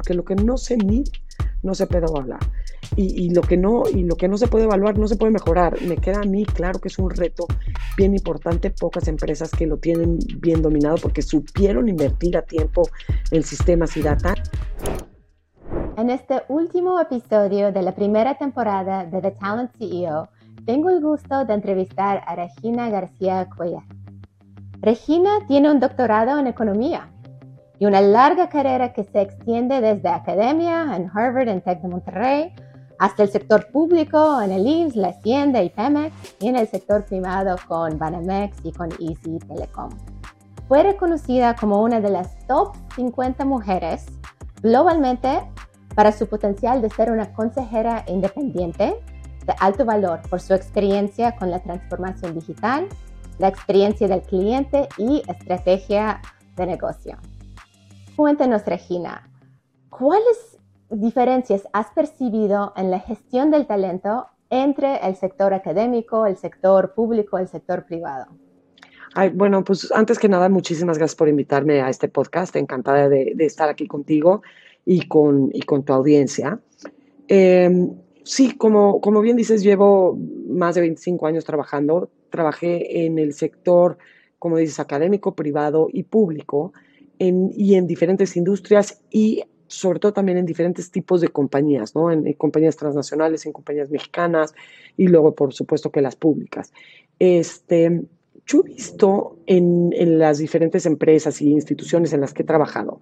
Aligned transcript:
porque 0.00 0.14
lo 0.14 0.24
que 0.24 0.34
no 0.34 0.56
se 0.56 0.78
mide 0.78 1.10
no 1.62 1.74
se 1.74 1.86
puede 1.86 2.06
evaluar. 2.06 2.40
Y, 2.96 3.34
lo 3.34 3.42
que 3.42 3.58
no, 3.58 3.82
y 3.86 4.02
lo 4.02 4.16
que 4.16 4.28
no 4.28 4.38
se 4.38 4.46
puede 4.46 4.64
evaluar 4.64 4.98
no 4.98 5.06
se 5.06 5.16
puede 5.16 5.30
mejorar. 5.30 5.78
Me 5.82 5.98
queda 5.98 6.22
a 6.22 6.24
mí 6.24 6.46
claro 6.46 6.80
que 6.80 6.88
es 6.88 6.98
un 6.98 7.10
reto 7.10 7.46
bien 7.98 8.14
importante, 8.14 8.70
pocas 8.70 9.08
empresas 9.08 9.50
que 9.50 9.66
lo 9.66 9.76
tienen 9.76 10.18
bien 10.38 10.62
dominado 10.62 10.96
porque 10.96 11.20
supieron 11.20 11.86
invertir 11.86 12.38
a 12.38 12.42
tiempo 12.42 12.88
en 13.30 13.42
sistemas 13.42 13.94
y 13.98 14.02
data. 14.02 14.34
En 15.98 16.08
este 16.08 16.42
último 16.48 16.98
episodio 16.98 17.70
de 17.70 17.82
la 17.82 17.94
primera 17.94 18.38
temporada 18.38 19.04
de 19.04 19.20
The 19.20 19.32
Talent 19.32 19.70
CEO, 19.76 20.30
tengo 20.64 20.88
el 20.88 21.02
gusto 21.02 21.44
de 21.44 21.52
entrevistar 21.52 22.22
a 22.26 22.36
Regina 22.36 22.88
García 22.88 23.46
Cuellar. 23.54 23.84
Regina 24.80 25.40
tiene 25.46 25.70
un 25.70 25.78
doctorado 25.78 26.38
en 26.38 26.46
economía 26.46 27.10
y 27.80 27.86
una 27.86 28.02
larga 28.02 28.50
carrera 28.50 28.92
que 28.92 29.04
se 29.04 29.22
extiende 29.22 29.80
desde 29.80 30.10
academia 30.10 30.94
en 30.94 31.10
Harvard 31.12 31.48
en 31.48 31.62
Tec 31.62 31.80
de 31.80 31.88
Monterrey 31.88 32.54
hasta 32.98 33.22
el 33.22 33.30
sector 33.30 33.68
público 33.72 34.42
en 34.42 34.52
el 34.52 34.66
IMSS, 34.66 34.96
la 34.96 35.08
Hacienda 35.08 35.62
y 35.62 35.70
Pemex, 35.70 36.14
y 36.40 36.48
en 36.48 36.56
el 36.56 36.68
sector 36.68 37.06
privado 37.06 37.56
con 37.66 37.98
Banamex 37.98 38.58
y 38.62 38.72
con 38.72 38.90
Easy 39.00 39.38
Telecom. 39.38 39.88
Fue 40.68 40.82
reconocida 40.82 41.56
como 41.56 41.82
una 41.82 42.02
de 42.02 42.10
las 42.10 42.46
top 42.46 42.74
50 42.96 43.46
mujeres 43.46 44.04
globalmente 44.62 45.40
para 45.94 46.12
su 46.12 46.28
potencial 46.28 46.82
de 46.82 46.90
ser 46.90 47.10
una 47.10 47.32
consejera 47.32 48.04
independiente 48.08 48.94
de 49.46 49.54
alto 49.58 49.86
valor 49.86 50.20
por 50.28 50.42
su 50.42 50.52
experiencia 50.52 51.34
con 51.34 51.50
la 51.50 51.60
transformación 51.60 52.34
digital, 52.34 52.86
la 53.38 53.48
experiencia 53.48 54.06
del 54.06 54.20
cliente 54.20 54.86
y 54.98 55.22
estrategia 55.26 56.20
de 56.56 56.66
negocio. 56.66 57.16
Cuéntenos, 58.20 58.66
Regina, 58.66 59.30
¿cuáles 59.88 60.58
diferencias 60.90 61.66
has 61.72 61.86
percibido 61.92 62.74
en 62.76 62.90
la 62.90 63.00
gestión 63.00 63.50
del 63.50 63.66
talento 63.66 64.26
entre 64.50 64.98
el 65.08 65.16
sector 65.16 65.54
académico, 65.54 66.26
el 66.26 66.36
sector 66.36 66.92
público, 66.92 67.38
el 67.38 67.48
sector 67.48 67.86
privado? 67.86 68.26
bueno, 69.32 69.64
pues 69.64 69.90
antes 69.92 70.18
que 70.18 70.28
nada, 70.28 70.50
muchísimas 70.50 70.98
gracias 70.98 71.16
por 71.16 71.30
invitarme 71.30 71.80
a 71.80 71.88
este 71.88 72.08
podcast. 72.08 72.54
Encantada 72.56 73.08
de, 73.08 73.34
estar 73.38 73.70
aquí 73.70 73.86
contigo 73.86 74.42
y 74.84 75.08
con, 75.08 75.48
y 75.54 75.62
con 75.62 75.82
tu 75.86 75.94
audiencia. 75.94 76.60
Em, 77.26 77.90
sí, 78.22 78.54
como, 78.54 79.00
como 79.00 79.22
bien 79.22 79.38
dices, 79.38 79.62
llevo 79.62 80.18
más 80.46 80.74
de 80.74 80.82
25 80.82 81.26
años 81.26 81.46
trabajando. 81.46 82.10
Trabajé 82.28 83.06
en 83.06 83.18
el 83.18 83.32
sector, 83.32 83.96
como 84.38 84.58
dices, 84.58 84.78
académico, 84.78 85.34
privado 85.34 85.88
y 85.90 86.02
público, 86.02 86.74
y 87.20 87.74
en 87.74 87.86
diferentes 87.86 88.36
industrias 88.36 89.02
y 89.10 89.44
sobre 89.68 90.00
todo 90.00 90.12
también 90.12 90.38
en 90.38 90.46
diferentes 90.46 90.90
tipos 90.90 91.20
de 91.20 91.28
compañías, 91.28 91.94
¿no? 91.94 92.10
En, 92.10 92.32
compañías 92.32 92.76
transnacionales, 92.76 93.46
en 93.46 93.52
compañías 93.52 93.90
mexicanas 93.90 94.52
y 94.96 95.06
luego, 95.06 95.34
por 95.34 95.52
supuesto, 95.52 95.92
que 95.92 96.00
las 96.00 96.16
públicas. 96.16 96.72
Este, 97.18 98.02
yo 98.46 98.60
he 98.60 98.68
visto 98.68 99.38
en, 99.46 99.92
en 99.92 100.18
las 100.18 100.38
diferentes 100.38 100.86
empresas 100.86 101.40
y 101.40 101.50
instituciones 101.50 102.12
en 102.12 102.22
las 102.22 102.34
que 102.34 102.42
he 102.42 102.46
trabajado 102.46 103.00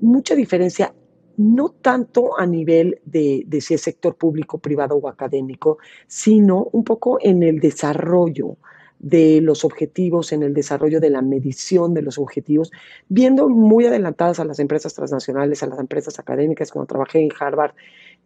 mucha 0.00 0.34
diferencia 0.34 0.94
no 1.36 1.68
tanto 1.68 2.38
a 2.38 2.46
nivel 2.46 3.00
de, 3.04 3.44
de, 3.46 3.60
si 3.60 3.74
es 3.74 3.82
sector 3.82 4.16
público, 4.16 4.58
privado 4.58 4.96
o 4.96 5.08
académico, 5.08 5.78
sino 6.08 6.68
un 6.72 6.82
poco 6.82 7.18
en 7.20 7.44
el 7.44 7.60
desarrollo 7.60 8.56
de 8.98 9.40
los 9.40 9.64
objetivos, 9.64 10.32
en 10.32 10.42
el 10.42 10.54
desarrollo 10.54 11.00
de 11.00 11.10
la 11.10 11.22
medición 11.22 11.94
de 11.94 12.02
los 12.02 12.18
objetivos, 12.18 12.70
viendo 13.08 13.48
muy 13.48 13.86
adelantadas 13.86 14.40
a 14.40 14.44
las 14.44 14.58
empresas 14.58 14.94
transnacionales, 14.94 15.62
a 15.62 15.66
las 15.66 15.78
empresas 15.78 16.18
académicas, 16.18 16.72
cuando 16.72 16.86
trabajé 16.86 17.20
en 17.20 17.30
Harvard, 17.38 17.72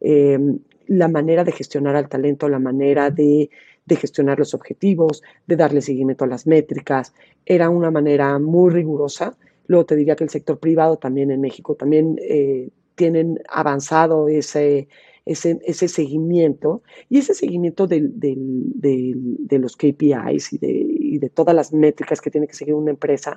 em, 0.00 0.58
la 0.86 1.08
manera 1.08 1.44
de 1.44 1.52
gestionar 1.52 1.96
al 1.96 2.08
talento, 2.08 2.48
la 2.48 2.58
manera 2.58 3.10
de, 3.10 3.50
gestionar 3.88 4.38
los 4.38 4.54
objetivos, 4.54 5.22
de 5.46 5.56
darle 5.56 5.82
seguimiento 5.82 6.24
a 6.24 6.28
las 6.28 6.46
métricas, 6.46 7.12
era 7.44 7.68
una 7.68 7.90
manera 7.90 8.38
muy 8.38 8.70
rigurosa. 8.72 9.36
Luego 9.66 9.84
te 9.84 9.96
diría 9.96 10.16
que 10.16 10.24
el 10.24 10.30
sector 10.30 10.58
privado 10.58 10.96
también 10.96 11.30
en 11.30 11.42
México 11.42 11.74
también 11.74 12.18
eh, 12.22 12.70
tienen 12.94 13.42
avanzado 13.50 14.28
ese, 14.28 14.88
ese, 15.24 15.60
ese 15.64 15.88
seguimiento 15.88 16.82
y 17.08 17.18
ese 17.18 17.34
seguimiento 17.34 17.86
de 17.86 19.58
los 19.58 19.76
KPIs 19.76 20.52
y 20.52 20.58
de, 20.58 20.70
y 20.70 21.18
de 21.18 21.30
todas 21.30 21.54
las 21.54 21.72
métricas 21.72 22.20
que 22.20 22.30
tiene 22.30 22.46
que 22.46 22.54
seguir 22.54 22.74
una 22.74 22.90
empresa, 22.90 23.36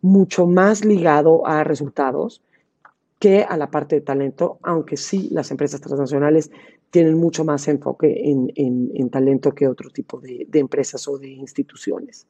mucho 0.00 0.46
más 0.46 0.84
ligado 0.84 1.46
a 1.46 1.64
resultados 1.64 2.42
que 3.18 3.42
a 3.42 3.56
la 3.56 3.70
parte 3.70 3.96
de 3.96 4.00
talento, 4.00 4.58
aunque 4.62 4.96
sí 4.96 5.28
las 5.30 5.50
empresas 5.50 5.80
transnacionales 5.80 6.50
tienen 6.90 7.18
mucho 7.18 7.44
más 7.44 7.66
enfoque 7.68 8.30
en, 8.30 8.52
en, 8.54 9.10
talento 9.10 9.52
que 9.52 9.66
otro 9.66 9.90
tipo 9.90 10.20
de, 10.20 10.46
empresas 10.52 11.08
o 11.08 11.18
de 11.18 11.28
instituciones. 11.28 12.26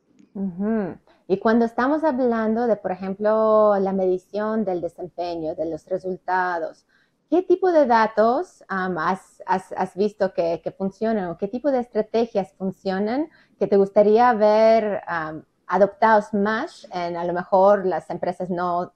Y 1.27 1.39
cuando 1.39 1.65
estamos 1.65 2.05
hablando 2.05 2.67
de, 2.67 2.77
por 2.77 2.93
ejemplo, 2.93 3.79
la 3.79 3.93
medición 3.93 4.65
del 4.65 4.81
desempeño, 4.81 5.55
de 5.55 5.67
los 5.67 5.87
resultados, 5.87 6.87
¿Qué 7.35 7.43
tipo 7.43 7.73
de 7.73 7.85
datos 7.85 8.63
has, 8.69 9.97
visto 9.97 10.33
que, 10.33 10.63
funcionan 10.79 11.31
o 11.31 11.37
qué 11.37 11.49
tipo 11.49 11.73
de 11.73 11.81
estrategias 11.81 12.53
funcionan 12.57 13.29
que 13.59 13.67
te 13.67 13.77
gustaría 13.77 14.33
ver 14.35 15.01
adoptados 15.67 16.33
más 16.33 16.87
en 16.95 17.17
a 17.17 17.25
lo 17.25 17.33
mejor 17.33 17.87
las 17.87 18.09
empresas 18.09 18.51
no 18.51 18.93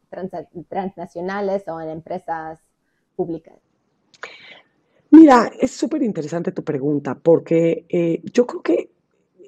transnacionales 0.68 1.66
o 1.66 1.80
en 1.80 1.88
empresas 1.88 2.60
públicas? 3.16 3.56
Mira, 5.10 5.50
es 5.60 5.72
súper 5.72 6.04
interesante 6.04 6.52
tu 6.52 6.62
pregunta 6.62 7.16
porque 7.16 7.86
eh, 7.88 8.22
yo 8.32 8.46
creo 8.46 8.62
que 8.62 8.92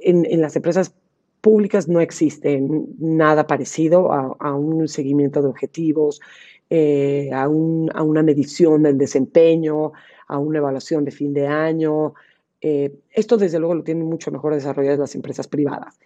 en, 0.01 0.41
las 0.41 0.57
empresas 0.57 0.93
públicas 1.41 1.87
no 1.87 2.01
existe 2.01 2.61
nada 2.99 3.47
parecido 3.47 4.13
a, 4.13 4.53
un 4.57 4.89
seguimiento 4.89 5.43
de 5.43 5.49
objetivos, 5.49 6.21
eh, 6.71 7.31
a, 7.33 7.49
una 7.49 8.23
medición 8.23 8.85
del 8.85 8.97
desempeño, 8.97 9.93
a 10.29 10.39
una 10.39 10.59
evaluación 10.59 11.05
de 11.05 11.11
fin 11.11 11.35
de 11.35 11.49
año. 11.49 12.15
Eh, 12.61 12.95
esto 13.11 13.37
desde 13.37 13.59
luego 13.59 13.75
lo 13.75 13.83
tienen 13.83 14.07
mucho 14.07 14.31
mejor 14.31 14.55
desarrollado 14.55 14.99
las 14.99 15.17
empresas 15.17 15.49
privadas. 15.49 15.99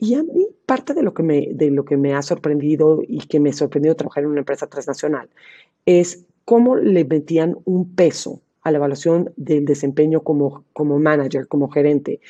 Y 0.00 0.14
a 0.14 0.22
mí 0.24 0.48
parte 0.66 0.92
de 0.94 1.02
lo, 1.02 1.14
que 1.14 1.22
me, 1.96 2.14
ha 2.14 2.22
sorprendido 2.22 3.00
y 3.06 3.20
que 3.26 3.40
me 3.40 3.50
ha 3.50 3.52
sorprendido 3.52 3.94
trabajar 3.94 4.24
en 4.24 4.30
una 4.30 4.40
empresa 4.40 4.66
transnacional 4.66 5.28
es 5.86 6.24
cómo 6.44 6.76
le 6.76 7.04
metían 7.04 7.56
un 7.64 7.94
peso 7.94 8.40
a 8.62 8.70
la 8.70 8.78
evaluación 8.78 9.32
del 9.36 9.64
desempeño 9.64 10.22
como, 10.22 10.64
como 10.72 10.98
manager, 10.98 11.48
como 11.48 11.68
gerente, 11.68 12.20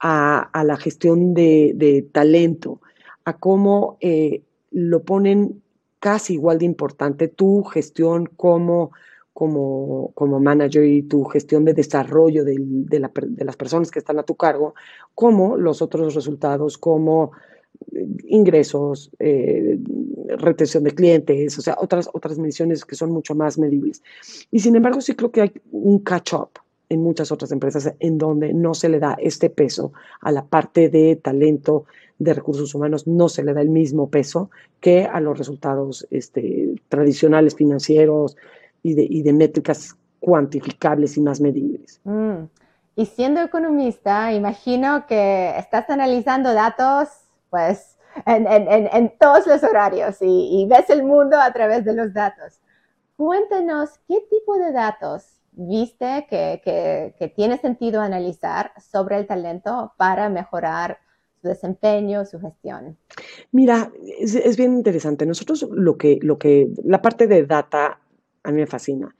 a, 0.00 0.50
la 0.64 0.76
gestión 0.76 1.32
de, 1.32 2.08
talento, 2.12 2.80
a 3.24 3.38
cómo 3.38 3.98
eh, 4.00 4.42
lo 4.70 5.02
ponen 5.02 5.62
casi 6.00 6.34
igual 6.34 6.58
de 6.58 6.64
importante 6.64 7.28
tu 7.28 7.64
gestión 7.64 8.26
como, 8.36 8.92
como, 9.32 10.12
como 10.14 10.40
manager 10.40 10.84
y 10.84 11.02
tu 11.02 11.24
gestión 11.24 11.64
de 11.64 11.74
desarrollo 11.74 12.44
de, 12.44 12.98
las 12.98 13.56
personas 13.56 13.90
que 13.90 13.98
están 13.98 14.18
a 14.18 14.22
tu 14.22 14.34
cargo, 14.34 14.74
como 15.14 15.56
los 15.56 15.82
otros 15.82 16.14
resultados, 16.14 16.78
como 16.78 17.32
eh, 17.92 18.06
ingresos, 18.28 19.10
eh, 19.18 19.78
retención 20.38 20.84
de 20.84 20.92
clientes, 20.92 21.58
o 21.58 21.62
sea, 21.62 21.76
otras, 21.78 22.08
otras 22.12 22.38
mediciones 22.38 22.84
que 22.84 22.96
son 22.96 23.10
mucho 23.10 23.34
más 23.34 23.58
medibles. 23.58 24.02
Y 24.50 24.60
sin 24.60 24.76
embargo, 24.76 25.00
sí 25.00 25.14
creo 25.14 25.30
que 25.30 25.42
hay 25.42 25.52
un 25.70 25.98
catch-up 26.00 26.50
en 26.88 27.02
muchas 27.02 27.32
otras 27.32 27.52
empresas 27.52 27.92
en 27.98 28.18
donde 28.18 28.52
no 28.52 28.74
se 28.74 28.88
le 28.88 29.00
da 29.00 29.16
este 29.20 29.50
peso 29.50 29.92
a 30.20 30.30
la 30.32 30.44
parte 30.46 30.88
de 30.88 31.16
talento, 31.16 31.84
de 32.18 32.34
recursos 32.34 32.74
humanos, 32.74 33.06
no 33.06 33.28
se 33.28 33.42
le 33.44 33.52
da 33.52 33.60
el 33.60 33.68
mismo 33.68 34.08
peso 34.08 34.50
que 34.80 35.04
a 35.04 35.20
los 35.20 35.38
resultados 35.38 36.06
este, 36.10 36.74
tradicionales 36.88 37.54
financieros 37.54 38.36
y 38.82 38.94
de, 38.94 39.06
y 39.08 39.22
de, 39.22 39.32
métricas 39.32 39.96
cuantificables 40.20 41.16
y 41.16 41.20
más 41.20 41.40
medibles. 41.40 42.00
Mm. 42.04 42.44
Y 42.96 43.06
siendo 43.06 43.42
economista, 43.42 44.32
imagino 44.32 45.06
que 45.06 45.56
estás 45.58 45.90
analizando 45.90 46.54
datos, 46.54 47.08
pues, 47.50 47.96
en, 48.24 48.46
en, 48.46 48.88
en 48.90 49.12
todos 49.18 49.46
los 49.46 49.62
horarios 49.62 50.22
y, 50.22 50.62
y 50.62 50.66
ves 50.66 50.88
el 50.88 51.04
mundo 51.04 51.38
a 51.38 51.52
través 51.52 51.84
de 51.84 51.92
los 51.92 52.14
datos. 52.14 52.60
Cuéntanos 53.16 53.90
qué 54.08 54.22
tipo 54.30 54.56
de 54.56 54.72
datos 54.72 55.36
viste 55.56 56.26
que, 56.28 57.32
tiene 57.34 57.58
sentido 57.58 58.00
analizar 58.00 58.72
sobre 58.78 59.18
el 59.18 59.26
talento 59.26 59.94
para 59.96 60.28
mejorar 60.28 60.98
desempeño, 61.46 62.24
su 62.24 62.40
gestión? 62.40 62.96
Mira, 63.52 63.92
es, 64.20 64.56
bien 64.56 64.74
interesante. 64.74 65.26
Nosotros 65.26 65.66
lo 65.70 65.96
que, 65.96 66.18
lo 66.22 66.38
que, 66.38 66.68
la 66.84 67.00
parte 67.00 67.26
de 67.26 67.44
data 67.44 67.98
a 68.42 68.50
mí 68.52 68.60
me 68.60 68.66
fascina. 68.66 69.14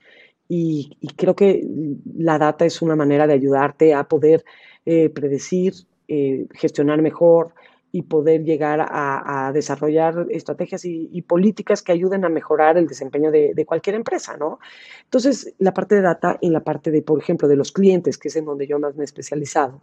Y, 0.49 0.97
creo 1.17 1.35
que 1.35 1.67
la 2.15 2.37
data 2.37 2.65
es 2.65 2.81
una 2.81 2.95
manera 2.95 3.27
de 3.27 3.33
ayudarte 3.33 3.93
a 3.93 4.05
poder 4.05 4.45
eh, 4.85 5.09
predecir, 5.09 5.73
eh, 6.07 6.47
gestionar 6.53 7.01
mejor, 7.01 7.53
y 7.91 8.03
poder 8.03 8.43
llegar 8.43 8.85
a, 8.87 9.51
desarrollar 9.53 10.27
estrategias 10.29 10.83
y, 10.85 11.21
políticas 11.23 11.81
que 11.81 11.91
ayuden 11.91 12.25
a 12.25 12.29
mejorar 12.29 12.77
el 12.77 12.85
desempeño 12.87 13.31
de, 13.31 13.65
cualquier 13.65 13.95
empresa, 13.95 14.37
¿no? 14.37 14.59
Entonces, 15.05 15.55
la 15.57 15.73
parte 15.73 15.95
de 15.95 16.01
data 16.01 16.37
y 16.41 16.49
la 16.49 16.59
parte 16.59 16.91
de, 16.91 17.01
por 17.01 17.19
ejemplo, 17.19 17.47
de 17.47 17.55
los 17.55 17.71
clientes, 17.71 18.17
que 18.17 18.27
es 18.27 18.35
en 18.35 18.45
donde 18.45 18.67
yo 18.67 18.77
más 18.77 18.95
me 18.95 19.03
he 19.03 19.05
especializado, 19.05 19.81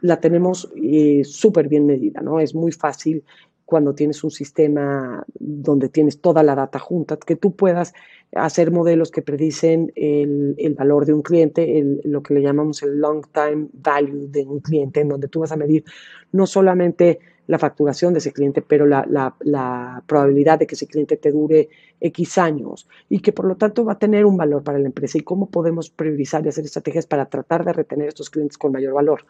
la 0.00 0.20
tenemos 0.20 0.70
eh, 0.76 1.22
súper 1.24 1.68
bien 1.68 1.86
medida, 1.86 2.20
¿no? 2.20 2.40
Es 2.40 2.54
muy 2.54 2.72
fácil 2.72 3.24
cuando 3.68 3.94
tienes 3.94 4.24
un 4.24 4.30
sistema 4.30 5.22
donde 5.38 5.90
tienes 5.90 6.22
toda 6.22 6.42
la 6.42 6.54
data 6.54 6.78
junta, 6.78 7.18
que 7.18 7.36
tú 7.36 7.54
puedas 7.54 7.92
hacer 8.32 8.70
modelos 8.70 9.10
que 9.10 9.20
predicen 9.20 9.92
el, 9.94 10.74
valor 10.74 11.04
de 11.04 11.12
un 11.12 11.20
cliente, 11.20 11.84
lo 12.04 12.22
que 12.22 12.32
le 12.32 12.40
llamamos 12.40 12.82
el 12.82 12.98
long 12.98 13.26
time 13.30 13.68
value 13.74 14.26
de 14.28 14.46
un 14.46 14.60
cliente, 14.60 15.00
en 15.00 15.08
donde 15.08 15.28
tú 15.28 15.40
vas 15.40 15.52
a 15.52 15.56
medir 15.56 15.84
no 16.32 16.46
solamente 16.46 17.18
la 17.46 17.58
facturación 17.58 18.14
de 18.14 18.20
ese 18.20 18.32
cliente, 18.32 18.62
pero 18.62 18.86
la, 18.86 19.06
la, 19.40 20.02
probabilidad 20.06 20.58
de 20.58 20.66
que 20.66 20.74
ese 20.74 20.86
cliente 20.86 21.18
te 21.18 21.30
dure 21.30 21.68
X 22.00 22.38
años 22.38 22.88
y 23.10 23.20
que 23.20 23.32
por 23.32 23.46
lo 23.46 23.56
tanto 23.56 23.84
va 23.84 23.92
a 23.92 23.98
tener 23.98 24.24
un 24.24 24.38
valor 24.38 24.62
para 24.62 24.78
la 24.78 24.86
empresa 24.86 25.18
y 25.18 25.22
cómo 25.22 25.50
podemos 25.50 25.90
priorizar 25.90 26.44
y 26.44 26.48
hacer 26.48 26.64
estrategias 26.64 27.06
para 27.06 27.26
tratar 27.26 27.66
de 27.66 27.74
retener 27.74 28.08
estos 28.08 28.30
clientes 28.30 28.56
con 28.56 28.72
mayor 28.72 28.94
valor. 28.94 29.26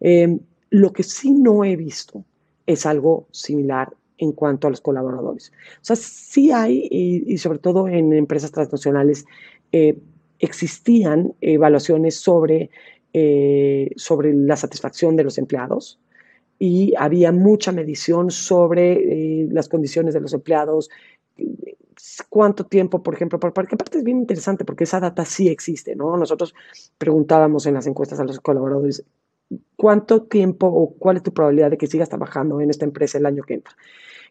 Eh, 0.00 0.38
lo 0.70 0.92
que 0.92 1.02
sí 1.02 1.32
no 1.32 1.64
he 1.64 1.76
visto 1.76 2.24
es 2.66 2.86
algo 2.86 3.26
similar 3.30 3.92
en 4.18 4.32
cuanto 4.32 4.66
a 4.66 4.70
los 4.70 4.80
colaboradores. 4.80 5.52
O 5.76 5.84
sea, 5.84 5.96
sí 5.96 6.50
hay, 6.50 6.88
y, 6.90 7.38
sobre 7.38 7.58
todo 7.58 7.88
en 7.88 8.12
empresas 8.12 8.50
transnacionales, 8.52 9.26
eh, 9.72 9.98
existían 10.38 11.34
evaluaciones 11.40 12.16
sobre, 12.16 12.70
eh, 13.12 13.90
sobre 13.96 14.34
la 14.34 14.56
satisfacción 14.56 15.16
de 15.16 15.24
los 15.24 15.38
empleados 15.38 15.98
y 16.58 16.94
había 16.96 17.32
mucha 17.32 17.72
medición 17.72 18.30
sobre 18.30 19.42
eh, 19.42 19.48
las 19.50 19.68
condiciones 19.68 20.14
de 20.14 20.20
los 20.20 20.32
empleados, 20.32 20.88
cuánto 22.28 22.64
tiempo, 22.64 23.02
por 23.02 23.14
ejemplo, 23.14 23.38
porque 23.38 23.74
aparte 23.74 23.98
es 23.98 24.04
bien 24.04 24.18
interesante 24.18 24.64
porque 24.64 24.84
esa 24.84 25.00
data 25.00 25.24
sí 25.24 25.48
existe, 25.48 25.96
¿no? 25.96 26.16
Nosotros 26.16 26.54
preguntábamos 26.98 27.66
en 27.66 27.74
las 27.74 27.86
encuestas 27.86 28.20
a 28.20 28.24
los 28.24 28.40
colaboradores, 28.40 29.04
cuánto 29.76 30.22
tiempo 30.22 30.66
o 30.66 30.94
cuál 30.94 31.16
es 31.16 31.22
tu 31.22 31.32
probabilidad 31.32 31.70
de 31.70 31.78
que 31.78 31.86
sigas 31.86 32.08
trabajando 32.08 32.60
en 32.60 32.70
esta 32.70 32.84
empresa 32.84 33.18
el 33.18 33.26
año 33.26 33.42
que 33.44 33.54
entra. 33.54 33.76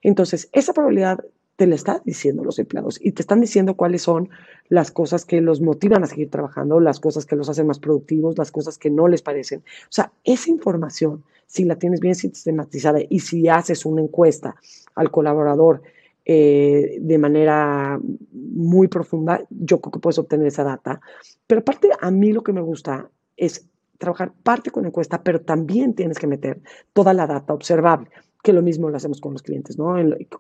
Entonces, 0.02 0.50
esa 0.52 0.74
probabilidad 0.74 1.24
te 1.56 1.68
la 1.68 1.76
están 1.76 2.02
diciendo 2.04 2.44
los 2.44 2.60
empleados 2.60 3.00
y 3.02 3.14
te 3.14 3.22
están 3.22 3.40
diciendo 3.40 3.76
cuáles 3.76 4.02
son 4.02 4.30
las 4.68 4.92
cosas 4.92 5.24
que 5.26 5.40
los 5.40 5.62
motivan 5.62 6.04
a 6.04 6.08
seguir 6.08 6.30
trabajando, 6.30 6.80
las 6.80 7.00
cosas 7.00 7.26
que 7.26 7.36
los 7.36 7.48
hacen 7.50 7.68
más 7.68 7.80
productivos, 7.80 8.38
las 8.38 8.52
cosas 8.52 8.78
que 8.78 8.90
no 8.90 9.08
les 9.08 9.22
parecen. 9.22 9.60
O 9.60 9.92
sea, 9.92 10.12
esa 10.24 10.50
información, 10.50 11.24
si 11.46 11.64
la 11.64 11.78
tienes 11.78 12.02
bien 12.02 12.16
sistematizada 12.16 13.00
y 13.10 13.20
si 13.20 13.48
haces 13.48 13.86
una 13.86 14.02
encuesta 14.02 14.56
al 14.96 15.12
colaborador 15.12 15.82
eh, 16.26 16.98
de 17.00 17.18
manera 17.18 18.00
muy 18.32 18.88
profunda, 18.88 19.46
yo 19.50 19.80
creo 19.80 19.92
que 19.92 20.00
puedes 20.00 20.20
obtener 20.20 20.48
esa 20.48 20.64
data. 20.64 21.00
Pero 21.48 21.62
aparte, 21.62 21.90
a 22.00 22.12
mí 22.12 22.34
lo 22.34 22.44
que 22.44 22.52
me 22.52 22.62
gusta 22.62 23.10
es 23.38 23.70
trabajar 23.98 24.34
parte 24.44 24.72
con 24.72 24.86
encuesta, 24.86 25.24
pero 25.24 25.42
también 25.42 25.94
tienes 25.94 26.20
que 26.20 26.28
meter 26.28 26.62
toda 26.94 27.14
la 27.14 27.28
data 27.28 27.54
observable, 27.54 28.10
que 28.44 28.54
lo 28.54 28.62
mismo 28.62 28.90
lo 28.90 28.98
hacemos 28.98 29.22
con 29.22 29.34
los 29.34 29.44
clientes, 29.44 29.78
¿no? 29.78 29.96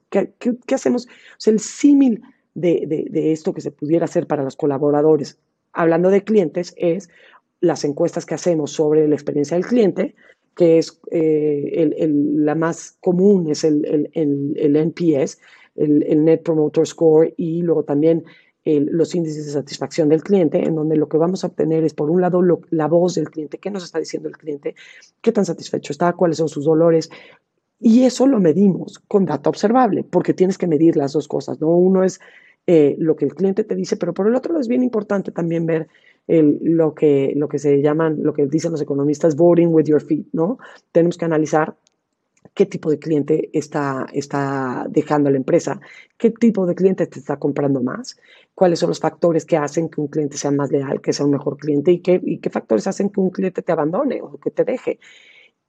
¿Qué, 0.09 0.33
hacemos? 0.73 1.07
O 1.07 1.39
sea, 1.39 1.53
el 1.53 1.59
símil 1.59 2.21
de, 2.53 3.05
esto 3.31 3.53
que 3.53 3.61
se 3.61 3.71
pudiera 3.71 4.05
hacer 4.05 4.27
para 4.27 4.43
los 4.43 4.55
colaboradores, 4.55 5.39
hablando 5.73 6.09
de 6.09 6.23
clientes, 6.23 6.73
es 6.77 7.09
las 7.61 7.83
encuestas 7.83 8.25
que 8.25 8.35
hacemos 8.35 8.71
sobre 8.71 9.07
la 9.07 9.15
experiencia 9.15 9.57
del 9.57 9.65
cliente, 9.65 10.15
que 10.55 10.77
es 10.77 10.99
eh, 11.11 12.09
la 12.11 12.55
más 12.55 12.97
común, 13.01 13.49
es 13.49 13.63
el, 13.63 14.09
el 14.13 14.75
NPS, 14.75 15.37
el, 15.75 16.23
Net 16.23 16.43
Promoter 16.43 16.87
Score, 16.87 17.33
y 17.37 17.61
luego 17.61 17.83
también 17.83 18.23
los 18.65 19.13
índices 19.13 19.45
de 19.45 19.51
satisfacción 19.51 20.09
del 20.09 20.23
cliente, 20.23 20.63
en 20.63 20.75
donde 20.75 20.95
lo 20.97 21.07
que 21.07 21.17
vamos 21.17 21.43
a 21.43 21.47
obtener 21.47 21.83
es, 21.83 21.93
por 21.93 22.09
un 22.09 22.21
lado, 22.21 22.41
la 22.71 22.87
voz 22.87 23.15
del 23.15 23.29
cliente, 23.29 23.59
qué 23.59 23.69
nos 23.69 23.83
está 23.83 23.99
diciendo 23.99 24.27
el 24.27 24.37
cliente, 24.37 24.75
qué 25.21 25.31
tan 25.31 25.45
satisfecho 25.45 25.93
está, 25.93 26.13
cuáles 26.13 26.37
son 26.37 26.49
sus 26.49 26.65
dolores. 26.65 27.11
Y 27.79 28.03
eso 28.03 28.25
lo 28.25 28.39
medimos 28.39 28.99
con 29.07 29.25
data 29.25 29.49
observable, 29.49 30.03
porque 30.03 30.33
tienes 30.33 30.57
que 30.57 30.65
medir 30.65 30.97
las 30.97 31.13
dos 31.13 31.27
cosas, 31.27 31.61
¿no? 31.61 31.69
Uno 31.69 32.03
es 32.03 32.19
eh, 32.65 32.95
lo 32.97 33.15
que 33.15 33.25
el 33.25 33.35
cliente 33.35 33.63
te 33.63 33.75
dice, 33.75 33.97
pero 33.97 34.13
por 34.13 34.27
el 34.27 34.35
otro 34.35 34.59
es 34.59 34.67
bien 34.67 34.81
importante 34.81 35.31
también 35.31 35.67
ver 35.67 35.87
lo, 36.27 36.95
que, 36.95 37.33
lo 37.35 37.47
que 37.47 37.59
se 37.59 37.83
llaman, 37.83 38.23
lo 38.23 38.33
que 38.33 38.47
dicen 38.47 38.71
los 38.71 38.81
economistas, 38.81 39.35
voting 39.35 39.67
with 39.67 39.85
your 39.85 40.01
feet, 40.01 40.25
¿no? 40.31 40.57
Tenemos 40.91 41.19
que 41.19 41.25
analizar 41.25 41.75
qué 42.55 42.65
tipo 42.65 42.89
de 42.89 42.97
cliente 42.97 43.49
está, 43.53 44.07
está 44.13 44.87
dejando 44.89 45.29
la 45.29 45.37
empresa, 45.37 45.79
qué 46.17 46.31
tipo 46.31 46.65
de 46.65 46.73
cliente 46.73 47.05
te 47.05 47.19
está 47.19 47.37
comprando 47.37 47.83
más, 47.83 48.17
cuáles 48.55 48.79
son 48.79 48.89
los 48.89 48.99
factores 48.99 49.45
que 49.45 49.57
hacen 49.57 49.89
que 49.89 49.99
un 49.99 50.07
cliente 50.07 50.37
sea 50.37 50.51
más 50.51 50.71
leal, 50.71 51.01
que 51.01 51.11
sea 51.11 51.25
un 51.25 51.33
mejor 51.33 51.57
cliente 51.57 51.91
y 51.91 51.99
qué, 51.99 52.49
factores 52.49 52.87
hacen 52.87 53.09
que 53.09 53.19
un 53.19 53.29
cliente 53.29 53.61
te 53.61 53.71
abandone 53.73 54.21
o 54.21 54.39
que 54.39 54.51
te 54.51 54.63
deje. 54.63 54.99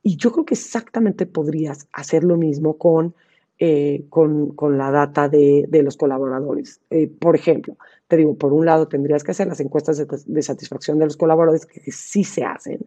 Y 0.00 0.16
yo 0.16 0.30
creo 0.30 0.44
que 0.44 0.54
exactamente 0.54 1.26
podrías 1.26 1.88
hacer 1.92 2.22
lo 2.22 2.36
mismo 2.36 2.78
con, 2.78 3.16
eh, 3.58 4.04
con, 4.08 4.54
con, 4.54 4.78
la 4.78 4.92
data 4.92 5.28
de, 5.28 5.66
de 5.68 5.82
los 5.82 5.96
colaboradores. 5.96 6.80
Eh, 6.90 7.08
por 7.08 7.34
ejemplo, 7.34 7.76
te 8.06 8.16
digo, 8.16 8.36
por 8.36 8.52
un 8.52 8.64
lado 8.64 8.86
tendrías 8.86 9.24
que 9.24 9.32
hacer 9.32 9.48
las 9.48 9.58
encuestas 9.58 9.98
de, 9.98 10.06
de 10.24 10.42
satisfacción 10.42 11.00
de 11.00 11.06
los 11.06 11.16
colaboradores, 11.16 11.66
que 11.66 11.90
sí 11.90 12.22
se 12.22 12.44
hacen, 12.44 12.86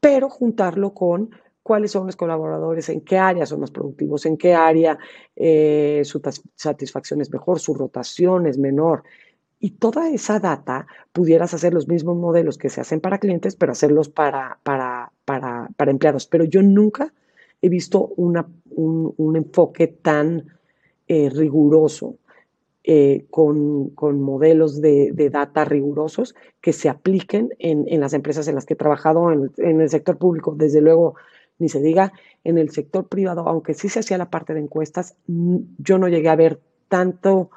pero 0.00 0.30
juntarlo 0.30 0.94
con 0.94 1.30
cuáles 1.68 1.90
son 1.90 2.06
los 2.06 2.16
colaboradores, 2.16 2.88
en 2.88 3.02
qué 3.02 3.18
área 3.18 3.44
son 3.44 3.60
más 3.60 3.70
productivos, 3.70 4.24
en 4.24 4.38
qué 4.38 4.54
área 4.54 4.98
eh, 5.36 6.00
su 6.02 6.22
satisfacción 6.54 7.20
es 7.20 7.30
mejor, 7.30 7.60
su 7.60 7.74
rotación 7.74 8.46
es 8.46 8.56
menor. 8.56 9.02
Y 9.60 9.72
toda 9.72 10.08
esa 10.08 10.40
data 10.40 10.86
pudieras 11.12 11.52
hacer 11.52 11.74
los 11.74 11.86
mismos 11.86 12.16
modelos 12.16 12.56
que 12.56 12.70
se 12.70 12.80
hacen 12.80 13.02
para 13.02 13.18
clientes, 13.18 13.54
pero 13.54 13.72
hacerlos 13.72 14.08
para, 14.08 14.58
para, 14.62 15.12
para, 15.26 15.68
para 15.76 15.90
empleados. 15.90 16.26
Pero 16.26 16.44
yo 16.44 16.62
nunca 16.62 17.12
he 17.60 17.68
visto 17.68 18.14
una, 18.16 18.48
un, 18.70 19.36
enfoque 19.36 19.88
tan 19.88 20.46
eh, 21.06 21.28
riguroso 21.28 22.16
eh, 22.82 23.26
con, 23.28 23.90
con, 23.90 24.22
modelos 24.22 24.80
de, 24.80 25.10
de, 25.12 25.28
data 25.28 25.66
rigurosos 25.66 26.34
que 26.62 26.72
se 26.72 26.88
apliquen 26.88 27.50
en, 27.58 27.84
en, 27.88 28.00
las 28.00 28.14
empresas 28.14 28.48
en 28.48 28.54
las 28.54 28.64
que 28.64 28.72
he 28.72 28.78
trabajado, 28.78 29.30
en, 29.30 29.80
el 29.82 29.90
sector 29.90 30.16
público. 30.16 30.54
Desde 30.56 30.80
luego, 30.80 31.14
ni 31.58 31.68
se 31.68 31.80
diga 31.80 32.12
en 32.44 32.58
el 32.58 32.70
sector 32.70 33.08
privado, 33.08 33.48
aunque 33.48 33.74
sí 33.74 33.88
se 33.88 34.00
hacía 34.00 34.18
la 34.18 34.30
parte 34.30 34.54
de 34.54 34.60
encuestas, 34.60 35.16
yo 35.26 35.98
no 35.98 36.08
llegué 36.08 36.28
a 36.28 36.36
ver 36.36 36.60
tanto 36.88 37.50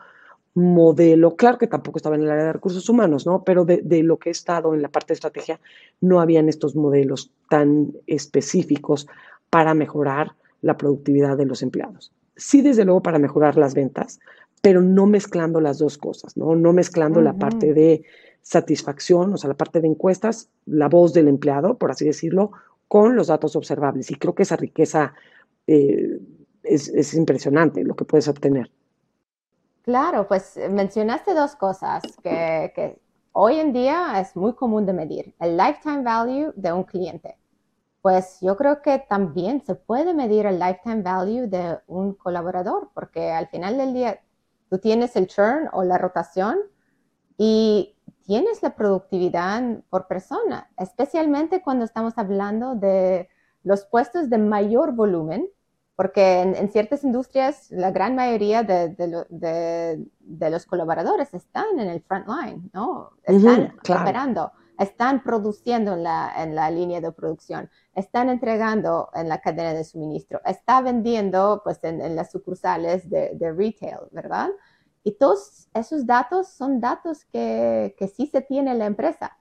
modelo, 0.53 1.36
claro 1.38 1.57
que 1.57 1.68
tampoco 1.68 1.98
estaba 1.98 2.15
en 2.15 2.24
el 2.24 2.31
área 2.31 2.45
de 2.45 2.53
recursos 2.53 2.89
humanos, 2.89 3.25
¿no? 3.25 3.44
Pero 3.44 3.63
de, 3.63 4.03
lo 4.03 4.18
que 4.18 4.30
he 4.30 4.31
estado 4.31 4.74
en 4.74 4.81
la 4.81 4.89
parte 4.89 5.10
de 5.10 5.15
estrategia, 5.15 5.60
no 6.01 6.20
habían 6.20 6.50
estos 6.50 6.75
modelos 6.75 7.31
tan 7.50 7.93
específicos 8.08 9.08
para 9.50 9.74
mejorar 9.74 10.34
la 10.62 10.77
productividad 10.77 11.38
de 11.38 11.46
los 11.46 11.62
empleados. 11.62 12.12
Sí, 12.36 12.62
desde 12.62 12.86
luego, 12.86 13.01
para 13.01 13.20
mejorar 13.20 13.58
las 13.58 13.74
ventas, 13.75 14.20
pero 14.62 14.81
no 14.81 15.05
mezclando 15.05 15.62
las 15.62 15.79
dos 15.79 15.98
cosas, 15.98 16.36
¿no? 16.36 16.55
No 16.55 16.74
mezclando 16.74 17.22
la 17.22 17.34
parte 17.34 17.74
de 17.74 18.03
satisfacción, 18.41 19.34
o 19.34 19.38
sea, 19.38 19.48
la 19.48 19.58
parte 19.58 19.79
de 19.79 19.88
encuestas, 19.88 20.50
la 20.65 20.89
voz 20.89 21.13
del 21.13 21.27
empleado, 21.27 21.77
por 21.77 21.91
así 21.91 22.05
decirlo, 22.05 22.51
con 22.91 23.15
los 23.15 23.27
datos 23.27 23.55
observables. 23.55 24.12
Y 24.12 24.15
creo 24.15 24.36
que 24.36 24.43
esa 24.43 24.57
riqueza 24.57 25.13
eh, 25.65 26.19
es, 26.62 27.13
impresionante 27.13 27.86
lo 27.86 27.95
que 27.95 28.03
puedes 28.03 28.27
obtener. 28.27 28.69
Claro, 29.83 30.27
pues 30.27 30.60
mencionaste 30.69 31.33
dos 31.33 31.55
cosas 31.55 32.03
que, 32.21 33.00
hoy 33.31 33.60
en 33.62 33.71
día 33.71 34.19
es 34.19 34.36
muy 34.36 34.55
común 34.55 34.86
de 34.86 34.91
medir. 34.91 35.33
El 35.39 35.55
lifetime 35.55 36.03
value 36.03 36.51
de 36.57 36.74
un 36.74 36.83
cliente. 36.83 37.38
Pues 38.01 38.39
yo 38.41 38.57
creo 38.57 38.81
que 38.81 39.00
también 39.00 39.63
se 39.65 39.75
puede 39.75 40.13
medir 40.13 40.45
el 40.45 40.60
lifetime 40.60 41.01
value 41.01 41.48
de 41.48 41.77
un 41.88 42.13
colaborador, 42.15 42.89
porque 42.93 43.31
al 43.31 43.48
final 43.48 43.77
del 43.77 43.93
día 43.93 44.19
tú 44.69 44.79
tienes 44.79 45.15
el 45.15 45.27
churn 45.27 45.69
o 45.71 45.86
la 45.86 45.98
rotación 45.98 46.57
y 47.38 47.95
tienes 48.25 48.62
la 48.63 48.75
productividad 48.75 49.80
por 49.90 50.08
persona, 50.08 50.70
especialmente 50.78 51.62
cuando 51.62 51.86
estamos 51.86 52.18
hablando 52.18 52.75
de 52.75 53.30
los 53.63 53.86
puestos 53.86 54.30
de 54.30 54.38
mayor 54.38 54.94
volumen, 54.94 55.48
porque 55.96 56.42
en, 56.42 56.70
ciertas 56.72 57.04
industrias 57.04 57.70
la 57.70 57.92
gran 57.92 58.16
mayoría 58.16 58.63
de, 58.63 60.06
los 60.50 60.66
colaboradores 60.66 61.34
están 61.34 61.80
en 61.80 61.90
el 61.90 62.01
front 62.01 62.28
line, 62.28 62.70
¿no? 62.74 63.12
Están 63.24 63.75
operando, 63.88 64.51
están 64.80 65.22
produciendo 65.22 65.94
en 65.94 66.04
la, 66.04 66.72
línea 66.72 67.01
de 67.01 67.12
producción, 67.12 67.70
están 67.94 68.30
entregando 68.30 69.10
en 69.13 69.30
la 69.30 69.42
cadena 69.42 69.74
de 69.74 69.84
suministro, 69.84 70.42
están 70.44 70.86
vendiendo 70.86 71.62
pues 71.63 71.84
en, 71.84 72.01
en 72.01 72.16
las 72.16 72.32
sucursales 72.32 73.08
de, 73.10 73.54
retail, 73.56 74.08
¿verdad? 74.12 74.50
Y 75.03 75.13
todos 75.13 75.67
esos 75.74 76.05
datos 76.05 76.48
son 76.50 76.79
datos 76.79 77.25
que, 77.25 77.96
sí 78.15 78.27
se 78.27 78.41
tiene 78.41 78.72
en 78.72 78.79
la 78.79 78.86
empresa. 78.86 79.38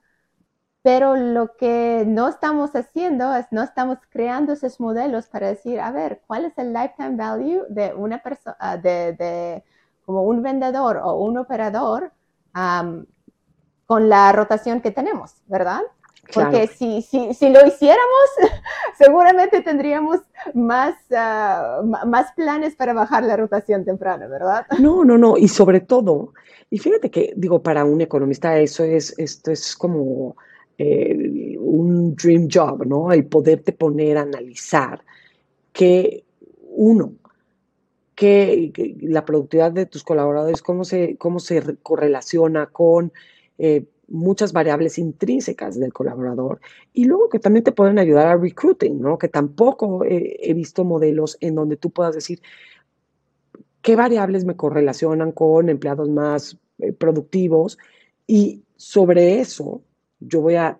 pero 0.83 1.15
lo 1.15 1.55
que 1.57 2.05
no 2.07 2.27
estamos 2.27 2.75
haciendo 2.75 3.35
es 3.35 3.45
no 3.51 3.61
estamos 3.63 3.99
creando 4.09 4.53
esos 4.53 4.79
modelos 4.79 5.27
para 5.27 5.47
decir, 5.49 5.79
a 5.79 5.91
ver, 5.91 6.21
¿cuál 6.27 6.45
es 6.45 6.57
el 6.57 6.73
lifetime 6.73 7.15
value 7.17 7.65
de 7.69 7.93
una 7.93 8.23
persona, 8.23 8.55
ah, 8.59 8.77
de, 8.77 9.63
como 10.05 10.23
un 10.23 10.41
vendedor 10.41 10.97
o 11.03 11.15
un 11.23 11.37
operador 11.37 12.11
con 13.85 14.09
la 14.09 14.31
rotación 14.31 14.81
que 14.81 14.91
tenemos, 14.91 15.35
¿verdad? 15.47 15.81
Porque 16.33 16.67
si, 16.67 17.01
si, 17.01 17.33
si, 17.33 17.49
lo 17.49 17.65
hiciéramos, 17.65 18.29
seguramente 18.97 19.61
tendríamos 19.61 20.19
más, 20.53 20.95
ah, 21.15 21.81
más 22.05 22.31
planes 22.33 22.75
para 22.75 22.93
bajar 22.93 23.23
la 23.23 23.35
rotación 23.35 23.83
temprana, 23.83 24.27
¿verdad? 24.27 24.65
No, 24.79 25.03
no, 25.03 25.17
no. 25.17 25.37
Y 25.37 25.47
sobre 25.47 25.81
todo, 25.81 26.33
y 26.69 26.77
fíjate 26.77 27.11
que, 27.11 27.33
digo, 27.35 27.61
para 27.61 27.83
un 27.83 27.99
economista 28.01 28.57
eso 28.57 28.83
es, 28.83 29.13
esto 29.17 29.51
es 29.51 29.75
como 29.75 30.37
eh, 30.77 31.57
un 31.59 32.15
dream 32.15 32.47
job, 32.51 32.85
¿no? 32.85 33.11
El 33.11 33.25
poderte 33.25 33.73
poner 33.73 34.17
a 34.17 34.21
analizar 34.21 35.03
que 35.73 36.23
uno, 36.69 37.13
que, 38.15 38.71
la 39.01 39.25
productividad 39.25 39.71
de 39.71 39.85
tus 39.85 40.03
colaboradores, 40.03 40.61
cómo 40.61 40.85
se, 40.85 41.17
cómo 41.17 41.39
se 41.39 41.77
correlaciona 41.83 42.67
con 42.67 43.11
eh, 43.57 43.85
muchas 44.11 44.53
variables 44.53 44.97
intrínsecas 44.97 45.79
del 45.79 45.93
colaborador 45.93 46.59
y 46.93 47.05
luego 47.05 47.29
que 47.29 47.39
también 47.39 47.63
te 47.63 47.71
pueden 47.71 47.97
ayudar 47.97 48.27
a 48.27 48.37
recruiting, 48.37 49.01
¿no? 49.01 49.17
Que 49.17 49.29
tampoco 49.29 50.03
he 50.05 50.53
visto 50.53 50.83
modelos 50.83 51.37
en 51.39 51.55
donde 51.55 51.77
tú 51.77 51.91
puedas 51.91 52.13
decir 52.15 52.41
qué 53.81 53.95
variables 53.95 54.45
me 54.45 54.55
correlacionan 54.55 55.31
con 55.31 55.69
empleados 55.69 56.09
más 56.09 56.57
eh, 56.79 56.93
productivos 56.93 57.77
y 58.27 58.63
sobre 58.75 59.39
eso 59.39 59.81
yo 60.19 60.41
voy 60.41 60.55
a, 60.55 60.79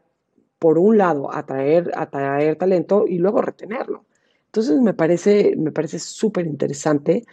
por 0.59 0.77
un 0.77 0.97
lado, 0.97 1.33
atraer, 1.33 1.91
atraer 1.95 2.55
talento 2.55 3.05
y 3.07 3.17
luego 3.17 3.41
retenerlo. 3.41 4.05
Entonces 4.45 4.79
me 4.79 4.93
parece, 4.93 5.55
me 5.57 5.71
parece 5.71 5.99
súper 5.99 6.45
interesante 6.45 7.25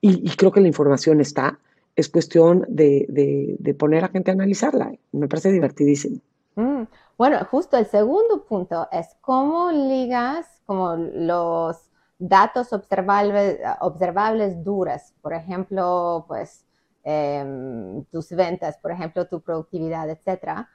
y, 0.00 0.36
creo 0.36 0.52
que 0.52 0.60
la 0.60 0.68
información 0.68 1.22
está. 1.22 1.58
Es 1.96 2.08
cuestión 2.08 2.64
de, 2.68 3.76
poner 3.78 4.04
a 4.04 4.08
gente 4.08 4.30
a 4.30 4.34
analizarla. 4.34 4.92
Me 5.12 5.28
parece 5.28 5.52
divertidísimo. 5.52 6.20
Mm, 6.56 6.84
bueno, 7.16 7.38
justo 7.50 7.76
el 7.76 7.86
segundo 7.86 8.44
punto 8.44 8.88
es 8.92 9.16
cómo 9.20 9.70
ligas 9.70 10.46
como 10.66 10.96
los 10.96 11.90
datos 12.18 12.72
observables, 12.72 13.58
observables 13.80 14.62
duras, 14.64 15.12
por 15.20 15.34
ejemplo, 15.34 16.24
pues 16.26 16.64
em, 17.02 18.04
tus 18.04 18.30
ventas, 18.30 18.78
por 18.78 18.90
ejemplo, 18.90 19.26
tu 19.26 19.40
productividad, 19.40 20.08
etcétera, 20.08 20.68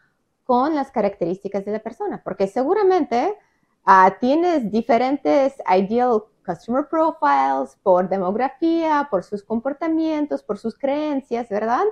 con 0.43 0.75
las 0.75 0.91
características 0.91 1.65
de 1.65 1.71
la 1.73 1.79
persona, 1.79 2.21
porque 2.23 2.47
seguramente 2.47 3.35
uh, 3.87 4.11
tienes 4.19 4.71
diferentes 4.71 5.55
ideal 5.77 6.23
customer 6.49 6.87
profiles 6.89 7.77
por 7.83 8.09
demografía, 8.09 9.07
por 9.11 9.23
sus 9.23 9.43
comportamientos, 9.43 10.41
por 10.41 10.57
sus 10.57 10.77
creencias, 10.77 11.49
¿verdad? 11.49 11.83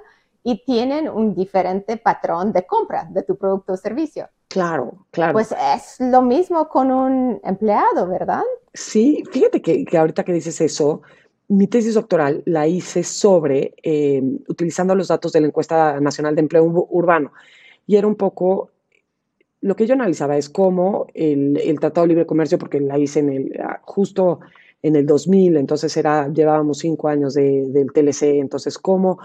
Y 0.43 0.63
tienen 0.65 1.09
un 1.09 1.35
diferente 1.35 1.97
patrón 1.97 2.51
de 2.53 2.65
compra 2.65 3.07
de 3.09 3.23
tu 3.23 3.35
producto 3.35 3.73
o 3.73 3.77
servicio. 3.77 4.29
Claro, 4.47 5.05
claro. 5.11 5.33
Pues 5.33 5.53
es 5.75 5.99
lo 5.99 6.21
mismo 6.21 6.69
con 6.69 6.91
un 6.91 7.39
empleado, 7.43 8.07
¿verdad? 8.07 8.43
Sí, 8.73 9.23
fíjate 9.31 9.61
que, 9.61 9.85
que 9.85 9.97
ahorita 9.97 10.23
que 10.23 10.33
dices 10.33 10.61
eso, 10.61 11.01
mi 11.49 11.67
tesis 11.67 11.93
doctoral 11.93 12.43
la 12.45 12.67
hice 12.67 13.03
sobre 13.03 13.75
eh, 13.83 14.21
utilizando 14.47 14.95
los 14.95 15.07
datos 15.07 15.31
de 15.31 15.41
la 15.41 15.47
encuesta 15.47 15.99
nacional 15.99 16.35
de 16.35 16.41
empleo 16.41 16.63
urbano 16.63 17.31
y 17.85 17.95
era 17.95 18.07
un 18.07 18.15
poco, 18.15 18.71
lo 19.61 19.75
que 19.75 19.87
yo 19.87 19.93
analizaba 19.93 20.37
es 20.37 20.49
cómo 20.49 21.07
el, 21.13 21.57
el 21.57 21.79
Tratado 21.79 22.05
de 22.05 22.09
Libre 22.09 22.25
Comercio, 22.25 22.57
porque 22.57 22.79
la 22.79 22.97
hice 22.97 23.19
en 23.19 23.29
el, 23.29 23.59
ah, 23.61 23.81
justo 23.83 24.39
en 24.83 24.95
el 24.95 25.05
2000, 25.05 25.57
entonces 25.57 25.95
era, 25.97 26.31
llevábamos 26.31 26.79
cinco 26.79 27.07
años 27.07 27.33
de, 27.33 27.65
del 27.69 27.91
TLC, 27.91 28.39
entonces 28.39 28.77
cómo 28.77 29.19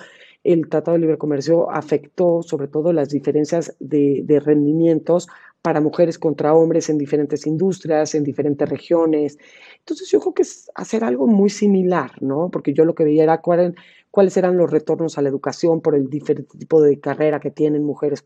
el 0.44 0.68
Tratado 0.68 0.94
de 0.94 1.00
Libre 1.00 1.18
Comercio 1.18 1.70
afectó 1.70 2.42
sobre 2.42 2.68
todo 2.68 2.92
las 2.92 3.10
diferencias 3.10 3.76
de, 3.78 4.22
de, 4.24 4.40
rendimientos 4.40 5.28
para 5.60 5.80
mujeres 5.80 6.18
contra 6.18 6.54
hombres 6.54 6.90
en 6.90 6.98
diferentes 6.98 7.46
industrias, 7.46 8.16
en 8.16 8.24
diferentes 8.24 8.68
regiones. 8.68 9.38
Entonces 9.78 10.10
yo 10.10 10.18
creo 10.18 10.34
que 10.34 10.42
es 10.42 10.68
hacer 10.74 11.04
algo 11.04 11.28
muy 11.28 11.50
similar, 11.50 12.20
¿no? 12.20 12.50
Porque 12.50 12.72
yo 12.72 12.84
lo 12.84 12.96
que 12.96 13.04
veía 13.04 13.22
era 13.22 13.40
cuál, 13.40 13.76
cuáles 14.10 14.36
eran 14.36 14.56
los 14.56 14.70
retornos 14.70 15.16
a 15.16 15.22
la 15.22 15.28
educación 15.28 15.80
por 15.80 15.94
el 15.94 16.10
diferente 16.10 16.58
tipo 16.58 16.82
de 16.82 16.98
carrera 16.98 17.38
que 17.38 17.52
tienen 17.52 17.84
mujeres 17.84 18.24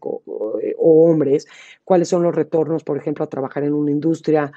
o, 0.87 1.11
hombres, 1.11 1.47
cuáles 1.85 2.09
son 2.09 2.23
los 2.23 2.35
retornos, 2.35 2.85
por 2.85 2.97
ejemplo, 2.97 3.25
a 3.25 3.29
trabajar 3.29 3.65
en 3.65 3.75
una 3.75 3.91
industria. 3.91 4.53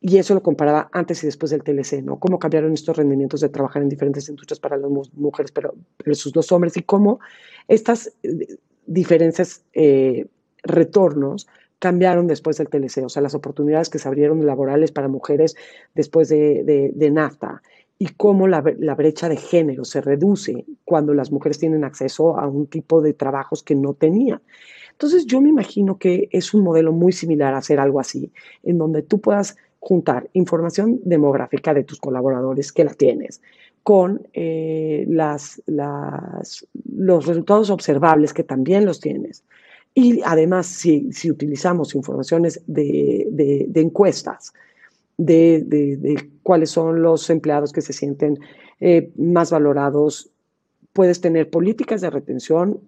Y 0.00 0.18
eso 0.18 0.34
lo 0.34 0.42
comparaba 0.42 0.88
antes 0.92 1.22
y 1.22 1.26
después 1.26 1.50
del 1.50 1.62
TLC, 1.62 2.02
¿no? 2.02 2.20
Cómo 2.20 2.38
cambiaron 2.38 2.72
estos 2.72 2.96
rendimientos 2.96 3.40
de 3.40 3.48
trabajar 3.48 3.82
en 3.82 3.88
diferentes 3.88 4.28
industrias 4.28 4.60
para 4.60 4.76
las 4.76 4.90
mujeres 5.14 5.50
pero 5.50 5.74
versus 6.04 6.34
los 6.36 6.52
hombres 6.52 6.76
y 6.76 6.82
cómo 6.82 7.18
estas 7.66 8.12
eh, 8.22 8.58
diferencias, 8.86 9.64
eh, 9.74 10.26
retornos, 10.62 11.48
cambiaron 11.78 12.26
después 12.26 12.58
del 12.58 12.68
TLC, 12.68 13.04
o 13.04 13.08
sea, 13.08 13.22
las 13.22 13.34
oportunidades 13.34 13.88
que 13.88 13.98
se 13.98 14.08
abrieron 14.08 14.44
laborales 14.44 14.92
para 14.92 15.08
mujeres 15.08 15.54
después 15.94 16.28
de, 16.28 16.92
de, 16.92 17.10
NAFTA 17.10 17.62
y 17.98 18.08
cómo 18.08 18.48
la, 18.48 18.60
brecha 18.60 19.28
de 19.28 19.36
género 19.36 19.84
se 19.84 20.00
reduce 20.00 20.64
cuando 20.84 21.14
las 21.14 21.30
mujeres 21.30 21.58
tienen 21.58 21.84
acceso 21.84 22.38
a 22.38 22.48
un 22.48 22.66
tipo 22.66 23.00
de 23.00 23.12
trabajos 23.12 23.62
que 23.62 23.74
no 23.74 23.94
tenían. 23.94 24.40
Entonces 24.98 25.26
yo 25.26 25.40
me 25.40 25.48
imagino 25.48 25.96
que 25.96 26.28
es 26.32 26.52
un 26.54 26.62
modelo 26.62 26.92
muy 26.92 27.12
similar 27.12 27.54
a 27.54 27.58
hacer 27.58 27.78
algo 27.78 28.00
así, 28.00 28.32
en 28.64 28.78
donde 28.78 29.02
tú 29.02 29.20
puedas 29.20 29.56
juntar 29.78 30.28
información 30.32 31.00
demográfica 31.04 31.72
de 31.72 31.84
tus 31.84 32.00
colaboradores 32.00 32.72
que 32.72 32.82
la 32.82 32.94
tienes 32.94 33.40
con 33.84 34.26
eh, 34.34 35.06
las, 35.08 35.62
los 35.66 37.26
resultados 37.26 37.70
observables 37.70 38.34
que 38.34 38.42
también 38.42 38.84
los 38.84 39.00
tienes. 39.00 39.44
Y 39.94 40.20
además, 40.24 40.66
si, 40.66 41.12
si 41.12 41.30
utilizamos 41.30 41.94
informaciones 41.94 42.60
de, 42.66 43.26
de 43.30 43.80
encuestas, 43.80 44.52
de, 45.18 46.30
cuáles 46.42 46.70
son 46.70 47.02
los 47.02 47.28
empleados 47.28 47.72
que 47.72 47.82
se 47.82 47.92
sienten 47.92 48.38
eh, 48.80 49.10
más 49.16 49.50
valorados. 49.50 50.30
Puedes 50.92 51.20
tener 51.20 51.50
políticas 51.50 52.00
de 52.00 52.10
retención 52.10 52.80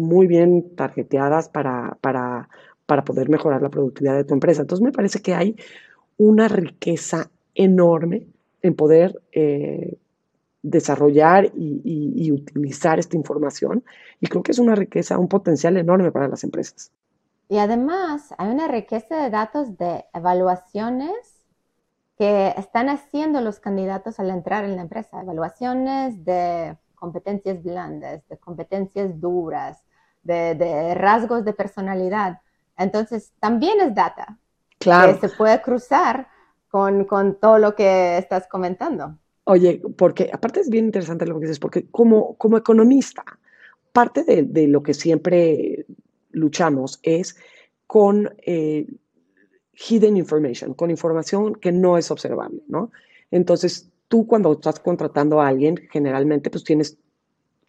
muy 0.00 0.26
bien 0.26 0.74
targeteadas 0.76 1.48
para, 1.48 1.96
para, 2.00 2.48
para 2.86 3.04
poder 3.04 3.28
mejorar 3.28 3.62
la 3.62 3.70
productividad 3.70 4.16
de 4.16 4.24
tu 4.24 4.34
empresa. 4.34 4.62
Entonces 4.62 4.84
me 4.84 4.92
parece 4.92 5.20
que 5.20 5.34
hay 5.34 5.56
una 6.16 6.48
riqueza 6.48 7.30
enorme 7.54 8.26
en 8.62 8.74
poder 8.74 9.20
eh, 9.32 9.96
desarrollar 10.62 11.50
y, 11.54 12.30
utilizar 12.32 12.98
esta 12.98 13.16
información. 13.16 13.84
Y 14.20 14.26
creo 14.26 14.42
que 14.42 14.52
es 14.52 14.58
una 14.58 14.74
riqueza, 14.74 15.18
un 15.18 15.28
potencial 15.28 15.76
enorme 15.76 16.12
para 16.12 16.28
las 16.28 16.44
empresas. 16.44 16.92
Y 17.48 17.58
además 17.58 18.34
hay 18.38 18.50
una 18.50 18.68
riqueza 18.68 19.22
de 19.22 19.30
datos 19.30 19.76
de 19.76 20.04
evaluaciones 20.14 21.44
que 22.16 22.54
están 22.56 22.88
haciendo 22.88 23.40
los 23.40 23.58
candidatos 23.58 24.20
al 24.20 24.30
entrar 24.30 24.64
en 24.64 24.76
la 24.76 24.82
empresa, 24.82 25.22
evaluaciones 25.22 26.24
de 26.24 26.76
competencias 26.94 27.62
blandas, 27.62 28.28
de 28.28 28.36
competencias 28.36 29.18
duras, 29.18 29.82
de, 30.22 30.94
rasgos 30.94 31.44
de 31.44 31.52
personalidad. 31.52 32.40
Entonces, 32.76 33.32
también 33.40 33.80
es 33.80 33.94
data 33.94 34.38
claro. 34.78 35.18
que 35.18 35.28
se 35.28 35.36
puede 35.36 35.60
cruzar 35.60 36.28
con, 36.68 37.06
todo 37.40 37.58
lo 37.58 37.74
que 37.74 38.18
estás 38.18 38.46
comentando. 38.46 39.18
Oye, 39.44 39.82
porque 39.96 40.30
aparte 40.32 40.60
es 40.60 40.70
bien 40.70 40.86
interesante 40.86 41.26
lo 41.26 41.34
que 41.34 41.46
dices, 41.46 41.58
porque 41.58 41.86
como, 41.90 42.36
como 42.36 42.56
economista, 42.56 43.24
parte 43.92 44.22
de, 44.24 44.68
lo 44.68 44.82
que 44.82 44.94
siempre 44.94 45.86
luchamos 46.30 47.00
es 47.02 47.36
con 47.86 48.32
eh, 48.46 48.86
hidden 49.88 50.16
information, 50.16 50.74
con 50.74 50.90
información 50.90 51.54
que 51.56 51.72
no 51.72 51.98
es 51.98 52.10
observable, 52.10 52.62
¿no? 52.68 52.92
Entonces, 53.32 53.90
tú 54.08 54.26
cuando 54.26 54.52
estás 54.52 54.78
contratando 54.78 55.40
a 55.40 55.48
alguien, 55.48 55.76
generalmente 55.90 56.50
pues 56.50 56.62
tienes 56.62 56.98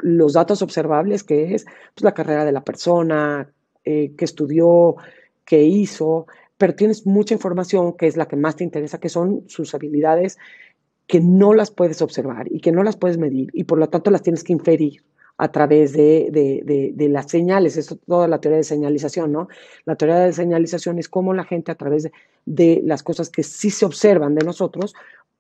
los 0.02 0.34
datos 0.34 0.62
observables, 0.62 1.24
que 1.24 1.54
es 1.54 1.66
pues, 1.94 2.04
la 2.04 2.14
carrera 2.14 2.46
de 2.46 2.52
la 2.52 2.64
persona, 2.64 3.52
eh, 3.84 4.14
que 4.18 4.26
estudió, 4.26 4.96
qué 5.46 5.64
hizo, 5.64 6.28
pero 6.58 6.76
tienes 6.76 7.06
mucha 7.06 7.34
información 7.34 7.94
que 7.98 8.08
es 8.08 8.18
la 8.18 8.28
que 8.28 8.36
más 8.36 8.56
te 8.56 8.64
interesa, 8.64 9.00
que 9.00 9.10
son 9.10 9.44
sus 9.48 9.74
habilidades 9.74 10.38
que 11.08 11.20
no 11.20 11.54
las 11.54 11.72
puedes 11.72 12.02
observar 12.02 12.48
y 12.50 12.62
que 12.62 12.72
no 12.72 12.84
las 12.84 12.96
puedes 12.96 13.18
medir 13.18 13.50
y 13.54 13.66
por 13.66 13.78
lo 13.78 13.90
tanto 13.90 14.12
las 14.12 14.22
tienes 14.22 14.46
que 14.46 14.54
inferir 14.54 15.04
a 15.38 15.52
través 15.52 15.92
de, 15.94 17.10
las 17.10 17.30
señales. 17.30 17.76
Eso 17.76 17.96
es 17.96 18.02
toda 18.08 18.28
la 18.28 18.40
teoría 18.40 18.58
de 18.58 18.64
señalización, 18.64 19.32
¿no? 19.32 19.48
La 19.86 19.96
teoría 19.96 20.20
de 20.20 20.34
señalización 20.34 21.00
es 21.00 21.10
cómo 21.10 21.34
la 21.34 21.44
gente 21.44 21.72
a 21.72 21.76
través 21.76 22.10
de, 22.46 22.82
las 22.86 23.02
cosas 23.02 23.30
que 23.30 23.42
sí 23.42 23.72
se 23.72 23.86
observan 23.86 24.36
de 24.36 24.46
nosotros 24.46 24.94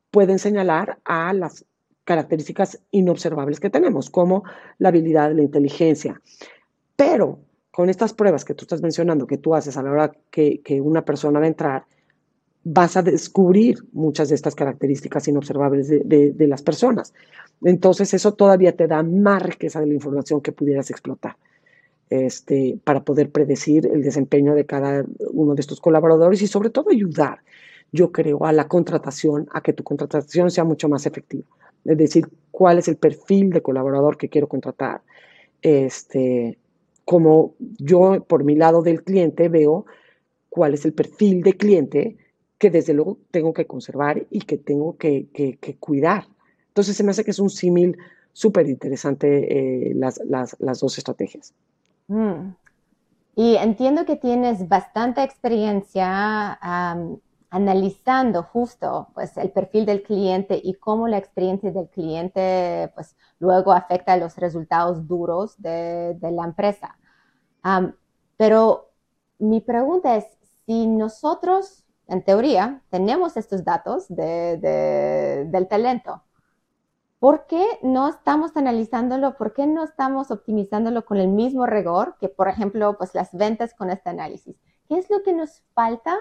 pueden 0.10 0.39
señalar 0.39 0.98
a 1.06 1.34
las 1.34 1.65
características 2.12 2.77
inobservables 2.91 3.62
que 3.62 3.70
tenemos, 3.70 4.10
como 4.10 4.44
la 4.80 4.89
habilidad, 4.89 5.34
la 5.34 5.44
inteligencia. 5.44 6.20
Pero 6.98 7.39
con 7.72 7.89
estas 7.89 8.13
pruebas 8.13 8.44
que 8.44 8.53
tú 8.53 8.65
estás 8.65 8.82
mencionando, 8.82 9.25
que 9.25 9.38
tú 9.38 9.56
haces 9.56 9.77
a 9.77 9.82
la 9.82 9.91
hora 9.91 10.12
que, 10.30 10.60
una 10.84 11.06
persona 11.06 11.39
va 11.39 11.46
a 11.46 11.48
entrar, 11.48 11.86
vas 12.65 12.98
a 12.98 13.01
descubrir 13.01 13.77
muchas 13.94 14.27
de 14.27 14.36
estas 14.36 14.56
características 14.56 15.25
inobservables 15.30 15.88
de, 15.88 16.34
de, 16.34 16.48
las 16.48 16.62
personas. 16.62 17.13
Entonces, 17.63 18.13
eso 18.13 18.34
todavía 18.34 18.75
te 18.75 18.88
da 18.88 19.03
más 19.03 19.41
riqueza 19.41 19.80
de 19.80 19.88
la 19.88 19.94
información 19.94 20.41
que 20.41 20.51
pudieras 20.51 20.89
explotar 20.89 21.38
este, 22.10 22.77
para 22.84 23.06
poder 23.06 23.32
predecir 23.32 23.88
el 23.88 24.03
desempeño 24.03 24.53
de 24.53 24.65
cada 24.65 25.06
uno 25.32 25.56
de 25.56 25.62
estos 25.62 25.80
colaboradores 25.80 26.41
y 26.41 26.48
sobre 26.48 26.72
todo 26.72 26.89
ayudar, 26.91 27.39
yo 27.94 28.12
creo, 28.12 28.46
a 28.46 28.51
la 28.51 28.68
contratación, 28.68 29.48
a 29.53 29.62
que 29.62 29.72
tu 29.72 29.86
contratación 29.86 30.51
sea 30.51 30.65
mucho 30.65 30.89
más 30.89 31.06
efectiva. 31.06 31.48
Es 31.85 31.97
decir, 31.97 32.27
cuál 32.51 32.77
es 32.77 32.88
el 32.88 32.97
perfil 32.97 33.50
de 33.50 33.61
colaborador 33.61 34.17
que 34.17 34.29
quiero 34.29 34.47
contratar. 34.47 35.01
Este, 35.61 36.57
como 37.05 37.55
yo, 37.77 38.23
por 38.27 38.43
mi 38.43 38.55
lado 38.55 38.81
del 38.81 39.03
cliente, 39.03 39.50
veo 39.50 39.85
cuál 40.50 40.73
es 40.73 40.85
el 40.85 40.93
perfil 40.93 41.43
de 41.43 41.53
cliente 41.53 42.17
que 42.57 42.69
desde 42.69 42.93
luego 42.93 43.17
tengo 43.31 43.53
que 43.53 43.65
conservar 43.65 44.27
y 44.29 44.41
que 44.41 44.57
tengo 44.57 44.97
que, 44.97 45.27
cuidar. 45.79 46.27
Entonces 46.67 46.95
se 46.95 47.03
me 47.03 47.11
hace 47.11 47.23
que 47.23 47.31
es 47.31 47.39
un 47.39 47.50
símil 47.50 47.97
súper 48.33 48.69
interesante 48.69 49.89
eh, 49.89 49.93
las, 49.95 50.21
las, 50.27 50.79
dos 50.79 50.97
estrategias. 50.97 51.53
Mm. 52.07 52.51
Y 53.35 53.55
entiendo 53.55 54.05
que 54.05 54.15
tienes 54.15 54.67
bastante 54.67 55.23
experiencia 55.23 56.59
analizando 57.51 58.43
justo 58.43 59.10
pues, 59.13 59.38
el 59.38 59.51
perfil 59.51 59.86
del 59.86 60.01
cliente 60.03 60.60
y 60.63 60.74
cómo 60.75 61.08
la 61.08 61.17
experiencia 61.17 61.72
del 61.72 61.89
cliente 61.89 62.91
pues, 62.96 63.15
luego 63.39 63.74
afecta 63.74 64.15
los 64.17 64.38
resultados 64.38 65.05
duros 65.08 65.62
de, 65.62 66.17
la 66.22 66.46
empresa. 66.46 66.98
pero 68.38 68.89
mi 69.38 69.60
pregunta 69.60 70.15
es, 70.15 70.25
si 70.65 70.88
nosotros, 70.88 71.84
en 72.08 72.24
teoría, 72.24 72.81
tenemos 72.89 73.36
estos 73.38 73.63
datos 73.63 74.05
del 74.08 75.67
talento, 75.70 76.24
¿Por 77.20 77.46
qué 77.46 77.63
no 77.84 78.10
estamos 78.10 78.58
analizándolo? 78.58 79.38
¿Por 79.38 79.53
qué 79.53 79.67
no 79.67 79.84
estamos 79.84 80.31
optimizándolo 80.31 81.05
con 81.05 81.20
el 81.20 81.27
mismo 81.27 81.67
rigor 81.67 82.15
que, 82.20 82.29
por 82.29 82.48
ejemplo, 82.48 82.98
pues 82.98 83.13
las 83.13 83.31
ventas 83.31 83.75
con 83.75 83.91
este 83.91 84.10
análisis? 84.10 84.55
¿Qué 84.89 84.98
es 84.98 85.08
lo 85.12 85.22
que 85.22 85.31
nos 85.31 85.62
falta 85.75 86.17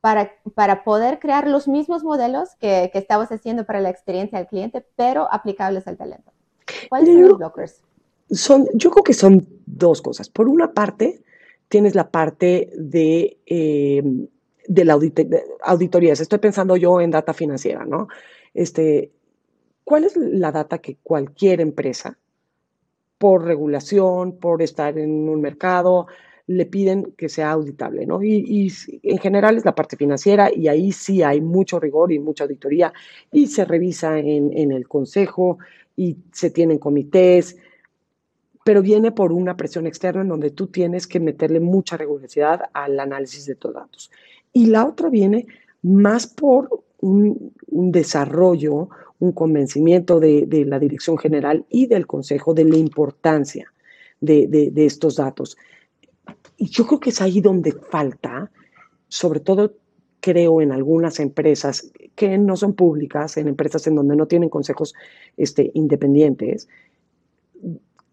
para, 0.00 0.32
para 0.54 0.84
poder 0.84 1.18
crear 1.18 1.46
los 1.46 1.68
mismos 1.68 2.04
modelos 2.04 2.54
que, 2.58 2.90
que 2.92 2.98
estamos 2.98 3.30
haciendo 3.30 3.64
para 3.64 3.80
la 3.80 3.90
experiencia 3.90 4.38
del 4.38 4.48
cliente, 4.48 4.84
pero 4.96 5.28
aplicables 5.32 5.86
al 5.86 5.96
talento? 5.96 6.32
¿Cuáles 6.88 7.08
son 7.08 7.22
los 7.22 7.38
blockers? 7.38 7.82
Son, 8.30 8.66
yo 8.74 8.90
creo 8.90 9.04
que 9.04 9.14
son 9.14 9.46
dos 9.66 10.00
cosas. 10.02 10.28
Por 10.28 10.48
una 10.48 10.72
parte, 10.72 11.22
tienes 11.68 11.94
la 11.94 12.10
parte 12.10 12.70
de, 12.76 13.38
eh, 13.46 14.02
de 14.66 14.84
la 14.84 14.98
auditoría. 15.62 16.12
Estoy 16.12 16.38
pensando 16.38 16.76
yo 16.76 17.00
en 17.00 17.10
data 17.10 17.34
financiera, 17.34 17.84
¿no? 17.84 18.08
Este, 18.54 19.10
¿Cuál 19.84 20.04
es 20.04 20.16
la 20.16 20.52
data 20.52 20.78
que 20.78 20.98
cualquier 21.02 21.60
empresa, 21.60 22.16
por 23.18 23.44
regulación, 23.44 24.38
por 24.38 24.62
estar 24.62 24.96
en 24.98 25.28
un 25.28 25.40
mercado, 25.40 26.06
le 26.50 26.66
piden 26.66 27.12
que 27.16 27.28
sea 27.28 27.52
auditable, 27.52 28.06
¿no? 28.06 28.20
Y, 28.24 28.72
en 29.04 29.18
general 29.18 29.56
es 29.56 29.64
la 29.64 29.76
parte 29.76 29.96
financiera 29.96 30.50
y 30.52 30.66
ahí 30.66 30.90
sí 30.90 31.22
hay 31.22 31.40
mucho 31.40 31.78
rigor 31.78 32.10
y 32.10 32.18
mucha 32.18 32.42
auditoría 32.42 32.92
y 33.30 33.46
se 33.46 33.64
revisa 33.64 34.18
en, 34.18 34.72
el 34.72 34.88
consejo 34.88 35.58
y 35.94 36.16
se 36.32 36.50
tienen 36.50 36.78
comités, 36.78 37.56
pero 38.64 38.82
viene 38.82 39.12
por 39.12 39.30
una 39.30 39.56
presión 39.56 39.86
externa 39.86 40.22
en 40.22 40.28
donde 40.28 40.50
tú 40.50 40.66
tienes 40.66 41.06
que 41.06 41.20
meterle 41.20 41.60
mucha 41.60 41.96
rigurosidad 41.96 42.62
al 42.72 42.98
análisis 42.98 43.46
de 43.46 43.54
tus 43.54 43.72
datos. 43.72 44.10
Y 44.52 44.66
la 44.66 44.86
otra 44.86 45.08
viene 45.08 45.46
más 45.82 46.26
por 46.26 46.82
un 46.98 47.52
desarrollo, 47.68 48.88
un 49.20 49.30
convencimiento 49.30 50.18
de, 50.18 50.64
la 50.66 50.80
dirección 50.80 51.16
general 51.16 51.64
y 51.70 51.86
del 51.86 52.08
consejo 52.08 52.54
de 52.54 52.64
la 52.64 52.76
importancia 52.76 53.72
de, 54.20 54.72
estos 54.74 55.14
datos. 55.14 55.56
Y 56.60 56.68
yo 56.68 56.86
creo 56.86 57.00
que 57.00 57.08
es 57.08 57.22
ahí 57.22 57.40
donde 57.40 57.72
falta, 57.72 58.50
sobre 59.08 59.40
todo 59.40 59.72
creo 60.20 60.60
en 60.60 60.72
algunas 60.72 61.18
empresas 61.18 61.90
que 62.14 62.36
no 62.36 62.54
son 62.54 62.74
públicas, 62.74 63.38
en 63.38 63.48
empresas 63.48 63.86
en 63.86 63.94
donde 63.94 64.14
no 64.14 64.26
tienen 64.26 64.50
consejos 64.50 64.94
este, 65.38 65.70
independientes, 65.72 66.68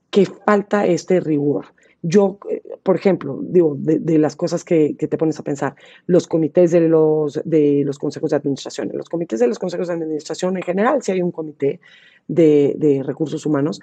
que 0.09 0.25
falta 0.25 0.85
este 0.85 1.19
rigor. 1.19 1.65
Yo, 2.01 2.39
eh, 2.49 2.61
por 2.83 2.95
ejemplo, 2.95 3.37
digo, 3.43 3.75
de, 3.77 4.17
las 4.17 4.37
cosas 4.37 4.63
que, 4.63 4.93
te 4.93 5.17
pones 5.17 5.37
a 5.39 5.43
pensar, 5.43 5.75
los 6.05 6.25
comités 6.25 6.71
de 6.71 6.87
los, 6.87 7.41
de 7.43 7.83
los 7.85 7.99
consejos 7.99 8.29
de 8.29 8.37
administración. 8.37 8.91
los 8.93 9.09
comités 9.09 9.41
de 9.41 9.47
los 9.47 9.59
consejos 9.59 9.89
de 9.89 9.95
administración 9.95 10.55
en 10.55 10.63
general, 10.63 11.03
si 11.03 11.11
hay 11.11 11.21
un 11.21 11.31
comité 11.31 11.81
de, 12.29 13.03
recursos 13.05 13.45
humanos, 13.45 13.81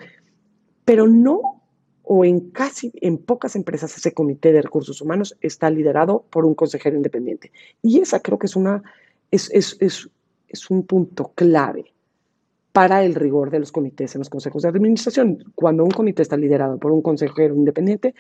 pero 0.87 1.07
no, 1.07 1.64
o 2.05 2.25
en 2.25 2.51
casi, 2.51 2.93
en 3.01 3.19
pocas 3.19 3.57
empresas 3.57 3.97
ese 3.97 4.13
comité 4.13 4.53
de 4.53 4.63
recursos 4.63 5.01
humanos 5.01 5.37
está 5.41 5.71
liderado 5.71 6.25
por 6.31 6.45
un 6.45 6.55
consejero 6.55 6.97
independiente. 6.97 7.51
Y 7.83 8.01
esa 8.01 8.21
creo 8.21 8.39
que 8.39 8.47
es 8.47 8.57
una, 8.57 8.83
es, 9.31 9.51
es, 9.53 9.77
es, 9.81 10.09
es 10.49 10.71
un 10.71 10.87
punto 10.87 11.33
clave 11.35 11.93
para 12.73 13.05
el 13.05 13.15
rigor 13.15 13.51
de 13.51 13.61
los 13.61 13.73
comités 13.73 14.15
en 14.15 14.19
los 14.19 14.29
consejos 14.29 14.63
de 14.63 14.69
administración. 14.69 15.45
Cuando 15.55 15.85
un 15.85 15.91
comité 15.91 16.23
está 16.23 16.37
liderado 16.37 16.77
por 16.79 16.93
un 16.93 17.03
consejero 17.03 17.55
independiente, 17.55 18.15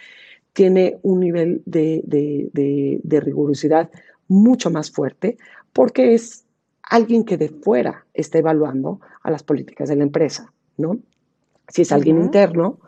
tiene 0.52 0.98
un 1.02 1.20
nivel 1.20 1.62
de, 1.66 3.20
rigurosidad 3.20 3.90
mucho 4.28 4.70
más 4.70 4.90
fuerte 4.90 5.36
porque 5.72 6.14
es 6.14 6.44
alguien 6.82 7.24
que 7.24 7.36
de 7.36 7.48
fuera 7.48 8.06
está 8.14 8.38
evaluando 8.38 9.00
a 9.22 9.30
las 9.30 9.42
políticas 9.42 9.88
de 9.88 9.96
la 9.96 10.04
empresa, 10.04 10.52
¿no? 10.76 10.98
Si 11.68 11.82
es 11.82 11.90
alguien 11.90 12.20
interno, 12.20 12.78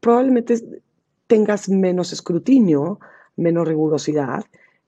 probablemente 0.00 0.82
tengas 1.26 1.68
menos 1.68 2.12
escrutinio, 2.12 2.98
menos 3.36 3.68
rigurosidad 3.68 4.44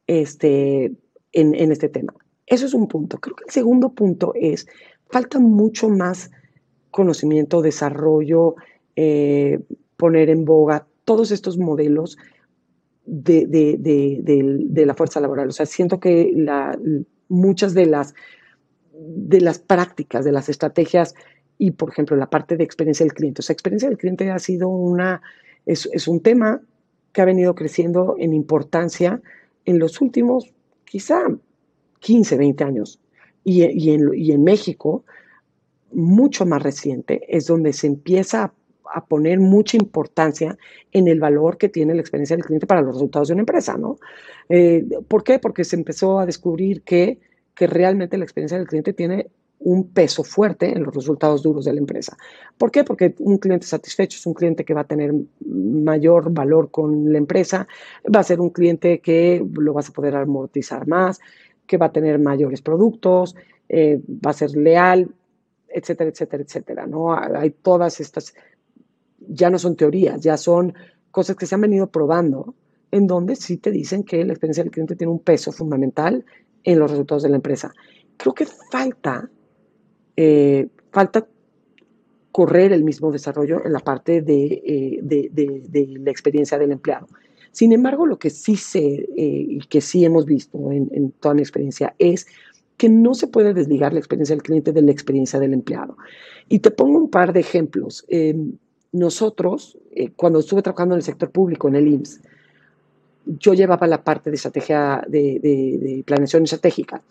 este, 0.06 0.92
en, 1.32 1.54
en 1.54 1.72
este 1.72 1.88
tema. 1.88 2.14
Eso 2.46 2.66
es 2.66 2.74
un 2.74 2.88
punto. 2.88 3.18
Creo 3.18 3.36
que 3.36 3.44
el 3.44 3.52
segundo 3.52 3.90
punto 3.90 4.32
es 4.34 4.66
falta 5.08 5.38
mucho 5.38 5.88
más 5.88 6.30
conocimiento, 6.90 7.62
desarrollo, 7.62 8.56
eh, 8.96 9.60
poner 9.96 10.30
en 10.30 10.44
boga 10.44 10.86
todos 11.04 11.30
estos 11.30 11.58
modelos 11.58 12.18
de, 13.04 14.84
la 14.86 14.94
fuerza 14.94 15.20
laboral. 15.20 15.48
O 15.48 15.52
sea, 15.52 15.66
siento 15.66 16.00
que 16.00 16.32
muchas 17.28 17.74
de 17.74 17.86
las, 17.86 18.14
de 18.92 19.40
las 19.40 19.58
prácticas, 19.58 20.24
de 20.24 20.32
las 20.32 20.48
estrategias 20.48 21.14
y, 21.58 21.72
por 21.72 21.90
ejemplo, 21.90 22.16
la 22.16 22.30
parte 22.30 22.56
de 22.56 22.64
experiencia 22.64 23.04
del 23.04 23.14
cliente. 23.14 23.40
O 23.40 23.42
sea, 23.42 23.54
experiencia 23.54 23.88
del 23.88 23.98
cliente 23.98 24.30
ha 24.30 24.38
sido 24.38 24.68
una, 24.68 25.22
es, 25.66 25.88
es 25.92 26.08
un 26.08 26.20
tema 26.20 26.60
que 27.12 27.22
ha 27.22 27.26
venido 27.26 27.54
creciendo 27.54 28.16
en 28.18 28.32
importancia 28.32 29.20
en 29.64 29.78
los 29.78 30.00
últimos, 30.00 30.52
quizá, 30.84 31.22
15, 32.00 32.36
20 32.36 32.64
años 32.64 33.00
y, 33.44 33.90
en, 33.90 34.44
México, 34.44 35.04
mucho 35.92 36.46
más 36.46 36.62
reciente, 36.62 37.22
es 37.28 37.46
donde 37.46 37.72
se 37.72 37.86
empieza 37.86 38.52
a, 38.94 39.06
poner 39.06 39.40
mucha 39.40 39.76
importancia 39.76 40.58
en 40.92 41.08
el 41.08 41.18
valor 41.18 41.56
que 41.56 41.70
tiene 41.70 41.94
la 41.94 42.02
experiencia 42.02 42.36
del 42.36 42.44
cliente 42.44 42.66
para 42.66 42.82
los 42.82 42.94
resultados 42.94 43.28
de 43.28 43.34
una 43.34 43.42
empresa, 43.42 43.78
¿no? 43.78 43.98
Eh, 44.50 44.84
¿Por 45.08 45.24
qué? 45.24 45.38
Porque 45.38 45.64
se 45.64 45.76
empezó 45.76 46.18
a 46.18 46.26
descubrir 46.26 46.82
que, 46.82 47.18
que 47.54 47.66
realmente 47.66 48.18
la 48.18 48.24
experiencia 48.24 48.58
del 48.58 48.66
cliente 48.66 48.92
tiene 48.92 49.28
un 49.64 49.90
peso 49.90 50.24
fuerte 50.24 50.72
en 50.72 50.82
los 50.82 50.94
resultados 50.94 51.42
duros 51.42 51.64
de 51.64 51.72
la 51.72 51.80
empresa. 51.80 52.16
¿Por 52.58 52.70
qué? 52.70 52.84
Porque 52.84 53.14
un 53.18 53.38
cliente 53.38 53.66
satisfecho 53.66 54.16
es 54.16 54.26
un 54.26 54.34
cliente 54.34 54.64
que 54.64 54.74
va 54.74 54.82
a 54.82 54.86
tener 54.86 55.12
mayor 55.46 56.32
valor 56.32 56.70
con 56.70 57.12
la 57.12 57.18
empresa, 57.18 57.66
va 58.14 58.20
a 58.20 58.24
ser 58.24 58.40
un 58.40 58.50
cliente 58.50 59.00
que 59.00 59.44
lo 59.52 59.72
vas 59.72 59.88
a 59.88 59.92
poder 59.92 60.16
amortizar 60.16 60.86
más, 60.86 61.20
que 61.66 61.76
va 61.76 61.86
a 61.86 61.92
tener 61.92 62.18
mayores 62.18 62.60
productos, 62.60 63.36
eh, 63.68 64.00
va 64.08 64.30
a 64.30 64.34
ser 64.34 64.50
leal, 64.56 65.14
etcétera, 65.68 66.10
etcétera, 66.10 66.42
etcétera. 66.42 66.86
¿no? 66.86 67.14
Hay 67.14 67.50
todas 67.50 68.00
estas, 68.00 68.34
ya 69.18 69.50
no 69.50 69.58
son 69.58 69.76
teorías, 69.76 70.20
ya 70.20 70.36
son 70.36 70.74
cosas 71.10 71.36
que 71.36 71.46
se 71.46 71.54
han 71.54 71.60
venido 71.60 71.88
probando, 71.88 72.54
en 72.90 73.06
donde 73.06 73.36
sí 73.36 73.56
te 73.56 73.70
dicen 73.70 74.02
que 74.04 74.24
la 74.24 74.32
experiencia 74.32 74.62
del 74.62 74.72
cliente 74.72 74.96
tiene 74.96 75.12
un 75.12 75.20
peso 75.20 75.52
fundamental 75.52 76.24
en 76.64 76.78
los 76.78 76.90
resultados 76.90 77.22
de 77.22 77.30
la 77.30 77.36
empresa. 77.36 77.72
Creo 78.16 78.34
que 78.34 78.46
falta, 78.46 79.30
eh, 80.16 80.68
falta 80.90 81.26
correr 82.30 82.72
el 82.72 82.84
mismo 82.84 83.12
desarrollo 83.12 83.64
en 83.64 83.72
la 83.72 83.80
parte 83.80 84.22
de, 84.22 84.62
eh, 84.64 85.00
de 85.02 85.98
la 85.98 86.10
experiencia 86.10 86.58
del 86.58 86.72
empleado. 86.72 87.08
Sin 87.50 87.72
embargo, 87.72 88.06
lo 88.06 88.18
que 88.18 88.30
sí 88.30 88.56
sé 88.56 89.06
eh, 89.16 89.46
y 89.48 89.60
que 89.68 89.82
sí 89.82 90.04
hemos 90.04 90.24
visto 90.24 90.72
en, 90.72 91.12
toda 91.20 91.34
mi 91.34 91.42
experiencia 91.42 91.94
es 91.98 92.26
que 92.78 92.88
no 92.88 93.14
se 93.14 93.26
puede 93.26 93.52
desligar 93.52 93.92
la 93.92 93.98
experiencia 93.98 94.34
del 94.34 94.42
cliente 94.42 94.72
de 94.72 94.80
la 94.80 94.90
experiencia 94.90 95.38
del 95.38 95.52
empleado. 95.52 95.96
Y 96.48 96.60
te 96.60 96.70
pongo 96.70 96.98
un 96.98 97.10
par 97.10 97.34
de 97.34 97.40
ejemplos. 97.40 98.04
Em, 98.08 98.52
nosotros, 98.92 99.78
cuando 100.16 100.40
estuve 100.40 100.62
trabajando 100.62 100.94
en 100.94 101.00
el 101.00 101.04
sector 101.04 101.30
público, 101.30 101.68
en 101.68 101.76
el 101.76 101.88
IMSS, 101.88 102.20
yo 103.26 103.54
llevaba 103.54 103.86
la 103.86 104.02
parte 104.02 104.30
de 104.30 104.36
estrategia 104.36 105.04
de, 105.08 106.02
planeación 106.06 106.44
estratégica. 106.44 107.02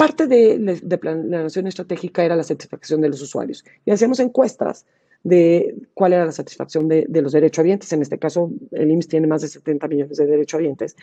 Parte 0.00 0.26
de, 0.26 0.80
de, 0.82 0.98
planeación 0.98 1.66
estratégica 1.66 2.24
era 2.24 2.34
la 2.34 2.42
satisfacción 2.42 3.02
de 3.02 3.10
los 3.10 3.20
usuarios. 3.20 3.62
Y 3.84 3.90
hacíamos 3.90 4.18
encuestas 4.18 4.86
de 5.24 5.74
cuál 5.92 6.14
era 6.14 6.24
la 6.24 6.32
satisfacción 6.32 6.88
de, 6.88 7.06
los 7.10 7.32
derechohabientes. 7.32 7.92
En 7.92 8.00
este 8.00 8.18
caso, 8.18 8.50
el 8.70 8.90
IMSS 8.90 9.08
tiene 9.08 9.26
más 9.26 9.42
de 9.42 9.48
70 9.48 9.88
millones 9.88 10.16
de 10.16 10.26
derechohabientes. 10.26 10.96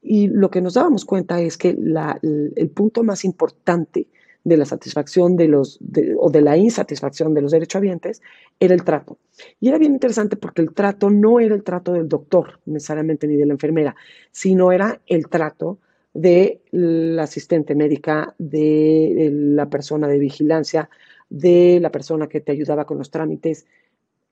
Y 0.00 0.28
lo 0.28 0.50
que 0.50 0.60
nos 0.60 0.74
dábamos 0.74 1.04
cuenta 1.04 1.40
es 1.40 1.58
que 1.58 1.70
el 1.70 2.70
punto 2.70 3.02
más 3.02 3.24
importante 3.24 4.06
de 4.44 4.56
la 4.56 4.66
satisfacción 4.66 5.36
de 5.36 5.48
los, 5.48 5.80
o 6.18 6.30
de 6.30 6.40
la 6.40 6.56
insatisfacción 6.56 7.34
de 7.34 7.42
los 7.42 7.50
derechohabientes 7.50 8.22
era 8.60 8.72
el 8.72 8.84
trato. 8.84 9.18
Y 9.58 9.68
era 9.68 9.78
bien 9.78 9.94
interesante 9.94 10.36
porque 10.36 10.62
el 10.62 10.72
trato 10.72 11.10
no 11.10 11.40
era 11.40 11.56
el 11.56 11.64
trato 11.64 11.92
del 11.92 12.08
doctor 12.08 12.60
necesariamente 12.66 13.26
ni 13.26 13.34
de 13.34 13.46
la 13.46 13.54
enfermera, 13.54 13.96
sino 14.30 14.70
era 14.70 15.00
el 15.06 15.26
trato 15.28 15.80
de 16.14 16.62
la 16.70 17.24
asistente 17.24 17.74
médica, 17.74 18.34
de 18.38 19.30
la 19.32 19.68
persona 19.68 20.08
de 20.08 20.18
vigilancia, 20.18 20.88
de 21.28 21.78
la 21.80 21.90
persona 21.90 22.28
que 22.28 22.40
te 22.40 22.52
ayudaba 22.52 22.86
con 22.86 22.98
los 22.98 23.10
trámites. 23.10 23.66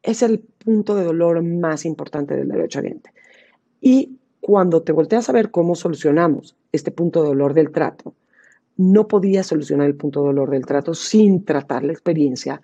Es 0.02 0.22
el 0.22 0.40
punto 0.40 0.94
de 0.94 1.04
dolor 1.04 1.42
más 1.42 1.84
importante 1.84 2.36
del 2.36 2.48
derechohabiente. 2.48 3.12
Y 3.80 4.18
cuando 4.40 4.82
te 4.82 4.92
volteas 4.92 5.28
a 5.28 5.32
ver 5.32 5.50
cómo 5.50 5.74
solucionamos 5.74 6.56
este 6.72 6.90
punto 6.90 7.22
de 7.22 7.28
dolor 7.28 7.54
del 7.54 7.72
trato, 7.72 8.14
no 8.76 9.08
podía 9.08 9.42
solucionar 9.42 9.86
el 9.86 9.96
punto 9.96 10.20
de 10.20 10.26
dolor 10.26 10.50
del 10.50 10.66
trato 10.66 10.94
sin 10.94 11.44
tratar 11.44 11.82
la 11.82 11.92
experiencia 11.92 12.60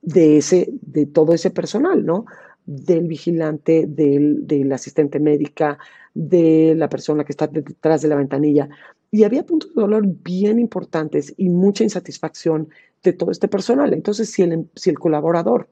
de, 0.00 0.38
ese, 0.38 0.68
de 0.80 1.06
todo 1.06 1.32
ese 1.32 1.50
personal, 1.50 2.04
¿no? 2.04 2.26
Del 2.64 3.06
vigilante, 3.06 3.86
del, 3.86 4.72
asistente 4.72 5.18
médica, 5.18 5.78
de 6.14 6.74
la 6.76 6.88
persona 6.88 7.24
que 7.24 7.32
está 7.32 7.46
detrás 7.46 8.02
de 8.02 8.08
la 8.08 8.16
ventanilla. 8.16 8.68
Y 9.10 9.24
había 9.24 9.44
puntos 9.44 9.74
de 9.74 9.80
dolor 9.80 10.04
bien 10.06 10.58
importantes 10.58 11.34
y 11.36 11.48
mucha 11.48 11.84
insatisfacción 11.84 12.68
de 13.02 13.12
todo 13.12 13.30
este 13.30 13.48
personal. 13.48 13.92
Entonces, 13.92 14.30
si 14.30 14.42
el, 14.42 14.68
si 14.74 14.90
el 14.90 14.98
colaborador 14.98 15.68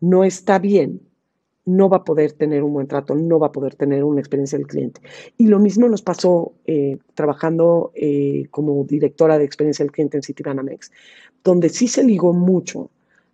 no 0.00 0.24
está 0.24 0.58
bien 0.58 1.00
no 1.70 1.88
va 1.88 1.98
a 1.98 2.04
poder 2.04 2.32
tener 2.32 2.62
un 2.62 2.72
buen 2.72 2.86
trato, 2.86 3.14
no 3.14 3.38
va 3.38 3.48
a 3.48 3.52
poder 3.52 3.74
tener 3.74 4.04
una 4.04 4.20
experiencia 4.20 4.58
del 4.58 4.66
cliente. 4.66 5.00
Y 5.36 5.46
lo 5.46 5.58
mismo 5.58 5.88
nos 5.88 6.02
pasó 6.02 6.52
eh, 6.66 6.98
trabajando 7.14 7.92
eh, 7.94 8.46
como 8.50 8.84
directora 8.84 9.38
de 9.38 9.44
experiencia 9.44 9.84
del 9.84 9.92
cliente 9.92 10.16
en 10.16 10.22
Citibanamex, 10.22 10.90
donde 11.44 11.68
sí 11.68 11.88
se 11.88 12.04
ligó 12.04 12.32
mucho 12.32 12.90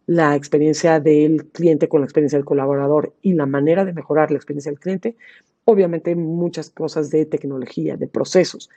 la 0.07 0.37
experiencia 0.37 1.01
del 1.01 1.47
cliente 1.47 1.89
con 1.89 2.01
la 2.01 2.07
experiencia 2.07 2.39
del 2.39 2.45
colaborador 2.45 3.15
y 3.23 3.33
la 3.35 3.47
manera 3.47 3.85
de 3.85 3.93
mejorar 3.93 4.31
la 4.31 4.37
experiencia 4.37 4.71
del 4.71 4.81
cliente, 4.81 5.17
obviamente 5.65 6.15
muchas 6.15 6.71
cosas 6.71 7.11
de 7.11 7.27
tecnología, 7.27 7.97
de 7.97 8.07
procesos, 8.07 8.71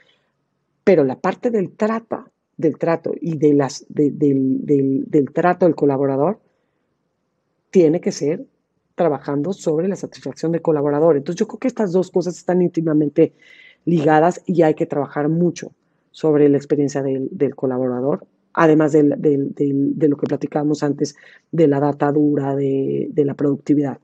pero 0.84 1.04
la 1.04 1.20
parte 1.20 1.52
del 1.52 1.72
trato, 1.72 2.26
del 2.58 2.78
trato 2.78 3.14
y 3.20 3.38
de 3.38 3.54
las, 3.54 3.86
del, 3.90 4.66
del 4.66 5.32
trato 5.32 5.66
del 5.66 5.76
colaborador 5.76 6.40
tiene 7.70 8.02
que 8.02 8.12
ser 8.12 8.46
trabajando 8.96 9.54
sobre 9.54 9.88
la 9.88 9.96
satisfacción 9.96 10.52
del 10.52 10.62
colaborador. 10.62 11.16
Entonces 11.16 11.40
yo 11.40 11.48
creo 11.48 11.60
que 11.60 11.68
estas 11.70 11.92
dos 11.92 12.12
cosas 12.12 12.38
están 12.38 12.62
íntimamente 12.62 13.34
ligadas 13.86 14.42
y 14.46 14.64
hay 14.64 14.74
que 14.74 14.86
trabajar 14.86 15.30
mucho 15.30 15.72
sobre 16.12 16.50
la 16.50 16.58
experiencia 16.58 17.02
del, 17.02 17.56
colaborador, 17.56 18.26
además 18.54 18.92
de, 18.92 19.04
lo 19.04 20.18
que 20.18 20.28
platicábamos 20.28 20.84
antes 20.84 21.16
de 21.52 21.68
la 21.68 21.80
data 21.80 22.12
dura, 22.12 22.56
de, 22.56 23.12
la 23.16 23.34
productividad. 23.34 24.00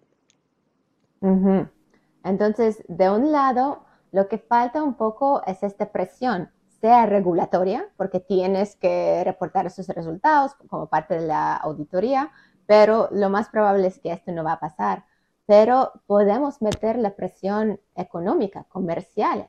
Entonces, 2.24 2.84
de 2.88 3.10
un 3.10 3.32
lado, 3.32 3.84
lo 4.12 4.28
que 4.28 4.38
falta 4.38 4.84
un 4.84 4.96
poco 4.96 5.42
es 5.46 5.64
esta 5.64 5.92
presión, 5.92 6.50
sea 6.82 7.06
regulatoria, 7.06 7.88
porque 7.98 8.20
tienes 8.20 8.76
que 8.76 9.24
reportar 9.24 9.66
esos 9.66 9.88
resultados 9.88 10.54
como 10.68 10.88
parte 10.88 11.16
de 11.16 11.28
la 11.28 11.56
auditoría, 11.56 12.32
pero 12.68 13.10
lo 13.12 13.30
más 13.30 13.50
probable 13.50 13.88
es 13.88 14.00
que 14.00 14.12
esto 14.12 14.32
no 14.32 14.44
va 14.44 14.54
a 14.54 14.60
pasar. 14.60 15.06
Pero 15.48 15.92
podemos 16.08 16.62
meter 16.62 16.98
la 16.98 17.16
presión 17.16 17.80
económica, 17.96 18.66
comercial, 18.70 19.48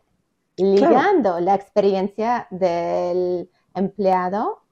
ligando 0.56 1.40
la 1.40 1.54
experiencia 1.54 2.46
del 2.50 3.50
empleado 3.74 4.65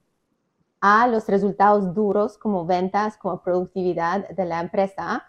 a 0.86 1.06
los 1.06 1.26
resultados 1.28 1.94
duros 1.94 2.36
como 2.36 2.66
ventas, 2.66 3.16
como 3.16 3.40
productividad 3.40 4.28
de 4.28 4.44
la 4.44 4.60
empresa, 4.60 5.24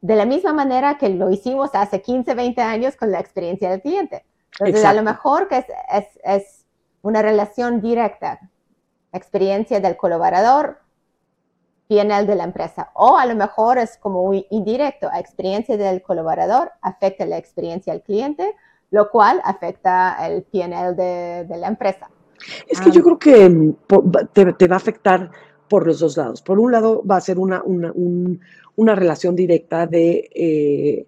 de 0.00 0.16
la 0.16 0.24
misma 0.24 0.52
manera 0.52 0.98
que 0.98 1.08
lo 1.08 1.30
hicimos 1.30 1.70
hace 1.74 2.02
15, 2.02 2.34
20 2.34 2.60
años 2.62 2.96
con 2.96 3.12
la 3.12 3.20
experiencia 3.20 3.70
del 3.70 3.80
cliente. 3.80 4.24
Entonces, 4.58 4.84
a 4.84 4.92
lo 4.92 5.04
mejor 5.04 5.46
que 5.46 5.58
es, 5.92 6.06
es 6.24 6.66
una 7.00 7.22
relación 7.22 7.80
directa, 7.80 8.40
experiencia 9.12 9.78
del 9.78 9.96
colaborador 9.96 10.82
el 12.00 12.26
de 12.26 12.34
la 12.34 12.44
empresa. 12.44 12.90
O 12.94 13.18
a 13.18 13.26
lo 13.26 13.36
mejor 13.36 13.78
es 13.78 13.98
como 13.98 14.24
muy 14.24 14.46
indirecto, 14.50 15.08
experiencia 15.14 15.76
del 15.76 16.02
colaborador 16.02 16.72
afecta 16.80 17.24
la 17.26 17.36
experiencia 17.36 17.92
del 17.92 18.02
cliente, 18.02 18.56
lo 18.90 19.10
cual 19.10 19.40
afecta 19.44 20.16
el 20.26 20.42
PNL 20.42 20.96
de, 20.96 21.44
de 21.44 21.56
la 21.56 21.68
empresa. 21.68 22.10
Es 22.68 22.80
que 22.80 22.90
yo 22.90 23.00
ah. 23.00 23.04
creo 23.04 23.18
que 23.18 23.48
mm, 23.48 23.74
te, 24.32 24.66
va 24.66 24.74
a 24.74 24.76
afectar 24.76 25.30
por 25.68 25.86
los 25.86 26.00
dos 26.00 26.16
lados. 26.16 26.42
Por 26.42 26.58
un 26.58 26.72
lado, 26.72 27.02
va 27.04 27.16
a 27.16 27.20
ser 27.20 27.38
una, 27.38 27.62
una, 27.62 27.92
una 28.76 28.94
relación 28.94 29.34
directa 29.34 29.86
de, 29.86 30.28
eh, 30.34 31.06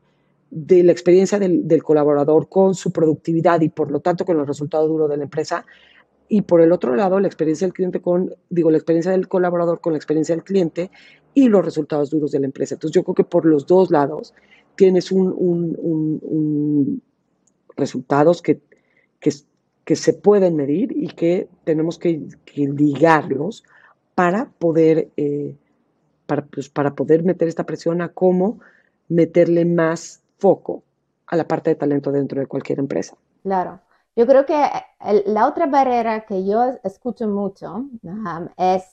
de 0.51 0.83
la 0.83 0.93
experiencia 0.93 1.39
del, 1.39 1.67
del, 1.67 1.83
colaborador 1.83 2.49
con 2.49 2.75
su 2.75 2.93
productividad 2.93 3.61
y 3.61 3.69
por 3.69 3.91
lo 3.91 4.01
tanto 4.01 4.25
con 4.25 4.39
el 4.39 4.47
resultado 4.47 4.87
duro 4.89 5.09
de 5.09 5.17
la 5.17 5.25
empresa 5.25 5.65
y 6.29 6.43
por 6.43 6.61
el 6.61 6.73
otro 6.73 6.95
lado 6.97 7.21
la 7.21 7.27
experiencia 7.27 7.67
del 7.67 7.75
cliente 7.75 8.01
con, 8.01 8.35
digo, 8.49 8.71
la 8.71 8.79
experiencia 8.79 9.13
del 9.13 9.29
colaborador 9.29 9.81
con 9.81 9.93
la 9.93 9.99
experiencia 9.99 10.35
del 10.35 10.45
cliente 10.45 10.91
y 11.35 11.49
los 11.49 11.65
resultados 11.65 12.11
duros 12.11 12.33
de 12.33 12.41
la 12.41 12.47
empresa. 12.47 12.75
Entonces 12.75 12.95
yo 12.95 13.05
creo 13.05 13.15
que 13.15 13.25
por 13.25 13.45
los 13.45 13.67
dos 13.67 13.91
lados 13.91 14.35
tienes 14.77 15.13
un, 15.13 17.03
resultados 17.77 18.43
que, 18.43 18.61
que, 19.21 19.33
se 19.87 20.15
pueden 20.15 20.57
medir 20.57 20.93
y 20.97 21.09
que 21.09 21.49
tenemos 21.65 21.99
que, 21.99 22.23
ligarlos 22.55 23.65
para 24.15 24.47
poder, 24.59 25.11
eh, 25.17 25.55
para, 26.27 26.45
pues, 26.47 26.69
para 26.69 26.95
poder 26.95 27.23
meter 27.23 27.49
esta 27.49 27.65
presión 27.65 28.01
a 28.01 28.09
cómo 28.09 28.61
meterle 29.09 29.65
más 29.65 30.23
foco 30.39 30.83
a 31.27 31.37
la 31.37 31.47
parte 31.47 31.71
de 31.71 31.77
talento 31.77 32.13
dentro 32.13 32.41
de 32.41 32.47
cualquier 32.47 32.79
empresa. 32.79 33.17
Claro. 33.43 33.81
Yo 34.17 34.27
creo 34.27 34.47
que 34.47 34.55
la 35.27 35.49
otra 35.49 35.67
barrera 35.67 36.25
que 36.25 36.47
yo 36.47 36.79
escucho 36.85 37.27
mucho 37.27 37.89
es, 38.57 38.85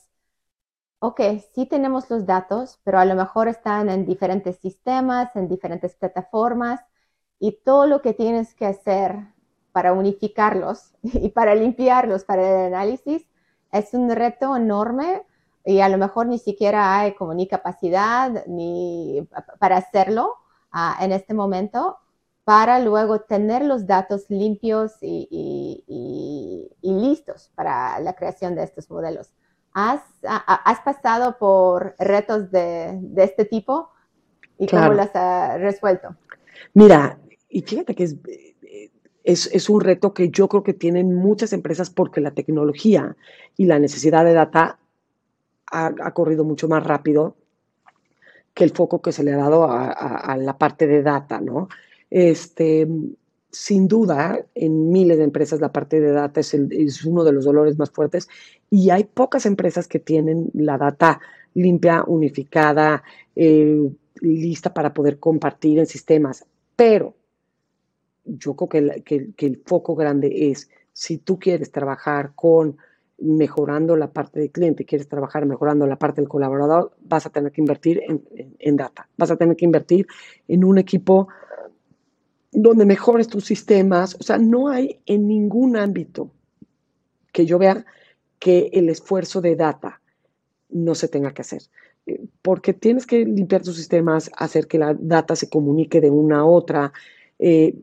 ok, 0.98 1.20
sí 1.54 1.66
tenemos 1.66 2.10
los 2.10 2.26
datos, 2.26 2.80
pero 2.82 2.98
a 2.98 3.04
lo 3.04 3.14
mejor 3.14 3.46
están 3.46 3.88
en 3.88 4.04
diferentes 4.04 4.56
sistemas, 4.56 5.34
en 5.36 5.48
diferentes 5.48 5.94
plataformas, 5.94 6.80
y 7.38 7.52
todo 7.64 7.86
lo 7.86 8.02
que 8.02 8.14
tienes 8.14 8.54
que 8.54 8.66
hacer 8.66 9.16
para 9.72 9.92
unificarlos 9.92 10.92
y 11.02 11.30
para 11.30 11.54
limpiarlos 11.54 12.24
para 12.24 12.66
el 12.66 12.74
análisis 12.74 13.26
es 13.72 13.94
un 13.94 14.10
reto 14.10 14.56
enorme 14.56 15.22
y 15.64 15.80
a 15.80 15.88
lo 15.88 15.98
mejor 15.98 16.26
ni 16.26 16.38
siquiera 16.38 16.98
hay 16.98 17.14
como 17.14 17.34
ni 17.34 17.46
capacidad 17.48 18.44
ni 18.46 19.26
para 19.58 19.78
hacerlo 19.78 20.36
ah, 20.70 20.98
en 21.00 21.12
este 21.12 21.34
momento 21.34 21.98
para 22.44 22.80
luego 22.80 23.20
tener 23.20 23.64
los 23.64 23.86
datos 23.86 24.26
limpios 24.28 24.92
y, 25.00 26.68
listos 26.82 27.50
para 27.54 27.98
la 28.00 28.14
creación 28.14 28.54
de 28.54 28.64
estos 28.64 28.90
modelos. 28.90 29.30
¿Has, 29.72 30.00
pasado 30.84 31.38
por 31.38 31.94
retos 31.98 32.50
de, 32.50 33.00
este 33.16 33.44
tipo 33.44 33.90
y 34.58 34.66
cómo 34.66 34.92
los 34.92 35.08
has 35.14 35.60
resuelto? 35.60 36.16
Mira, 36.74 37.18
y 37.48 37.62
fíjate 37.62 37.94
que 37.94 38.04
es, 38.04 38.16
es, 39.24 39.68
un 39.68 39.80
reto 39.80 40.14
que 40.14 40.30
yo 40.30 40.48
creo 40.48 40.62
que 40.62 40.74
tienen 40.74 41.14
muchas 41.14 41.52
empresas 41.52 41.90
porque 41.90 42.20
la 42.20 42.32
tecnología 42.32 43.16
y 43.56 43.66
la 43.66 43.78
necesidad 43.78 44.24
de 44.24 44.32
data 44.32 44.78
ha, 45.66 46.12
corrido 46.12 46.44
mucho 46.44 46.68
más 46.68 46.84
rápido 46.84 47.36
que 48.52 48.64
el 48.64 48.70
foco 48.70 49.00
que 49.00 49.12
se 49.12 49.24
le 49.24 49.32
ha 49.32 49.38
dado 49.38 49.66
a, 49.70 50.36
la 50.36 50.58
parte 50.58 50.86
de 50.86 51.02
data, 51.02 51.40
¿no? 51.40 51.68
Este, 52.10 52.86
sin 53.50 53.88
duda, 53.88 54.44
en 54.54 54.90
miles 54.90 55.16
de 55.16 55.24
empresas 55.24 55.60
la 55.60 55.72
parte 55.72 56.00
de 56.00 56.12
data 56.12 56.40
es, 56.40 56.52
es, 56.52 57.04
uno 57.04 57.24
de 57.24 57.32
los 57.32 57.44
dolores 57.44 57.78
más 57.78 57.90
fuertes 57.90 58.28
y 58.68 58.90
hay 58.90 59.04
pocas 59.04 59.46
empresas 59.46 59.88
que 59.88 59.98
tienen 59.98 60.50
la 60.52 60.76
data 60.76 61.20
limpia, 61.54 62.04
unificada, 62.06 63.02
eh, 63.34 63.90
lista 64.20 64.74
para 64.74 64.92
poder 64.92 65.18
compartir 65.18 65.78
en 65.78 65.86
sistemas. 65.86 66.44
Pero 66.76 67.14
yo 68.24 68.54
creo 68.54 68.68
que, 69.04 69.34
el 69.36 69.62
foco 69.64 69.94
grande 69.94 70.50
es, 70.50 70.70
si 70.92 71.18
tú 71.18 71.38
quieres 71.38 71.70
trabajar 71.72 72.32
con 72.34 72.76
mejorando 73.18 73.96
la 73.96 74.12
parte 74.12 74.40
del 74.40 74.50
cliente, 74.50 74.84
quieres 74.84 75.08
trabajar 75.08 75.46
mejorando 75.46 75.86
la 75.86 75.96
parte 75.96 76.20
del 76.20 76.28
colaborador, 76.28 76.92
vas 77.02 77.24
a 77.26 77.30
tener 77.30 77.52
que 77.52 77.60
invertir 77.60 78.02
en, 78.58 78.76
data, 78.76 79.08
vas 79.16 79.30
a 79.30 79.36
tener 79.36 79.56
que 79.56 79.64
invertir 79.64 80.06
en 80.48 80.64
un 80.64 80.78
equipo 80.78 81.28
donde 82.50 82.84
mejores 82.84 83.28
tus 83.28 83.44
sistemas. 83.44 84.16
O 84.18 84.22
sea, 84.22 84.38
no 84.38 84.68
hay 84.68 85.00
en 85.06 85.26
ningún 85.26 85.76
ámbito 85.76 86.30
que 87.32 87.46
yo 87.46 87.58
vea 87.58 87.84
que 88.38 88.70
el 88.72 88.88
esfuerzo 88.88 89.40
de 89.40 89.56
data 89.56 90.00
no 90.68 90.94
se 90.94 91.08
tenga 91.08 91.32
que 91.32 91.42
hacer. 91.42 91.62
Eh, 92.06 92.26
porque 92.42 92.74
tienes 92.74 93.06
que 93.06 93.24
limpiar 93.24 93.62
tus 93.62 93.76
sistemas, 93.76 94.30
hacer 94.36 94.66
que 94.66 94.78
la 94.78 94.94
data 94.98 95.36
se 95.36 95.48
comunique 95.48 96.00
de 96.00 96.10
una 96.10 96.40
a 96.40 96.44
otra. 96.44 96.92
Eh, 97.38 97.76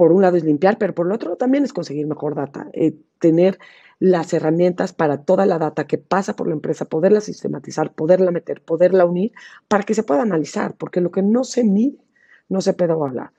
por 0.00 0.12
un 0.12 0.22
lado 0.22 0.38
es 0.38 0.44
limpiar, 0.44 0.78
pero 0.78 0.94
por 0.94 1.04
el 1.04 1.12
otro 1.12 1.36
también 1.36 1.62
es 1.62 1.74
conseguir 1.74 2.06
mejor 2.06 2.34
data, 2.34 2.70
eh, 2.72 2.94
tener 3.18 3.58
las 3.98 4.32
herramientas 4.32 4.94
para 4.94 5.24
toda 5.24 5.44
la 5.44 5.58
data 5.58 5.86
que 5.86 5.98
pasa 5.98 6.34
por 6.36 6.46
la 6.46 6.54
empresa, 6.54 6.86
poderla 6.86 7.20
sistematizar, 7.20 7.92
poderla 7.92 8.30
meter, 8.30 8.62
poderla 8.62 9.04
unir 9.04 9.32
para 9.68 9.84
que 9.84 9.92
se 9.92 10.02
pueda 10.02 10.22
analizar, 10.22 10.74
porque 10.78 11.02
lo 11.02 11.10
que 11.10 11.20
no 11.20 11.44
se 11.44 11.64
mide 11.64 11.98
no 12.48 12.62
se 12.62 12.72
puede 12.72 12.92
evaluar. 12.92 13.32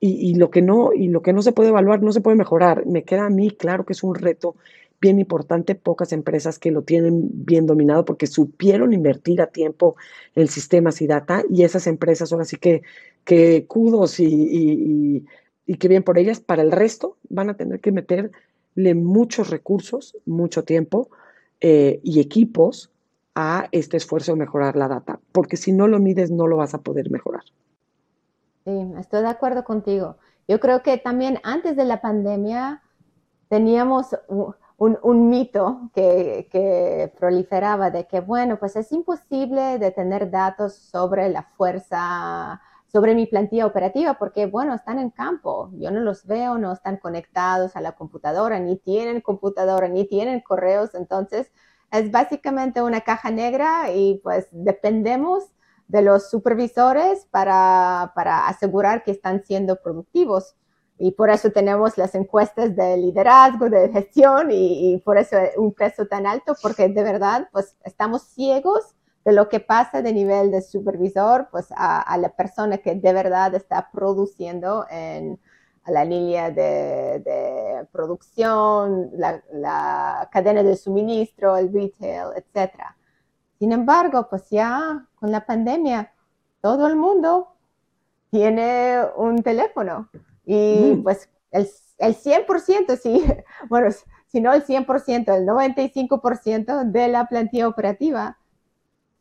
Y, 0.00 0.34
lo 0.34 0.50
que 0.50 0.60
no, 0.60 0.92
y 0.92 1.06
lo 1.06 1.22
que 1.22 1.32
no 1.32 1.40
se 1.40 1.52
puede 1.52 1.68
evaluar 1.68 2.02
no 2.02 2.10
se 2.10 2.20
puede 2.20 2.36
mejorar. 2.36 2.84
Me 2.84 3.04
queda 3.04 3.26
a 3.26 3.30
mí 3.30 3.52
claro 3.52 3.84
que 3.86 3.92
es 3.92 4.02
un 4.02 4.16
reto 4.16 4.56
bien 5.00 5.20
importante, 5.20 5.76
pocas 5.76 6.12
empresas 6.12 6.58
que 6.58 6.72
lo 6.72 6.82
tienen 6.82 7.28
bien 7.32 7.64
dominado 7.66 8.04
porque 8.04 8.26
supieron 8.26 8.92
invertir 8.92 9.40
a 9.40 9.46
tiempo 9.46 9.94
en 10.34 10.48
sistemas 10.48 11.00
y 11.00 11.06
data 11.06 11.44
y 11.48 11.62
esas 11.62 11.86
empresas 11.86 12.32
ahora 12.32 12.44
sí 12.44 12.56
que, 12.56 12.82
que 13.24 13.66
kudos 13.68 14.18
y, 14.18 14.26
y 14.26 15.24
que 15.76 15.88
bien 15.88 16.02
por 16.02 16.18
ellas, 16.18 16.40
para 16.40 16.62
el 16.62 16.72
resto 16.72 17.18
van 17.28 17.50
a 17.50 17.56
tener 17.56 17.80
que 17.80 17.92
meter 17.92 18.30
muchos 18.94 19.50
recursos, 19.50 20.16
mucho 20.24 20.64
tiempo 20.64 21.10
eh, 21.60 22.00
y 22.02 22.20
equipos 22.20 22.90
a 23.34 23.68
este 23.72 23.96
esfuerzo 23.96 24.32
de 24.32 24.38
mejorar 24.38 24.76
la 24.76 24.88
data, 24.88 25.20
porque 25.32 25.56
si 25.56 25.72
no 25.72 25.86
lo 25.86 25.98
mides 25.98 26.30
no 26.30 26.46
lo 26.46 26.56
vas 26.56 26.74
a 26.74 26.78
poder 26.78 27.10
mejorar. 27.10 27.42
Sí, 28.64 28.92
estoy 28.98 29.22
de 29.22 29.28
acuerdo 29.28 29.64
contigo. 29.64 30.16
Yo 30.46 30.60
creo 30.60 30.82
que 30.82 30.98
también 30.98 31.38
antes 31.42 31.76
de 31.76 31.84
la 31.84 32.00
pandemia 32.00 32.82
teníamos 33.48 34.16
un, 34.78 35.28
mito 35.28 35.90
que, 35.94 36.48
que, 36.50 37.12
proliferaba 37.18 37.90
de 37.90 38.06
que, 38.06 38.20
bueno, 38.20 38.58
pues 38.58 38.76
es 38.76 38.90
imposible 38.92 39.78
de 39.78 39.90
tener 39.90 40.30
datos 40.30 40.74
sobre 40.74 41.28
la 41.28 41.42
fuerza 41.42 42.60
sobre 42.90 43.14
mi 43.14 43.26
plantilla 43.26 43.66
operativa 43.66 44.14
porque, 44.14 44.46
bueno, 44.46 44.74
están 44.74 44.98
en 44.98 45.10
campo, 45.10 45.70
yo 45.74 45.90
no 45.90 46.00
los 46.00 46.26
veo, 46.26 46.58
no 46.58 46.72
están 46.72 46.96
conectados 46.96 47.76
a 47.76 47.80
la 47.80 47.92
computadora, 47.92 48.58
ni 48.58 48.76
tienen 48.76 49.20
computadora, 49.20 49.88
ni 49.88 50.06
tienen 50.06 50.40
correos, 50.40 50.94
entonces 50.94 51.52
es 51.90 52.10
básicamente 52.10 52.82
una 52.82 53.02
caja 53.02 53.30
negra 53.30 53.92
y 53.92 54.20
pues 54.22 54.48
dependemos 54.50 55.44
de 55.86 56.02
los 56.02 56.30
supervisores 56.30 57.26
para, 57.30 58.12
para 58.14 58.46
asegurar 58.46 59.02
que 59.02 59.10
están 59.10 59.42
siendo 59.44 59.76
productivos. 59.76 60.54
Y 60.98 61.12
por 61.12 61.30
eso 61.30 61.50
tenemos 61.50 61.96
las 61.96 62.14
encuestas 62.14 62.74
de 62.74 62.96
liderazgo, 62.96 63.70
de 63.70 63.88
gestión 63.90 64.50
y, 64.50 64.94
y 64.94 64.98
por 64.98 65.16
eso 65.16 65.36
un 65.56 65.72
peso 65.72 66.06
tan 66.06 66.26
alto, 66.26 66.56
porque 66.60 66.88
de 66.88 67.02
verdad, 67.02 67.48
pues 67.52 67.76
estamos 67.84 68.22
ciegos 68.22 68.96
de 69.28 69.34
lo 69.34 69.50
que 69.50 69.60
pasa 69.60 70.00
de 70.00 70.14
nivel 70.14 70.50
de 70.50 70.62
supervisor, 70.62 71.48
pues 71.50 71.66
a, 71.76 72.16
la 72.16 72.30
persona 72.30 72.78
que 72.78 72.94
de 72.94 73.12
verdad 73.12 73.54
está 73.54 73.90
produciendo 73.92 74.86
en 74.90 75.38
la 75.86 76.02
línea 76.06 76.50
de, 76.50 77.86
producción, 77.92 79.10
la, 79.12 80.30
cadena 80.32 80.62
de 80.62 80.74
suministro, 80.76 81.58
el 81.58 81.70
retail, 81.70 82.28
etc. 82.36 82.72
Sin 83.58 83.72
embargo, 83.72 84.28
pues 84.30 84.48
ya 84.48 85.06
con 85.16 85.30
la 85.30 85.44
pandemia, 85.44 86.10
todo 86.62 86.86
el 86.86 86.96
mundo 86.96 87.48
tiene 88.30 89.02
un 89.14 89.42
teléfono 89.42 90.08
y 90.46 90.94
mm. 90.96 91.02
pues 91.02 91.28
el, 91.50 91.68
el 91.98 92.16
100%, 92.16 92.96
sí, 92.96 93.26
bueno, 93.68 93.90
si 94.28 94.40
no 94.40 94.54
el 94.54 94.64
100%, 94.64 95.36
el 95.36 95.46
95% 95.46 96.84
de 96.84 97.08
la 97.08 97.26
plantilla 97.26 97.68
operativa 97.68 98.38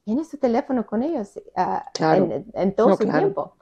tiene 0.07 0.23
su 0.23 0.37
teléfono 0.37 0.85
con 0.85 1.03
ellos 1.03 1.37
ah, 1.57 1.83
en, 2.53 2.73
todo 2.75 2.95
su 2.95 3.03
tiempo. 3.03 3.57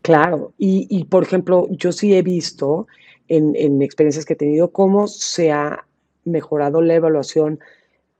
Claro, 0.00 0.52
y, 0.56 1.04
por 1.06 1.24
ejemplo, 1.24 1.66
yo 1.70 1.90
sí 1.90 2.14
he 2.14 2.22
visto 2.22 2.86
en, 3.26 3.82
experiencias 3.82 4.24
que 4.24 4.34
he 4.34 4.36
tenido 4.36 4.70
cómo 4.70 5.08
se 5.08 5.50
ha 5.50 5.84
mejorado 6.24 6.82
la 6.82 6.94
evaluación, 6.94 7.58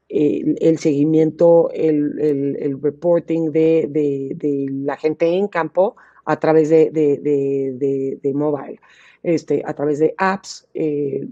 el, 0.08 0.76
seguimiento, 0.78 1.70
el, 1.72 2.80
reporting 2.82 3.52
de, 3.52 4.68
la 4.72 4.96
gente 4.96 5.28
en 5.28 5.46
campo 5.46 5.94
a 6.24 6.40
través 6.40 6.68
de, 6.68 6.90
de 6.90 8.32
mobile, 8.34 8.80
este, 9.22 9.62
a 9.64 9.72
través 9.72 10.00
de 10.00 10.16
apps, 10.18 10.66
eh, 10.74 11.28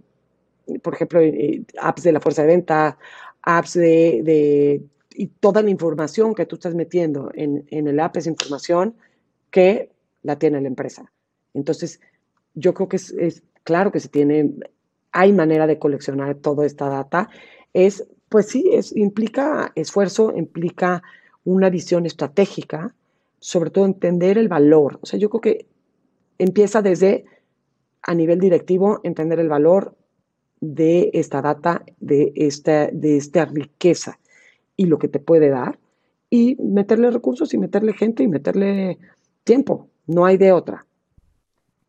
por 0.80 0.94
ejemplo, 0.94 1.18
eh, 1.18 1.64
apps 1.80 2.04
de 2.04 2.12
la 2.12 2.20
fuerza 2.20 2.42
de 2.42 2.48
venta, 2.48 2.96
apps 3.42 3.74
de 3.74 4.80
y 5.20 5.26
toda 5.26 5.60
la 5.60 5.68
información 5.68 6.34
que 6.34 6.46
tú 6.46 6.56
estás 6.56 6.74
metiendo 6.74 7.30
en, 7.34 7.66
el 7.68 8.00
app 8.00 8.16
es 8.16 8.26
información 8.26 8.94
que 9.50 9.90
la 10.22 10.38
tiene 10.38 10.62
la 10.62 10.68
empresa. 10.68 11.12
Entonces, 11.52 12.00
yo 12.54 12.72
creo 12.72 12.88
que 12.88 12.96
es, 12.96 13.42
claro 13.62 13.92
que 13.92 14.00
se 14.00 14.08
tiene, 14.08 14.54
hay 15.12 15.34
manera 15.34 15.66
de 15.66 15.78
coleccionar 15.78 16.36
toda 16.36 16.64
esta 16.64 16.88
data. 16.88 17.28
Es, 17.74 18.08
pues 18.30 18.46
sí, 18.46 18.70
es, 18.72 18.96
implica 18.96 19.72
esfuerzo, 19.74 20.32
implica 20.34 21.02
una 21.44 21.68
visión 21.68 22.06
estratégica, 22.06 22.94
sobre 23.40 23.68
todo 23.68 23.84
entender 23.84 24.38
el 24.38 24.48
valor. 24.48 25.00
O 25.02 25.06
sea, 25.06 25.18
yo 25.18 25.28
creo 25.28 25.42
que 25.42 25.66
empieza 26.38 26.80
desde 26.80 27.26
a 28.00 28.14
nivel 28.14 28.40
directivo, 28.40 29.00
entender 29.02 29.38
el 29.38 29.50
valor 29.50 29.94
de 30.62 31.10
esta 31.12 31.42
data, 31.42 31.84
de 31.98 32.32
esta, 32.36 32.86
de 32.86 33.18
esta 33.18 33.44
riqueza 33.44 34.18
y 34.80 34.86
lo 34.86 34.98
que 34.98 35.08
te 35.08 35.18
puede 35.18 35.50
dar 35.50 35.78
y 36.30 36.56
meterle 36.56 37.10
recursos 37.10 37.52
y 37.52 37.58
meterle 37.58 37.92
gente 37.92 38.22
y 38.22 38.28
meterle 38.28 38.98
tiempo. 39.44 39.90
No 40.06 40.24
hay 40.24 40.38
de 40.38 40.52
otra. 40.52 40.86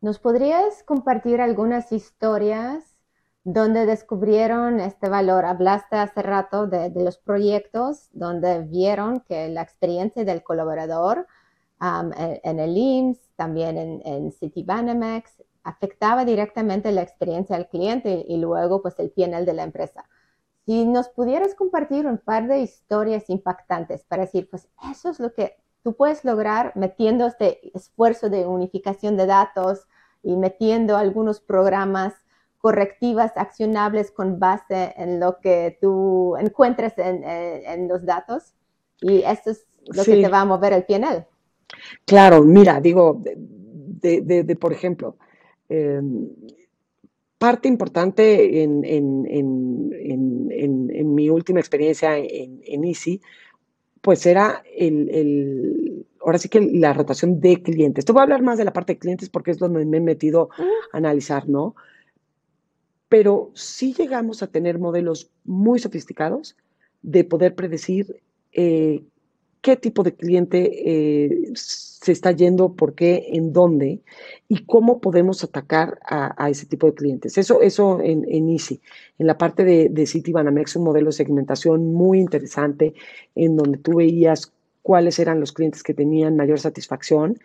¿Nos 0.01 0.19
podrías 0.19 0.83
compartir 0.83 1.39
algunas 1.39 1.93
historias 1.93 2.97
donde 3.45 3.85
descubrieron 3.85 4.81
este 4.81 5.07
valor? 5.07 5.45
Hablaste 5.45 5.95
hace 5.95 6.21
rato 6.21 6.67
de, 6.67 6.91
los 6.93 7.17
proyectos 7.17 8.09
donde 8.11 8.59
vieron 8.63 9.21
que 9.21 9.47
la 9.47 9.61
experiencia 9.61 10.25
del 10.25 10.43
colaborador 10.43 11.27
en, 11.79 12.59
el 12.59 12.77
IMSS, 12.77 13.21
también 13.37 13.77
en, 13.77 14.01
en 14.03 14.33
Citibanamex, 14.33 15.41
afectaba 15.63 16.25
directamente 16.25 16.91
la 16.91 17.03
experiencia 17.03 17.55
del 17.55 17.69
cliente 17.69 18.25
y 18.27 18.35
luego 18.35 18.81
pues 18.81 18.99
el 18.99 19.11
PNL 19.11 19.45
de 19.45 19.53
la 19.53 19.63
empresa. 19.63 20.03
Si 20.71 20.85
nos 20.85 21.09
pudieras 21.09 21.53
compartir 21.53 22.07
un 22.07 22.17
par 22.17 22.47
de 22.47 22.61
historias 22.61 23.29
impactantes 23.29 24.05
para 24.05 24.21
decir, 24.21 24.47
pues 24.49 24.69
eso 24.89 25.09
es 25.09 25.19
lo 25.19 25.33
que 25.33 25.57
tú 25.83 25.97
puedes 25.97 26.23
lograr 26.23 26.71
metiendo 26.77 27.27
este 27.27 27.59
esfuerzo 27.75 28.29
de 28.29 28.45
unificación 28.45 29.17
de 29.17 29.25
datos 29.25 29.85
y 30.23 30.37
metiendo 30.37 30.95
algunos 30.95 31.41
programas 31.41 32.13
correctivas, 32.57 33.33
accionables 33.35 34.11
con 34.11 34.39
base 34.39 34.93
en 34.95 35.19
lo 35.19 35.41
que 35.41 35.77
tú 35.81 36.37
encuentres 36.37 36.93
en, 36.95 37.89
los 37.89 38.05
datos. 38.05 38.53
Y 39.01 39.23
eso 39.23 39.51
es 39.51 39.67
lo 39.93 40.05
que 40.05 40.21
te 40.21 40.29
va 40.29 40.39
a 40.39 40.45
mover 40.45 40.71
el 40.71 40.85
PNL. 40.85 41.27
Claro, 42.05 42.43
mira, 42.43 42.79
digo, 42.79 43.21
de, 43.21 44.57
por 44.57 44.71
ejemplo, 44.71 45.17
em, 45.67 46.29
parte 47.41 47.67
importante 47.67 48.61
en, 48.61 48.81
mi 51.15 51.27
última 51.31 51.59
experiencia 51.59 52.15
en, 52.15 52.61
en 52.63 52.83
Easy, 52.83 53.19
pues 53.99 54.27
era 54.27 54.61
el, 54.77 56.05
ahora 56.23 56.37
sí 56.37 56.49
que 56.49 56.61
la 56.61 56.93
rotación 56.93 57.39
de 57.39 57.63
clientes. 57.63 58.05
Te 58.05 58.11
voy 58.11 58.19
a 58.19 58.23
hablar 58.23 58.43
más 58.43 58.59
de 58.59 58.65
la 58.65 58.73
parte 58.73 58.93
de 58.93 58.99
clientes 58.99 59.27
porque 59.27 59.49
es 59.49 59.57
donde 59.57 59.83
me 59.87 59.97
he 59.97 60.01
metido 60.01 60.49
a 60.55 60.97
analizar, 60.97 61.49
¿no? 61.49 61.73
Pero 63.09 63.49
sí 63.55 63.95
llegamos 63.97 64.43
a 64.43 64.47
tener 64.47 64.77
modelos 64.77 65.31
muy 65.43 65.79
sofisticados 65.79 66.55
de 67.01 67.23
poder 67.23 67.55
predecir 67.55 68.21
eh, 68.51 69.03
qué 69.61 69.77
tipo 69.77 70.03
de 70.03 70.15
cliente 70.15 70.71
eh, 70.85 71.51
se 71.53 72.11
está 72.11 72.31
yendo, 72.31 72.73
por 72.73 72.95
qué, 72.95 73.27
en 73.33 73.53
dónde 73.53 74.01
y 74.47 74.65
cómo 74.65 74.99
podemos 74.99 75.43
atacar 75.43 75.99
a, 76.03 76.49
ese 76.49 76.65
tipo 76.65 76.87
de 76.87 76.95
clientes. 76.95 77.37
Eso, 77.37 77.61
eso 77.61 77.99
en, 78.01 78.25
en 78.27 78.49
Easy. 78.49 78.81
En 79.19 79.27
la 79.27 79.37
parte 79.37 79.63
de, 79.63 79.89
de 79.89 80.07
Citibanamex, 80.07 80.75
un 80.75 80.85
modelo 80.85 81.07
de 81.07 81.13
segmentación 81.13 81.93
muy 81.93 82.19
interesante 82.19 82.95
en 83.35 83.55
donde 83.55 83.77
tú 83.77 83.97
veías 83.97 84.51
cuáles 84.81 85.19
eran 85.19 85.39
los 85.39 85.51
clientes 85.51 85.83
que 85.83 85.93
tenían 85.93 86.35
mayor 86.35 86.59
satisfacción 86.59 87.39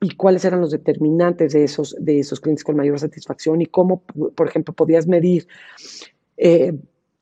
y 0.00 0.16
cuáles 0.16 0.44
eran 0.44 0.60
los 0.60 0.72
determinantes 0.72 1.52
de 1.52 1.62
esos, 1.62 1.94
de 2.00 2.18
esos 2.18 2.40
clientes 2.40 2.64
con 2.64 2.76
mayor 2.76 2.98
satisfacción 2.98 3.60
y 3.60 3.66
cómo, 3.66 4.02
por 4.34 4.48
ejemplo, 4.48 4.74
podías 4.74 5.06
medir 5.06 5.46
eh, 6.36 6.72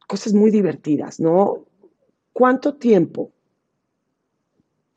cosas 0.06 0.32
muy 0.32 0.50
divertidas, 0.50 1.20
¿no? 1.20 1.66
¿Cuánto 2.32 2.76
tiempo 2.76 3.32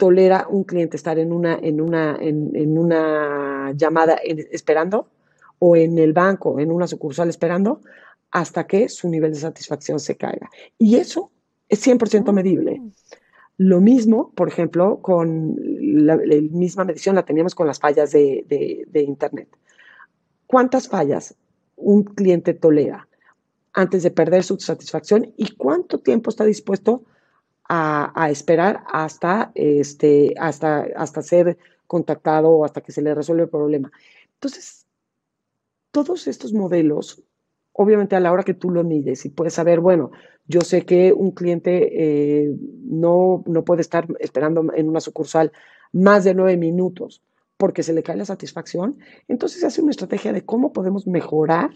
tolera 0.01 0.47
un 0.49 0.63
cliente 0.63 0.97
estar 0.97 1.19
en 1.19 1.31
una, 1.31 1.59
en 1.61 1.79
una, 1.79 2.17
en, 2.19 2.75
una 2.75 3.71
llamada 3.75 4.15
esperando 4.49 5.05
o 5.59 5.75
en 5.75 5.99
el 5.99 6.11
banco, 6.11 6.59
en 6.59 6.71
una 6.71 6.87
sucursal 6.87 7.29
esperando, 7.29 7.81
hasta 8.31 8.65
que 8.65 8.89
su 8.89 9.09
nivel 9.09 9.31
de 9.31 9.39
satisfacción 9.39 9.99
se 9.99 10.17
caiga. 10.17 10.49
Y 10.79 10.95
eso 10.95 11.29
es 11.69 11.85
100% 11.85 12.33
medible. 12.33 12.81
Lo 13.57 13.79
mismo, 13.79 14.31
por 14.33 14.47
ejemplo, 14.47 15.03
con 15.03 15.55
la, 15.59 16.17
misma 16.49 16.83
medición 16.83 17.13
la 17.13 17.23
teníamos 17.23 17.53
con 17.53 17.67
las 17.67 17.79
fallas 17.79 18.09
de, 18.09 18.43
de 18.87 19.01
Internet. 19.03 19.49
¿Cuántas 20.47 20.87
fallas 20.87 21.35
un 21.75 22.05
cliente 22.05 22.55
tolera 22.55 23.07
antes 23.73 24.01
de 24.01 24.09
perder 24.09 24.43
su 24.43 24.57
satisfacción 24.57 25.31
y 25.37 25.55
cuánto 25.57 25.99
tiempo 25.99 26.31
está 26.31 26.43
dispuesto 26.43 27.03
a, 27.73 28.29
esperar 28.29 28.84
hasta, 28.91 29.51
este, 29.55 30.34
hasta, 30.38 30.88
hasta 30.97 31.21
ser 31.21 31.57
contactado 31.88 32.49
o 32.49 32.65
hasta 32.65 32.81
que 32.81 32.91
se 32.91 33.01
le 33.01 33.15
resuelve 33.15 33.43
el 33.43 33.49
problema. 33.49 33.91
Entonces, 34.34 34.86
todos 35.91 36.27
estos 36.27 36.51
modelos, 36.51 37.23
obviamente 37.71 38.17
a 38.17 38.19
la 38.19 38.34
hora 38.34 38.43
que 38.43 38.53
tú 38.53 38.71
lo 38.71 38.84
mides 38.84 39.25
y 39.25 39.29
puedes 39.29 39.53
saber, 39.53 39.79
bueno, 39.79 40.12
yo 40.47 40.60
sé 40.62 40.86
que 40.86 41.13
un 41.13 41.31
cliente 41.31 42.43
eh, 42.43 42.53
no, 42.84 43.41
no 43.47 43.63
puede 43.63 43.81
estar 43.81 44.05
esperando 44.19 44.65
en 44.73 44.89
una 44.89 44.99
sucursal 44.99 45.53
más 45.93 46.25
de 46.25 46.34
nueve 46.34 46.57
minutos 46.57 47.23
porque 47.55 47.84
se 47.84 47.93
le 47.93 48.03
cae 48.03 48.17
la 48.17 48.25
satisfacción, 48.25 48.97
entonces 49.29 49.63
hace 49.63 49.81
una 49.81 49.91
estrategia 49.91 50.34
de 50.34 50.43
cómo 50.43 50.73
podemos 50.73 51.07
mejorar 51.07 51.69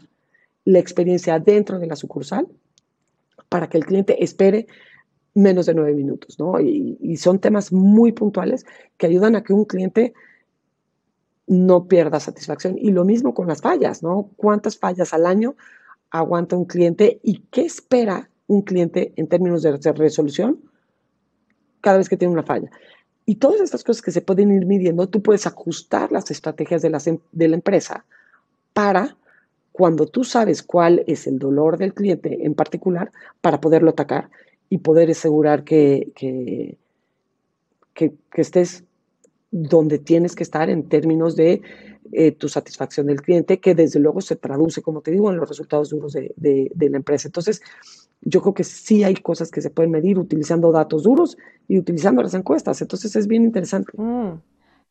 la 0.65 0.79
experiencia 0.79 1.39
dentro 1.39 1.79
de 1.79 1.87
la 1.87 1.95
sucursal 1.95 2.47
para 3.47 3.69
que 3.69 3.77
el 3.77 3.85
cliente 3.85 4.21
espere 4.23 4.67
menos 5.35 5.65
de 5.65 5.75
nueve 5.75 5.93
minutos, 5.93 6.39
¿no? 6.39 6.59
Y, 6.59 7.17
son 7.17 7.39
temas 7.39 7.71
muy 7.71 8.13
puntuales 8.13 8.65
que 8.97 9.05
ayudan 9.05 9.35
a 9.35 9.43
que 9.43 9.53
un 9.53 9.65
cliente 9.65 10.13
no 11.45 11.87
pierda 11.87 12.19
satisfacción. 12.19 12.77
Y 12.79 12.91
lo 12.91 13.05
mismo 13.05 13.33
con 13.33 13.47
las 13.47 13.61
fallas, 13.61 14.01
¿no? 14.01 14.31
¿Cuántas 14.37 14.77
fallas 14.77 15.13
al 15.13 15.25
año 15.25 15.55
aguanta 16.09 16.55
un 16.55 16.65
cliente 16.65 17.19
y 17.21 17.39
qué 17.51 17.61
espera 17.61 18.29
un 18.47 18.61
cliente 18.61 19.13
en 19.17 19.27
términos 19.27 19.61
de 19.61 19.93
resolución 19.93 20.59
cada 21.81 21.97
vez 21.97 22.09
que 22.09 22.17
tiene 22.17 22.33
una 22.33 22.43
falla? 22.43 22.71
Y 23.25 23.35
todas 23.35 23.59
estas 23.59 23.83
cosas 23.83 24.01
que 24.01 24.11
se 24.11 24.21
pueden 24.21 24.51
ir 24.51 24.65
midiendo, 24.65 25.09
tú 25.09 25.21
puedes 25.21 25.45
ajustar 25.45 26.11
las 26.11 26.31
estrategias 26.31 26.81
de 26.81 26.89
la, 26.89 27.01
em, 27.05 27.19
de 27.33 27.47
la 27.49 27.55
empresa 27.55 28.05
para 28.73 29.17
cuando 29.73 30.05
tú 30.07 30.23
sabes 30.23 30.63
cuál 30.63 31.03
es 31.07 31.27
el 31.27 31.39
dolor 31.39 31.77
del 31.77 31.93
cliente 31.93 32.45
en 32.45 32.55
particular, 32.55 33.11
para 33.41 33.59
poderlo 33.59 33.89
atacar 33.89 34.29
y 34.69 34.79
poder 34.79 35.11
asegurar 35.11 35.63
que, 35.63 36.11
que, 36.15 36.77
estés 38.33 38.83
donde 39.51 39.99
tienes 39.99 40.35
que 40.35 40.43
estar 40.43 40.69
en 40.69 40.89
términos 40.89 41.35
de 41.35 41.61
eh, 42.11 42.31
tu 42.31 42.49
satisfacción 42.49 43.07
del 43.07 43.21
cliente, 43.21 43.59
que 43.59 43.73
desde 43.75 43.99
luego 43.99 44.21
se 44.21 44.35
traduce, 44.35 44.81
como 44.81 45.01
te 45.01 45.11
digo, 45.11 45.31
en 45.31 45.37
los 45.37 45.47
resultados 45.47 45.89
duros 45.89 46.13
de, 46.13 46.71
la 46.75 46.97
empresa. 46.97 47.27
Entonces, 47.27 47.61
yo 48.21 48.41
creo 48.41 48.53
que 48.53 48.63
sí 48.63 49.03
hay 49.03 49.15
cosas 49.15 49.51
que 49.51 49.61
se 49.61 49.69
pueden 49.69 49.91
medir 49.91 50.17
utilizando 50.17 50.71
datos 50.71 51.03
duros 51.03 51.37
y 51.67 51.79
utilizando 51.79 52.21
las 52.21 52.33
encuestas. 52.33 52.81
Entonces, 52.81 53.15
es 53.15 53.27
bien 53.27 53.43
interesante. 53.43 53.91
Mm. 53.95 54.41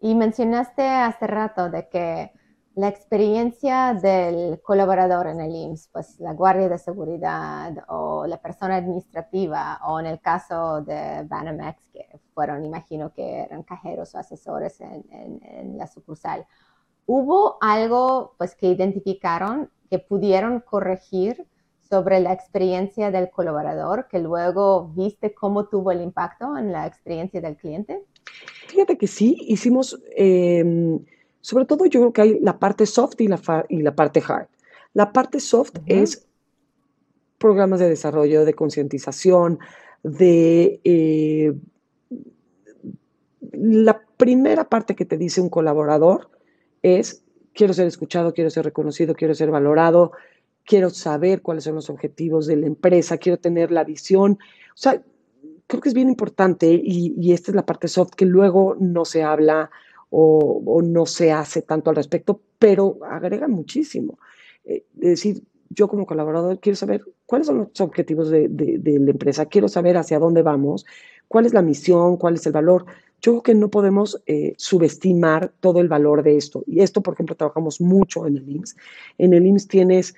Y 0.00 0.14
mencionaste 0.14 0.82
hace 0.82 1.26
rato 1.26 1.70
de 1.70 1.88
que 1.88 2.30
la 2.76 2.88
experiencia 2.88 3.94
del 3.94 4.60
colaborador 4.60 5.28
en 5.28 5.40
el 5.40 5.54
IMSS, 5.54 5.88
pues 5.92 6.18
la 6.18 6.32
guardia 6.32 6.68
de 6.68 6.78
seguridad 6.78 7.84
o 7.88 8.26
la 8.26 8.38
persona 8.38 8.76
administrativa 8.76 9.80
o 9.86 10.00
en 10.00 10.06
el 10.06 10.20
caso 10.20 10.82
de 10.82 11.22
Banamex, 11.24 11.88
que 11.92 12.18
fueron, 12.34 12.64
imagino 12.64 13.12
que 13.12 13.42
eran 13.42 13.62
cajeros 13.62 14.14
o 14.14 14.18
asesores 14.18 14.80
en, 14.80 15.78
la 15.78 15.86
sucursal, 15.86 16.46
¿hubo 17.06 17.58
algo 17.60 18.34
pues 18.38 18.56
que 18.56 18.66
identificaron 18.66 19.70
que 19.88 20.00
pudieron 20.00 20.58
corregir 20.58 21.46
sobre 21.88 22.18
la 22.18 22.32
experiencia 22.32 23.12
del 23.12 23.30
colaborador 23.30 24.08
que 24.08 24.18
luego 24.18 24.88
viste 24.88 25.32
cómo 25.32 25.66
tuvo 25.66 25.92
el 25.92 26.00
impacto 26.00 26.56
en 26.56 26.72
la 26.72 26.86
experiencia 26.88 27.40
del 27.40 27.56
cliente? 27.56 28.02
Fíjate 28.66 28.98
que 28.98 29.06
sí, 29.06 29.36
hicimos... 29.42 30.02
Em, 30.16 31.04
sobre 31.44 31.66
todo 31.66 31.84
yo 31.84 32.00
creo 32.00 32.12
que 32.14 32.22
hay 32.22 32.40
la 32.40 32.58
parte 32.58 32.86
soft 32.86 33.20
y 33.20 33.28
la, 33.28 33.38
y 33.68 33.82
la 33.82 33.94
parte 33.94 34.22
hard. 34.26 34.46
La 34.94 35.12
parte 35.12 35.40
soft 35.40 35.74
es 35.84 36.26
programas 37.36 37.80
de 37.80 37.90
desarrollo, 37.90 38.46
de 38.46 38.54
concientización, 38.54 39.58
de... 40.02 40.80
Eh, 40.84 41.52
la 43.52 44.00
primera 44.16 44.64
parte 44.70 44.96
que 44.96 45.04
te 45.04 45.18
dice 45.18 45.42
un 45.42 45.50
colaborador 45.50 46.30
es, 46.80 47.22
quiero 47.52 47.74
ser 47.74 47.88
escuchado, 47.88 48.32
quiero 48.32 48.48
ser 48.48 48.64
reconocido, 48.64 49.14
quiero 49.14 49.34
ser 49.34 49.50
valorado, 49.50 50.12
quiero 50.64 50.88
saber 50.88 51.42
cuáles 51.42 51.64
son 51.64 51.74
los 51.74 51.90
objetivos 51.90 52.46
de 52.46 52.56
la 52.56 52.66
empresa, 52.66 53.18
quiero 53.18 53.36
tener 53.36 53.70
la 53.70 53.84
visión. 53.84 54.38
O 54.72 54.76
sea, 54.76 55.02
creo 55.66 55.82
que 55.82 55.90
es 55.90 55.94
bien 55.94 56.08
importante 56.08 56.72
y, 56.72 57.14
y 57.18 57.34
esta 57.34 57.50
es 57.50 57.54
la 57.54 57.66
parte 57.66 57.86
soft 57.86 58.14
que 58.16 58.24
luego 58.24 58.78
no 58.80 59.04
se 59.04 59.22
habla 59.22 59.70
o, 60.16 60.82
no 60.82 61.06
se 61.06 61.32
hace 61.32 61.62
tanto 61.62 61.90
al 61.90 61.96
respecto, 61.96 62.40
pero 62.58 62.98
agrega 63.02 63.48
muchísimo. 63.48 64.18
Eh, 64.64 64.84
es 65.00 65.08
decir, 65.10 65.42
yo 65.70 65.88
como 65.88 66.06
colaborador 66.06 66.60
quiero 66.60 66.76
saber 66.76 67.02
cuáles 67.26 67.48
son 67.48 67.58
los 67.58 67.80
objetivos 67.80 68.30
de, 68.30 68.48
la 68.48 69.10
empresa, 69.10 69.46
quiero 69.46 69.66
saber 69.68 69.96
hacia 69.96 70.20
dónde 70.20 70.42
vamos, 70.42 70.86
cuál 71.26 71.46
es 71.46 71.54
la 71.54 71.62
misión, 71.62 72.16
cuál 72.16 72.34
es 72.34 72.46
el 72.46 72.52
valor. 72.52 72.86
Yo 73.20 73.32
creo 73.32 73.42
que 73.42 73.54
no 73.54 73.70
podemos 73.70 74.22
eh, 74.26 74.54
subestimar 74.56 75.52
todo 75.60 75.80
el 75.80 75.88
valor 75.88 76.22
de 76.22 76.36
esto. 76.36 76.62
Y 76.66 76.80
esto, 76.80 77.00
por 77.00 77.14
ejemplo, 77.14 77.34
trabajamos 77.34 77.80
mucho 77.80 78.26
en 78.26 78.36
el 78.36 78.48
IMSS. 78.48 78.76
En 79.18 79.32
el 79.32 79.46
IMSS 79.46 79.68
tienes, 79.68 80.14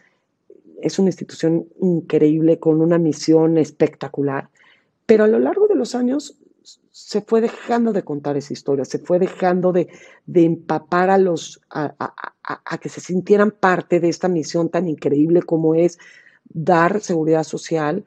es 0.82 0.98
una 0.98 1.09
institución 1.09 1.66
increíble 1.80 2.59
con 2.59 2.82
una 2.82 2.98
misión 2.98 3.56
espectacular, 3.56 4.50
pero 5.06 5.24
a 5.24 5.28
lo 5.28 5.38
largo 5.38 5.68
de 5.68 5.76
los 5.76 5.94
años 5.94 6.37
se 6.96 7.20
fue 7.20 7.42
dejando 7.42 7.92
de 7.92 8.04
contar 8.04 8.38
esa 8.38 8.54
historia, 8.54 8.87
se 8.87 8.98
fue 8.98 9.18
dejando 9.18 9.70
de, 9.70 9.90
empapar 10.32 11.11
a 11.11 11.18
los, 11.18 11.61
a, 11.68 11.90
que 12.80 12.88
se 12.88 13.02
sintieran 13.02 13.50
parte 13.50 14.00
de 14.00 14.09
esta 14.09 14.28
misión 14.28 14.70
tan 14.70 14.88
increíble 14.88 15.42
como 15.42 15.74
es 15.74 15.98
dar 16.48 17.02
seguridad 17.02 17.44
social 17.44 18.06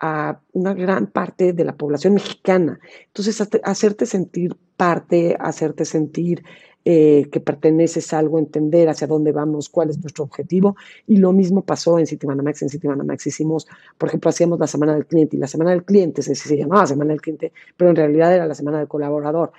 a 0.00 0.40
una 0.54 0.72
gran 0.72 1.08
parte 1.08 1.52
de 1.52 1.64
la 1.66 1.76
población 1.76 2.14
mexicana. 2.14 2.80
Entonces, 3.08 3.46
hacerte 3.62 4.06
sentir 4.06 4.56
parte, 4.78 5.36
hacerte 5.38 5.84
sentir 5.84 6.42
eh, 6.84 7.28
que 7.30 7.40
perteneces 7.40 8.12
a 8.14 8.18
algo, 8.18 8.38
entender 8.38 8.88
hacia 8.88 9.06
dónde 9.06 9.32
vamos, 9.32 9.68
cuál 9.68 9.90
es 9.90 9.98
nuestro 9.98 10.24
objetivo. 10.24 10.76
Y 11.06 11.18
lo 11.18 11.32
mismo 11.32 11.62
pasó 11.62 11.98
en 11.98 12.06
Citibanamex. 12.06 12.62
En 12.62 12.70
Citibanamex 12.70 13.26
hicimos, 13.26 13.66
por 13.98 14.08
ejemplo, 14.08 14.30
hacíamos 14.30 14.58
la 14.58 14.66
semana 14.66 14.94
del 14.94 15.06
cliente 15.06 15.36
y 15.36 15.40
la 15.40 15.46
semana 15.46 15.72
del 15.72 15.84
cliente 15.84 16.22
se, 16.22 16.34
se 16.34 16.56
llamaba 16.56 16.86
semana 16.86 17.10
del 17.10 17.20
cliente, 17.20 17.52
pero 17.76 17.90
en 17.90 17.96
realidad 17.96 18.34
era 18.34 18.46
la 18.46 18.54
semana 18.54 18.78
del 18.78 18.88
colaborador. 18.88 19.52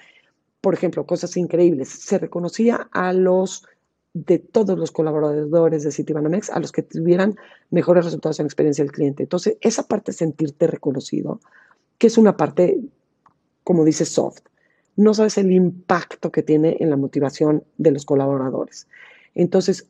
Por 0.62 0.73
ejemplo, 0.73 1.05
cosas 1.05 1.38
increíbles. 1.38 1.89
Se 1.89 2.17
reconocía 2.17 2.89
a 2.91 3.13
los 3.13 3.65
de 4.13 4.39
todos 4.39 4.77
los 4.77 4.91
colaboradores 4.91 5.84
de 5.84 5.91
Citibanamex 5.91 6.49
a 6.49 6.60
los 6.60 6.71
que 6.71 6.84
tuvieran 6.84 7.38
mejores 7.69 8.03
resultados 8.03 8.39
en 8.39 8.45
experiencia 8.45 8.84
del 8.84 8.91
cliente. 8.91 9.23
Entonces, 9.23 9.57
esa 9.62 9.84
parte 9.84 10.12
de 10.12 10.17
sentirte 10.17 10.67
reconocido, 10.67 11.39
que 11.97 12.07
es 12.07 12.17
una 12.17 12.36
parte, 12.36 12.79
como 13.63 13.86
dice 13.86 14.05
soft, 14.05 14.41
no 14.95 15.13
sabes 15.13 15.38
el 15.38 15.51
impacto 15.51 16.32
que 16.32 16.43
tiene 16.43 16.77
en 16.80 16.89
la 16.89 16.97
motivación 16.97 17.63
de 17.77 17.91
los 17.91 18.06
colaboradores. 18.06 18.88
Entonces, 19.36 19.88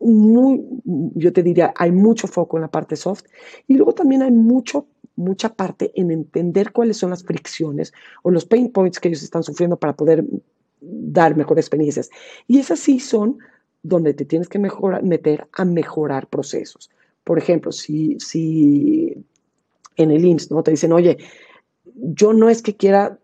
muy, 0.00 0.64
yo 0.84 1.32
te 1.32 1.42
diría, 1.42 1.72
hay 1.76 1.92
mucho 1.92 2.26
foco 2.26 2.56
en 2.56 2.62
la 2.62 2.70
parte 2.70 2.96
soft 2.96 3.24
y 3.68 3.74
luego 3.74 3.94
también 3.94 4.22
hay 4.22 4.32
mucho, 4.32 4.86
mucha 5.14 5.54
parte 5.54 5.92
en 5.94 6.10
entender 6.10 6.72
cuáles 6.72 6.96
son 6.96 7.10
las 7.10 7.22
fricciones 7.22 7.92
o 8.22 8.30
los 8.30 8.44
pain 8.44 8.70
points 8.70 8.98
que 8.98 9.08
ellos 9.08 9.22
están 9.22 9.44
sufriendo 9.44 9.76
para 9.76 9.94
poder 9.94 10.24
dar 10.80 11.36
mejores 11.36 11.64
experiencias. 11.64 12.10
Y 12.48 12.58
esas 12.58 12.80
sí 12.80 12.98
son 12.98 13.38
donde 13.82 14.14
te 14.14 14.24
tienes 14.24 14.48
que 14.48 14.58
mejorar, 14.58 15.02
meter 15.02 15.48
a 15.52 15.64
mejorar 15.64 16.26
procesos. 16.28 16.90
Por 17.24 17.38
ejemplo, 17.38 17.70
si, 17.70 18.16
si 18.18 19.24
en 19.96 20.10
el 20.10 20.24
IMSS 20.24 20.50
¿no? 20.50 20.62
te 20.62 20.72
dicen, 20.72 20.92
oye, 20.92 21.18
yo 21.94 22.32
no 22.32 22.48
es 22.48 22.62
que 22.62 22.76
quiera 22.76 23.18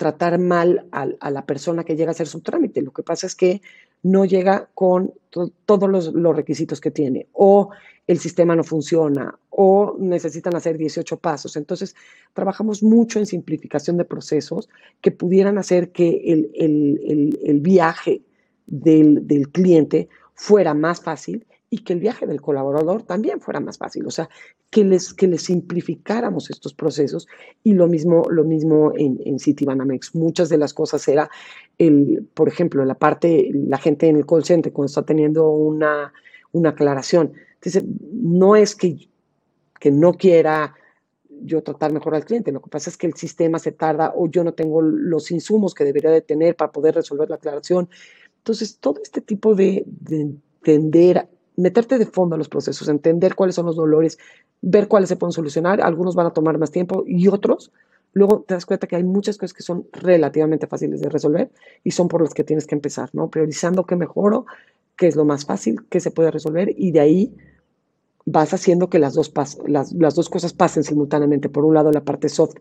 tratar 0.00 0.38
mal 0.38 0.86
a, 0.92 1.30
la 1.30 1.44
persona 1.44 1.84
que 1.84 1.94
llega 1.94 2.08
a 2.08 2.12
hacer 2.12 2.26
su 2.26 2.40
trámite. 2.40 2.80
Lo 2.80 2.90
que 2.90 3.02
pasa 3.02 3.26
es 3.26 3.34
que 3.34 3.60
no 4.02 4.24
llega 4.24 4.70
con 4.72 5.12
todos 5.66 5.90
los, 6.14 6.34
requisitos 6.34 6.80
que 6.80 6.90
tiene, 6.90 7.26
o 7.34 7.68
el 8.06 8.18
sistema 8.18 8.56
no 8.56 8.64
funciona, 8.64 9.38
o 9.50 9.96
necesitan 9.98 10.56
hacer 10.56 10.78
18 10.78 11.18
pasos. 11.18 11.54
Entonces, 11.54 11.94
trabajamos 12.32 12.82
mucho 12.82 13.18
en 13.18 13.26
simplificación 13.26 13.98
de 13.98 14.06
procesos 14.06 14.70
que 15.02 15.10
pudieran 15.10 15.58
hacer 15.58 15.92
que 15.92 16.22
el, 16.56 17.60
viaje 17.60 18.22
del, 18.66 19.26
del 19.26 19.50
cliente 19.50 20.08
fuera 20.32 20.72
más 20.72 21.02
fácil 21.02 21.44
y 21.72 21.78
que 21.84 21.92
el 21.92 22.00
viaje 22.00 22.26
del 22.26 22.40
colaborador 22.40 23.04
también 23.04 23.40
fuera 23.40 23.60
más 23.60 23.78
fácil, 23.78 24.04
o 24.04 24.10
sea, 24.10 24.28
que 24.70 24.82
les, 24.82 25.14
que 25.14 25.28
les 25.28 25.42
simplificáramos 25.42 26.50
estos 26.50 26.74
procesos 26.74 27.28
y 27.62 27.74
lo 27.74 27.86
mismo, 27.86 28.24
lo 28.28 28.42
mismo 28.42 28.92
en, 28.96 29.20
en 29.24 29.38
Citibanamex. 29.38 30.16
Muchas 30.16 30.48
de 30.48 30.58
las 30.58 30.74
cosas 30.74 31.06
era, 31.06 31.30
el, 31.78 32.26
por 32.34 32.48
ejemplo, 32.48 32.84
la 32.84 32.96
parte, 32.96 33.50
la 33.54 33.78
gente 33.78 34.08
en 34.08 34.16
el 34.16 34.26
call 34.26 34.44
center 34.44 34.72
cuando 34.72 34.88
está 34.88 35.04
teniendo 35.04 35.48
una, 35.48 36.12
una 36.50 36.70
aclaración. 36.70 37.34
Entonces, 37.54 37.84
no 38.12 38.56
es 38.56 38.74
que, 38.74 39.08
que 39.78 39.92
no 39.92 40.14
quiera 40.14 40.74
yo 41.42 41.62
tratar 41.62 41.92
mejor 41.92 42.16
al 42.16 42.24
cliente, 42.24 42.52
lo 42.52 42.60
que 42.60 42.68
pasa 42.68 42.90
es 42.90 42.96
que 42.96 43.06
el 43.06 43.14
sistema 43.14 43.60
se 43.60 43.72
tarda 43.72 44.12
o 44.14 44.28
yo 44.28 44.42
no 44.42 44.54
tengo 44.54 44.82
los 44.82 45.30
insumos 45.30 45.72
que 45.72 45.84
debería 45.84 46.10
de 46.10 46.20
tener 46.20 46.56
para 46.56 46.72
poder 46.72 46.96
resolver 46.96 47.30
la 47.30 47.36
aclaración. 47.36 47.88
Entonces, 48.38 48.78
todo 48.78 49.00
este 49.02 49.20
tipo 49.20 49.54
de, 49.54 49.84
de 49.86 50.20
entender 50.60 51.28
meterte 51.60 51.98
de 51.98 52.06
fondo 52.06 52.34
a 52.34 52.38
los 52.38 52.48
procesos, 52.48 52.88
entender 52.88 53.34
cuáles 53.34 53.54
son 53.54 53.66
los 53.66 53.76
dolores, 53.76 54.18
ver 54.62 54.88
cuáles 54.88 55.08
se 55.08 55.16
pueden 55.16 55.32
solucionar. 55.32 55.80
Algunos 55.80 56.14
van 56.14 56.26
a 56.26 56.32
tomar 56.32 56.58
más 56.58 56.70
tiempo 56.70 57.04
y 57.06 57.28
otros, 57.28 57.72
luego 58.12 58.44
te 58.46 58.54
das 58.54 58.66
cuenta 58.66 58.86
que 58.86 58.96
hay 58.96 59.04
muchas 59.04 59.36
cosas 59.36 59.54
que 59.54 59.62
son 59.62 59.86
relativamente 59.92 60.66
fáciles 60.66 61.00
de 61.00 61.08
resolver 61.08 61.50
y 61.84 61.92
son 61.92 62.08
por 62.08 62.22
las 62.22 62.34
que 62.34 62.44
tienes 62.44 62.66
que 62.66 62.74
empezar, 62.74 63.10
¿no? 63.12 63.30
Priorizando 63.30 63.84
qué 63.84 63.96
mejoro, 63.96 64.46
qué 64.96 65.06
es 65.06 65.16
lo 65.16 65.24
más 65.24 65.44
fácil, 65.44 65.86
qué 65.88 66.00
se 66.00 66.10
puede 66.10 66.30
resolver 66.30 66.74
y 66.76 66.92
de 66.92 67.00
ahí 67.00 67.34
vas 68.26 68.52
haciendo 68.52 68.90
que 68.90 68.98
las 68.98 69.14
dos, 69.14 69.30
cosas 70.28 70.52
pasen 70.52 70.84
simultáneamente. 70.84 71.48
Por 71.48 71.64
un 71.64 71.74
lado, 71.74 71.90
la 71.90 72.04
parte 72.04 72.28
soft 72.28 72.56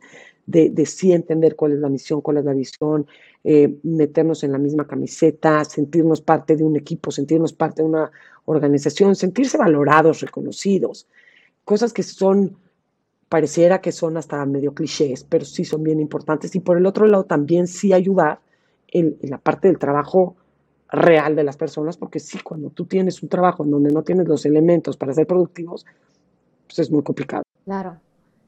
de 0.45 0.85
sí 0.85 1.11
entender 1.11 1.55
cuál 1.55 1.73
es 1.73 1.79
la 1.79 1.89
misión, 1.89 2.21
cuál 2.21 2.37
es 2.37 2.45
la 2.45 2.53
visión, 2.53 3.05
eh, 3.45 3.79
meternos 3.83 4.43
en 4.43 4.51
la 4.51 4.57
misma 4.57 4.85
camiseta, 4.85 5.63
sentirnos 5.63 6.19
parte 6.19 6.57
de 6.57 6.63
un 6.65 6.75
equipo, 6.75 7.09
sentirnos 7.09 7.53
parte 7.53 7.81
de 7.81 7.87
una 7.87 8.11
organización, 8.43 9.15
sentirse 9.15 9.57
valorados, 9.57 10.19
reconocidos. 10.19 11.07
Cosas 11.63 11.93
que 11.93 12.03
son, 12.03 12.57
pareciera 13.29 13.79
que 13.79 13.93
son 13.93 14.17
hasta 14.17 14.45
medio 14.45 14.73
clichés, 14.73 15.23
pero 15.23 15.45
sí 15.45 15.63
son 15.63 15.83
bien 15.83 16.01
importantes. 16.01 16.53
Y 16.55 16.59
por 16.59 16.77
el 16.77 16.85
otro 16.85 17.05
lado, 17.05 17.23
también 17.23 17.67
sí 17.67 17.93
ayudar 17.93 18.41
en, 18.89 19.17
la 19.21 19.37
parte 19.37 19.69
del 19.69 19.79
trabajo 19.79 20.35
real 20.91 21.35
de 21.37 21.45
las 21.45 21.55
personas, 21.55 21.95
porque 21.95 22.19
sí, 22.19 22.39
cuando 22.41 22.71
tú 22.71 22.85
tienes 22.85 23.23
un 23.23 23.29
trabajo 23.29 23.63
en 23.63 23.71
donde 23.71 23.93
no 23.93 24.03
tienes 24.03 24.27
los 24.27 24.45
elementos 24.45 24.97
para 24.97 25.13
ser 25.13 25.27
productivos, 25.27 25.85
pues 26.67 26.79
es 26.79 26.91
muy 26.91 27.03
complicado. 27.03 27.43
Claro. 27.63 28.01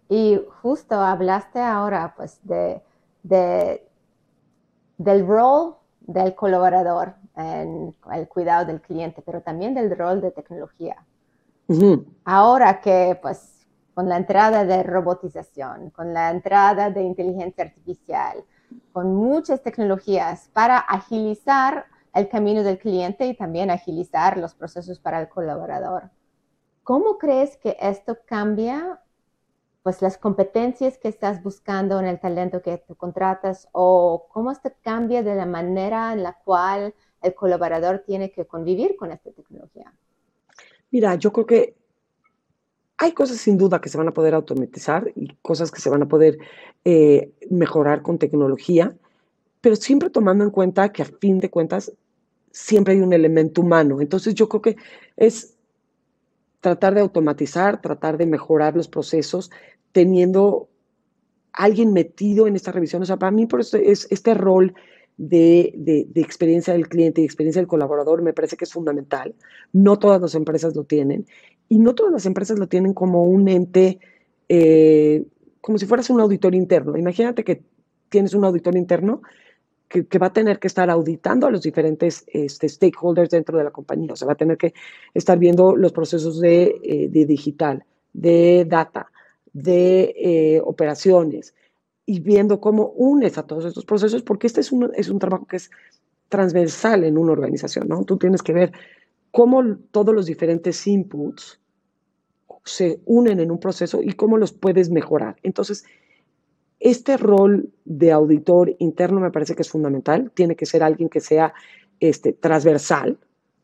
Y 0.10 0.42
justo 0.62 0.96
hablaste 0.96 1.60
ahora, 1.60 2.14
pues, 2.18 2.42
de 2.44 2.82
del 5.04 5.26
rol 5.26 5.76
del 6.02 6.36
colaborador 6.36 7.16
en 7.36 7.96
el 8.12 8.28
cuidado 8.28 8.66
del 8.66 8.82
cliente, 8.82 9.22
pero 9.26 9.42
también 9.42 9.74
del 9.74 9.96
rol 9.98 10.22
de 10.22 10.32
tecnología. 10.32 10.98
Ahora 12.26 12.82
que, 12.82 13.18
pues, 13.22 13.66
con 13.94 14.10
la 14.10 14.18
entrada 14.18 14.66
de 14.66 14.84
robotización, 14.84 15.90
con 15.92 16.14
la 16.14 16.30
entrada 16.30 16.90
de 16.90 17.04
inteligencia 17.04 17.64
artificial, 17.64 18.44
con 18.92 19.16
muchas 19.16 19.62
tecnologías 19.62 20.50
para 20.54 20.78
agilizar 20.78 21.86
el 22.14 22.28
camino 22.28 22.64
del 22.64 22.78
cliente 22.78 23.26
y 23.26 23.36
también 23.36 23.70
agilizar 23.70 24.38
los 24.38 24.54
procesos 24.54 25.00
para 25.00 25.22
el 25.22 25.30
colaborador. 25.30 26.10
¿Cómo 26.84 27.18
crees 27.18 27.58
que 27.58 27.78
esto 27.80 28.18
cambia 28.26 29.00
pues 29.84 30.02
las 30.02 30.18
competencias 30.18 30.98
que 30.98 31.08
estás 31.08 31.42
buscando 31.42 32.00
en 32.00 32.06
el 32.06 32.20
talento 32.20 32.62
que 32.62 32.78
tú 32.78 32.96
contratas 32.96 33.68
o 33.72 34.28
cómo 34.30 34.52
esto 34.52 34.72
cambia 34.82 35.24
de 35.24 35.36
la 35.36 35.46
manera 35.46 36.14
en 36.14 36.24
la 36.24 36.34
cual 36.34 36.94
el 37.22 37.34
colaborador 37.34 38.04
tiene 38.06 38.32
que 38.32 38.46
convivir 38.46 38.96
con 38.96 39.12
esta 39.12 39.32
tecnología? 39.32 39.94
Mira, 40.92 41.16
yo 41.16 41.32
creo 41.32 41.46
que 41.46 41.76
hay 42.98 43.14
cosas 43.14 43.38
sin 43.38 43.58
duda 43.58 43.82
que 43.82 43.90
se 43.90 43.98
van 43.98 44.08
a 44.08 44.14
poder 44.14 44.36
automatizar 44.36 45.12
y 45.16 45.36
cosas 45.42 45.72
que 45.72 45.82
se 45.82 45.90
van 45.90 46.04
a 46.04 46.08
poder 46.08 46.38
eh, 46.86 47.34
mejorar 47.50 48.02
con 48.02 48.20
tecnología 48.20 48.96
pero 49.62 49.76
siempre 49.76 50.10
tomando 50.10 50.44
en 50.44 50.50
cuenta 50.50 50.92
que 50.92 51.04
a 51.04 51.06
fin 51.06 51.40
de 51.40 51.50
cuentas 51.50 51.94
siempre 52.52 52.96
hay 52.96 53.02
un 53.02 53.14
elemento 53.14 53.62
humano. 53.62 54.02
Entonces 54.02 54.34
yo 54.34 54.50
creo 54.50 54.62
que 54.62 54.76
es 55.16 55.56
tratar 56.62 56.94
de 56.96 57.02
automatizar, 57.02 57.82
tratar 57.82 58.18
de 58.18 58.28
mejorar 58.28 58.76
los 58.76 58.88
procesos, 58.88 59.52
teniendo 59.92 60.70
alguien 61.52 61.92
metido 61.92 62.48
en 62.48 62.56
esta 62.56 62.72
revisión. 62.72 63.02
O 63.02 63.06
sea, 63.06 63.18
para 63.18 63.32
mí 63.32 63.46
por 63.46 63.60
eso 63.60 63.78
es 63.78 64.08
este 64.10 64.34
rol 64.34 64.74
de, 65.18 65.74
de, 65.76 66.22
experiencia 66.22 66.74
del 66.74 66.88
cliente 66.88 67.22
y 67.22 67.26
experiencia 67.26 67.62
del 67.62 67.68
colaborador 67.68 68.22
me 68.22 68.34
parece 68.34 68.56
que 68.56 68.66
es 68.66 68.74
fundamental. 68.74 69.36
No 69.74 70.00
todas 70.00 70.22
las 70.22 70.36
empresas 70.36 70.76
lo 70.76 70.84
tienen 70.84 71.26
y 71.68 71.80
no 71.80 71.94
todas 71.94 72.14
las 72.14 72.26
empresas 72.26 72.58
lo 72.58 72.68
tienen 72.68 72.94
como 72.94 73.24
un 73.26 73.48
ente, 73.48 74.00
eh, 74.48 75.26
como 75.60 75.78
si 75.78 75.86
fueras 75.86 76.10
un 76.10 76.22
auditor 76.22 76.56
interno. 76.56 76.98
Imagínate 76.98 77.44
que 77.44 77.64
tienes 78.10 78.34
un 78.34 78.46
auditor 78.46 78.76
interno 78.76 79.22
que, 79.92 80.20
va 80.20 80.28
a 80.28 80.34
tener 80.34 80.58
que 80.60 80.68
estar 80.68 80.90
auditando 80.90 81.48
a 81.48 81.52
los 81.52 81.62
diferentes 81.62 82.24
este, 82.28 82.70
stakeholders 82.70 83.30
dentro 83.30 83.58
de 83.58 83.66
la 83.66 83.72
compañía. 83.72 84.14
O 84.14 84.16
sea, 84.16 84.28
va 84.28 84.34
a 84.34 84.38
tener 84.38 84.58
que 84.58 84.74
estar 85.14 85.38
viendo 85.38 85.76
los 85.76 85.92
procesos 85.92 86.40
de, 86.40 86.80
eh, 86.84 87.10
digital, 87.10 87.84
de 88.14 88.66
data, 88.68 89.12
de 89.52 90.16
eh, 90.16 90.62
operaciones 90.64 91.54
y 92.06 92.22
viendo 92.22 92.62
cómo 92.62 92.94
unes 92.96 93.38
a 93.38 93.44
todos 93.44 93.66
estos 93.66 93.86
procesos, 93.86 94.24
porque 94.24 94.48
este 94.48 94.62
es 94.62 94.72
un, 94.72 94.92
es 94.96 95.10
un 95.10 95.20
trabajo 95.20 95.46
que 95.46 95.58
es 95.58 95.70
transversal 96.30 97.04
en 97.04 97.18
una 97.18 97.34
organización, 97.34 97.90
¿no? 97.90 98.06
Tú 98.06 98.18
tienes 98.18 98.42
que 98.42 98.54
ver 98.54 98.72
cómo 99.32 99.78
todos 99.92 100.16
los 100.16 100.26
diferentes 100.26 100.88
inputs 100.88 101.60
se 102.64 103.02
unen 103.06 103.40
en 103.40 103.52
un 103.52 103.60
proceso 103.60 104.02
y 104.02 104.14
cómo 104.14 104.38
los 104.38 104.54
puedes 104.54 104.90
mejorar. 104.90 105.36
Entonces, 105.44 105.84
este 106.82 107.16
rol 107.16 107.70
de 107.86 108.12
auditor 108.12 108.76
interno 108.80 109.20
me 109.20 109.30
parece 109.30 109.56
que 109.56 109.62
es 109.62 109.70
fundamental. 109.70 110.32
Tiene 110.34 110.56
que 110.56 110.66
ser 110.66 110.82
alguien 110.82 111.10
que 111.10 111.20
sea 111.20 111.54
este, 112.00 112.34
transversal 112.34 113.20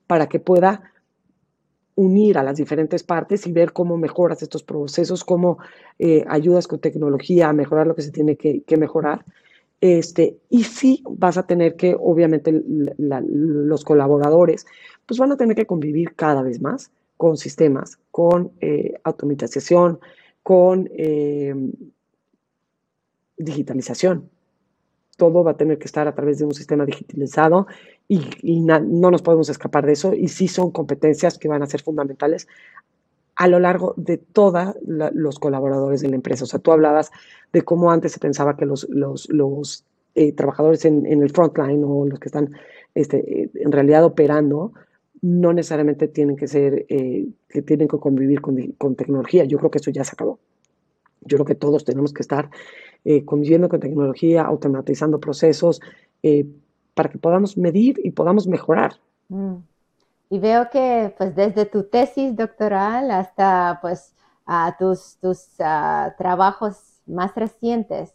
para 0.05 0.29
que 0.29 0.39
pueda 0.39 0.91
unir 1.95 2.37
a 2.37 2.43
las 2.43 2.57
diferentes 2.57 3.01
partes 3.01 3.47
y 3.47 3.51
ver 3.51 3.73
cómo 3.73 3.97
mejoras 3.97 4.43
estos 4.43 4.61
procesos, 4.61 5.23
cómo 5.23 5.57
eh, 5.97 6.23
ayudas 6.27 6.67
con 6.67 6.79
tecnología 6.79 7.49
a 7.49 7.53
mejorar 7.53 7.87
lo 7.87 7.95
que 7.95 8.03
se 8.03 8.11
tiene 8.11 8.37
que, 8.37 8.77
mejorar. 8.77 9.25
Este, 9.81 10.37
y 10.51 10.63
sí 10.63 11.03
vas 11.09 11.37
a 11.39 11.47
tener 11.47 11.75
que, 11.75 11.95
obviamente, 11.99 12.51
los 12.97 13.83
colaboradores, 13.83 14.67
pues 15.07 15.19
van 15.19 15.31
a 15.31 15.37
tener 15.37 15.55
que 15.55 15.65
convivir 15.65 16.13
cada 16.15 16.43
vez 16.43 16.61
más 16.61 16.91
con 17.17 17.35
sistemas, 17.35 17.97
con 18.11 18.51
eh, 18.61 18.93
automatización, 19.03 19.99
con 20.43 20.87
eh, 20.93 21.55
digitalización. 23.37 24.29
Todo 25.17 25.43
va 25.43 25.51
a 25.51 25.57
tener 25.57 25.79
que 25.79 25.85
estar 25.85 26.07
a 26.07 26.13
través 26.13 26.37
de 26.37 26.45
un 26.45 26.53
sistema 26.53 26.85
digitalizado 26.85 27.67
y, 28.07 28.61
no 28.61 29.11
nos 29.11 29.21
podemos 29.21 29.49
escapar 29.49 29.85
de 29.85 29.93
eso. 29.93 30.13
Y 30.13 30.27
sí 30.27 30.47
son 30.47 30.71
competencias 30.71 31.37
que 31.37 31.47
van 31.47 31.63
a 31.63 31.67
ser 31.67 31.81
fundamentales 31.81 32.47
a 33.35 33.47
lo 33.47 33.59
largo 33.59 33.93
de 33.97 34.17
todos 34.17 34.75
los 34.85 35.39
colaboradores 35.39 36.01
de 36.01 36.09
la 36.09 36.15
empresa. 36.15 36.43
O 36.43 36.47
sea, 36.47 36.59
tú 36.59 36.71
hablabas 36.71 37.11
de 37.53 37.61
cómo 37.63 37.91
antes 37.91 38.11
se 38.11 38.19
pensaba 38.19 38.57
que 38.57 38.65
los, 38.65 38.87
eh, 40.15 40.31
trabajadores 40.33 40.85
en, 40.85 41.05
en, 41.05 41.21
el 41.21 41.29
frontline 41.29 41.83
o 41.83 42.05
los 42.07 42.19
que 42.19 42.29
están 42.29 42.55
este, 42.95 43.43
eh, 43.43 43.51
en 43.53 43.71
realidad 43.71 44.03
operando 44.03 44.73
no 45.21 45.53
necesariamente 45.53 46.07
tienen 46.07 46.35
que 46.35 46.47
ser, 46.47 46.85
eh, 46.89 47.27
que 47.49 47.61
tienen 47.61 47.87
que 47.87 47.97
convivir 47.97 48.41
con, 48.41 48.57
con, 48.77 48.95
tecnología. 48.95 49.45
Yo 49.45 49.57
creo 49.57 49.71
que 49.71 49.79
eso 49.79 49.91
ya 49.91 50.03
se 50.03 50.11
acabó. 50.13 50.39
Yo 51.27 51.37
creo 51.37 51.45
que 51.45 51.55
todos 51.55 51.83
tenemos 51.83 52.13
que 52.13 52.21
estar 52.21 52.49
eh, 53.05 53.23
conviviendo 53.25 53.69
con 53.69 53.79
tecnología, 53.79 54.43
automatizando 54.43 55.19
procesos, 55.19 55.81
eh, 56.23 56.45
para 56.93 57.09
que 57.09 57.19
podamos 57.19 57.57
medir 57.57 57.99
y 58.03 58.11
podamos 58.11 58.47
mejorar. 58.47 58.93
Mm. 59.29 59.57
Y 60.29 60.39
veo 60.39 60.69
que 60.69 61.13
pues 61.17 61.35
desde 61.35 61.65
tu 61.65 61.83
tesis 61.83 62.35
doctoral 62.35 63.11
hasta 63.11 63.79
pues 63.81 64.13
a 64.45 64.75
tus, 64.77 65.17
tus 65.21 65.47
trabajos 66.17 67.01
más 67.05 67.33
recientes, 67.35 68.13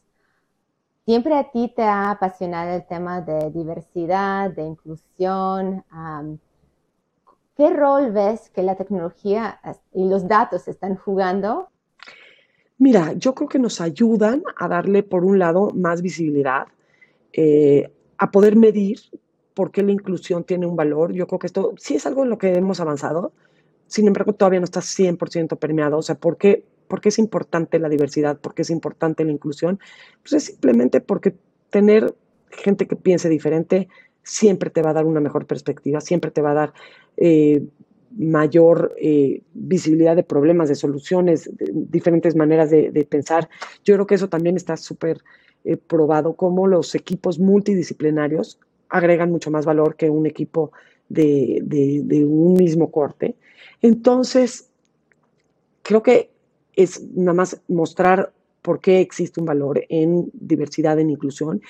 siempre 1.04 1.36
a 1.36 1.50
ti 1.50 1.72
te 1.74 1.82
ha 1.82 2.10
apasionado 2.10 2.74
el 2.74 2.86
tema 2.86 3.20
de 3.20 3.50
diversidad, 3.50 4.50
de 4.50 4.62
inclusión. 4.62 5.84
¿Qué 7.56 7.70
rol 7.70 8.12
ves 8.12 8.50
que 8.50 8.62
la 8.62 8.76
tecnología 8.76 9.60
y 9.92 10.08
los 10.08 10.26
datos 10.26 10.68
están 10.68 10.96
jugando 10.96 11.68
Mira, 12.78 13.12
yo 13.14 13.34
creo 13.34 13.48
que 13.48 13.58
nos 13.58 13.80
ayudan 13.80 14.42
a 14.56 14.68
darle, 14.68 15.02
por 15.02 15.24
un 15.24 15.38
lado, 15.38 15.70
más 15.74 16.02
visibilidad, 16.02 16.66
eh, 17.32 17.90
a 18.18 18.30
poder 18.30 18.56
medir 18.56 18.98
por 19.54 19.70
qué 19.70 19.82
la 19.82 19.92
inclusión 19.92 20.44
tiene 20.44 20.66
un 20.66 20.76
valor. 20.76 21.12
Yo 21.12 21.26
creo 21.26 21.38
que 21.38 21.46
esto 21.46 21.74
sí 21.76 21.94
es 21.94 22.06
algo 22.06 22.24
en 22.24 22.30
lo 22.30 22.38
que 22.38 22.54
hemos 22.54 22.80
avanzado, 22.80 23.32
sin 23.92 24.06
embargo, 24.06 24.32
todavía 24.32 24.58
no 24.58 24.64
está 24.64 24.80
100% 24.80 25.58
permeado. 25.58 25.98
O 25.98 26.02
sea, 26.02 26.14
¿por 26.14 26.38
qué, 26.38 26.64
¿por 26.88 27.02
qué 27.02 27.10
es 27.10 27.18
importante 27.18 27.78
la 27.78 27.90
diversidad? 27.90 28.40
¿Por 28.40 28.54
qué 28.54 28.62
es 28.62 28.70
importante 28.70 29.22
la 29.22 29.32
inclusión? 29.32 29.80
Pues 30.22 30.32
es 30.32 30.44
simplemente 30.44 31.02
porque 31.02 31.36
tener 31.68 32.14
gente 32.48 32.86
que 32.86 32.96
piense 32.96 33.28
diferente 33.28 33.88
siempre 34.22 34.70
te 34.70 34.80
va 34.80 34.90
a 34.90 34.94
dar 34.94 35.04
una 35.04 35.20
mejor 35.20 35.46
perspectiva, 35.46 36.00
siempre 36.00 36.30
te 36.30 36.40
va 36.40 36.52
a 36.52 36.54
dar 36.54 36.72
eh, 37.18 37.66
mayor 38.16 38.94
eh, 39.00 39.42
visibilidad 39.54 40.16
de 40.16 40.22
problemas, 40.22 40.68
de 40.68 40.74
soluciones, 40.74 41.50
diferentes 41.58 42.36
maneras 42.36 42.70
de, 42.70 43.06
pensar. 43.08 43.48
Yo 43.84 43.94
creo 43.94 44.06
que 44.06 44.14
eso 44.14 44.28
también 44.28 44.56
está 44.56 44.76
súper 44.76 45.22
eh, 45.64 45.76
probado, 45.76 46.34
como 46.34 46.66
los 46.66 46.94
equipos 46.94 47.38
multidisciplinarios 47.38 48.58
agregan 48.88 49.30
mucho 49.30 49.50
más 49.50 49.64
valor 49.64 49.96
que 49.96 50.10
un 50.10 50.26
equipo 50.26 50.72
de, 51.08 51.60
de 51.62 52.24
un 52.24 52.54
mismo 52.54 52.90
corte. 52.90 53.36
Entonces, 53.80 54.70
creo 55.82 56.02
que 56.02 56.30
es 56.74 57.02
nada 57.14 57.34
más 57.34 57.60
mostrar 57.68 58.32
por 58.62 58.80
qué 58.80 59.00
existe 59.00 59.40
un 59.40 59.46
valor 59.46 59.84
en 59.88 60.30
diversidad, 60.32 60.98
en 60.98 61.10
inclusión 61.10 61.60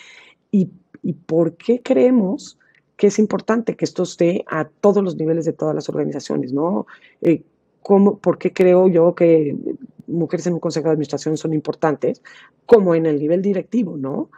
y, 0.50 0.70
y 1.02 1.14
por 1.14 1.56
qué 1.56 1.80
creemos 1.82 2.58
que 3.02 3.08
es 3.08 3.18
importante 3.18 3.74
que 3.74 3.84
esto 3.84 4.04
esté 4.04 4.44
a 4.46 4.64
todos 4.64 5.02
los 5.02 5.16
niveles 5.16 5.44
de 5.44 5.52
todas 5.52 5.74
las 5.74 5.88
organizaciones, 5.88 6.52
¿no? 6.52 6.86
Eh, 7.20 7.42
¿cómo, 7.82 8.16
¿Por 8.20 8.38
qué 8.38 8.52
creo 8.52 8.86
yo 8.86 9.16
que 9.16 9.56
mujeres 10.06 10.46
en 10.46 10.52
un 10.52 10.60
consejo 10.60 10.86
de 10.86 10.92
administración 10.92 11.36
son 11.36 11.52
importantes? 11.52 12.22
Como 12.64 12.94
en 12.94 13.06
el 13.06 13.18
nivel 13.18 13.42
directivo, 13.42 13.96
¿no? 13.96 14.30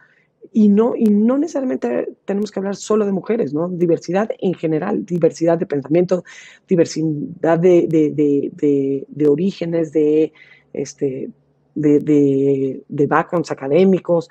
Y 0.50 0.70
no, 0.70 0.96
y 0.96 1.10
no 1.10 1.36
necesariamente 1.36 2.16
tenemos 2.24 2.50
que 2.50 2.58
hablar 2.58 2.76
solo 2.76 3.04
de 3.04 3.12
mujeres, 3.12 3.52
¿no? 3.52 3.68
Diversidad 3.68 4.30
en 4.38 4.54
general, 4.54 5.04
diversidad 5.04 5.58
de 5.58 5.66
pensamiento, 5.66 6.24
diversidad 6.66 7.58
de, 7.58 7.86
de, 7.86 8.12
de, 8.14 9.04
de 9.06 9.28
orígenes, 9.28 9.92
de, 9.92 10.32
este, 10.72 11.28
de, 11.74 12.82
backgrounds 12.88 13.50
académicos. 13.50 14.30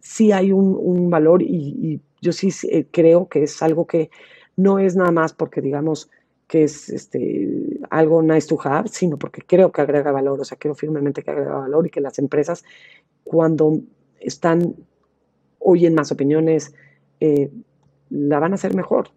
Sí 0.00 0.32
hay 0.32 0.52
un, 0.52 0.74
un 0.74 1.10
valor 1.10 1.42
y, 1.42 1.46
y 1.46 2.00
yo 2.22 2.32
sí 2.32 2.48
eh, 2.70 2.86
creo 2.90 3.28
que 3.28 3.42
es 3.42 3.62
algo 3.62 3.86
que 3.86 4.10
no 4.56 4.78
es 4.78 4.96
nada 4.96 5.10
más 5.10 5.34
porque 5.34 5.60
digamos 5.60 6.08
que 6.46 6.64
es 6.64 6.88
este, 6.88 7.80
algo 7.90 8.22
nice 8.22 8.46
to 8.46 8.58
have, 8.62 8.88
sino 8.88 9.18
porque 9.18 9.42
creo 9.42 9.72
que 9.72 9.80
agrega 9.80 10.12
valor, 10.12 10.40
o 10.40 10.44
sea, 10.44 10.58
creo 10.58 10.74
firmemente 10.74 11.22
que 11.22 11.30
agrega 11.30 11.56
valor 11.56 11.86
y 11.86 11.90
que 11.90 12.00
las 12.00 12.18
empresas 12.18 12.64
cuando 13.24 13.80
están, 14.20 14.74
oyen 15.58 15.94
más 15.94 16.12
opiniones, 16.12 16.74
eh, 17.20 17.50
la 18.10 18.38
van 18.38 18.52
a 18.52 18.54
hacer 18.54 18.74
mejor. 18.74 19.08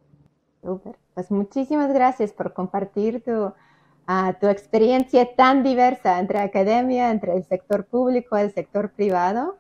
Súper. 0.63 0.95
Pues 1.13 1.31
muchísimas 1.31 1.93
gracias 1.93 2.33
por 2.33 2.53
compartir 2.53 3.21
tu, 3.21 3.53
ah, 4.07 4.37
tu 4.39 4.47
experiencia 4.47 5.35
tan 5.35 5.63
diversa 5.63 6.19
entre 6.19 6.39
academia, 6.39 7.11
entre 7.11 7.35
el 7.35 7.43
sector 7.43 7.85
público, 7.85 8.37
el 8.37 8.53
sector 8.53 8.91
privado, 8.91 9.57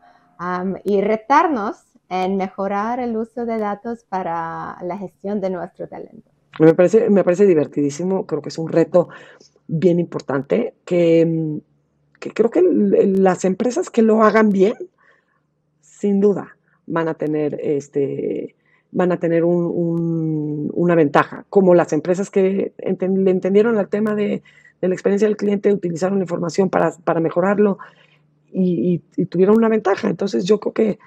y 0.83 0.99
retarnos 0.99 1.94
en 2.09 2.37
mejorar 2.37 2.99
el 2.99 3.17
uso 3.17 3.45
de 3.45 3.57
datos 3.57 4.03
para 4.03 4.77
la 4.83 4.97
gestión 4.97 5.41
de 5.41 5.49
nuestro 5.49 5.87
talento. 5.87 6.29
Me 6.59 6.73
parece, 6.73 7.09
me 7.09 7.23
parece 7.23 7.45
divertidísimo, 7.45 8.25
creo 8.25 8.41
que 8.41 8.49
es 8.49 8.57
un 8.57 8.69
reto 8.69 9.09
bien 9.67 9.99
importante, 9.99 10.75
que, 10.85 11.59
que 12.19 12.31
creo 12.31 12.49
que 12.49 12.61
las 12.61 13.43
empresas 13.43 13.89
que 13.89 14.01
lo 14.01 14.23
hagan 14.23 14.49
bien, 14.49 14.75
sin 15.81 16.21
duda, 16.21 16.55
van 16.87 17.07
a 17.07 17.15
tener 17.15 17.59
este 17.61 18.55
van 18.91 19.11
a 19.11 19.19
tener 19.19 19.43
un, 19.43 20.71
una 20.73 20.95
ventaja, 20.95 21.45
como 21.49 21.75
las 21.75 21.91
empresas 21.91 22.29
que 22.29 22.71
le 22.77 23.31
entendieron 23.31 23.77
el 23.77 23.89
tema 23.89 24.15
de, 24.15 24.41
de, 24.79 24.87
la 24.87 24.93
experiencia 24.93 25.27
del 25.27 25.35
cliente, 25.35 25.73
utilizaron 25.73 26.19
la 26.19 26.23
información 26.23 26.69
para, 26.69 26.91
para 27.03 27.19
mejorarlo 27.19 27.77
y, 28.53 29.01
y, 29.17 29.25
tuvieron 29.25 29.57
una 29.57 29.67
ventaja. 29.67 30.07
Entonces 30.07 30.45
yo 30.45 30.61
creo 30.61 30.73
que 30.73 30.99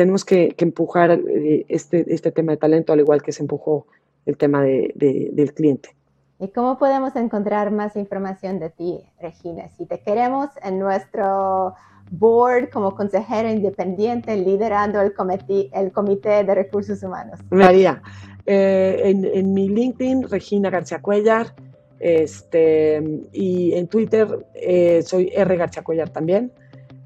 tenemos 0.00 0.24
que, 0.24 0.54
empujar 0.56 1.10
eh, 1.10 1.66
este, 1.68 2.06
este 2.08 2.32
tema 2.32 2.52
de 2.52 2.56
talento, 2.56 2.94
al 2.94 3.00
igual 3.00 3.20
que 3.22 3.32
se 3.32 3.42
empujó 3.42 3.86
el 4.24 4.38
tema 4.38 4.62
de, 4.62 4.94
del 4.94 5.52
cliente. 5.52 5.90
¿Y 6.38 6.48
cómo 6.48 6.78
podemos 6.78 7.14
encontrar 7.16 7.70
más 7.70 7.96
información 7.96 8.58
de 8.58 8.70
ti, 8.70 9.04
Regina? 9.20 9.68
Si 9.76 9.84
te 9.84 10.00
queremos 10.00 10.48
en 10.62 10.78
nuestro 10.78 11.74
board 12.10 12.70
como 12.70 12.94
consejero 12.94 13.50
independiente 13.50 14.34
liderando 14.38 15.02
el 15.02 15.12
comité, 15.12 15.68
el 15.74 15.92
comité 15.92 16.44
de 16.44 16.54
recursos 16.54 17.02
humanos. 17.02 17.38
María, 17.50 18.00
eh, 18.46 19.02
en, 19.04 19.26
en, 19.26 19.52
mi 19.52 19.68
LinkedIn, 19.68 20.30
Regina 20.30 20.70
García 20.70 21.02
Cuellar, 21.02 21.54
este, 21.98 23.02
y 23.32 23.74
en 23.74 23.86
Twitter 23.86 24.46
eh, 24.54 25.02
soy 25.02 25.30
R 25.34 25.56
García 25.58 25.82
Cuellar 25.82 26.08
también. 26.08 26.52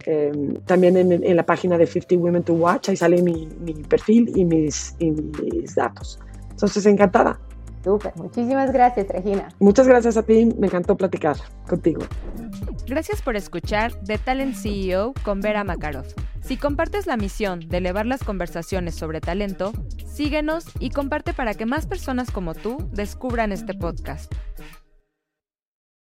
Em, 0.07 0.55
también 0.67 0.97
en, 0.97 1.37
la 1.37 1.47
página 1.47 1.79
de 1.79 1.87
50 1.87 2.17
Women 2.17 2.43
to 2.43 2.55
Watch, 2.55 2.91
ahí 2.91 2.97
sale 2.97 3.23
mi, 3.23 3.47
perfil 3.89 4.31
y 4.35 4.45
mis, 4.45 4.95
mis, 5.01 5.75
datos. 5.75 6.19
Entonces, 6.51 6.85
encantada. 6.87 7.39
Súper, 7.83 8.15
muchísimas 8.17 8.73
gracias, 8.73 9.09
Regina. 9.09 9.49
Muchas 9.59 9.87
gracias 9.87 10.17
a 10.17 10.23
ti, 10.23 10.47
me 10.59 10.67
encantó 10.67 10.97
platicar 10.97 11.37
contigo. 11.69 12.03
Gracias 12.87 13.23
por 13.23 13.37
escuchar 13.37 13.93
The 14.05 14.19
Talent 14.19 14.55
CEO 14.55 15.15
con 15.23 15.41
Vera 15.41 15.65
Makarov. 15.65 16.07
Si 16.43 16.59
compartes 16.59 17.07
la 17.07 17.17
misión 17.17 17.61
de 17.69 17.79
elevar 17.79 18.05
las 18.05 18.23
conversaciones 18.23 18.95
sobre 18.95 19.21
talento, 19.21 19.73
síguenos 20.07 20.67
y 20.79 20.91
comparte 20.91 21.33
para 21.33 21.55
que 21.55 21.65
más 21.65 21.87
personas 21.87 22.31
como 22.31 22.55
tú 22.55 22.77
descubran 22.93 23.53
este 23.53 23.73
podcast. 23.73 24.33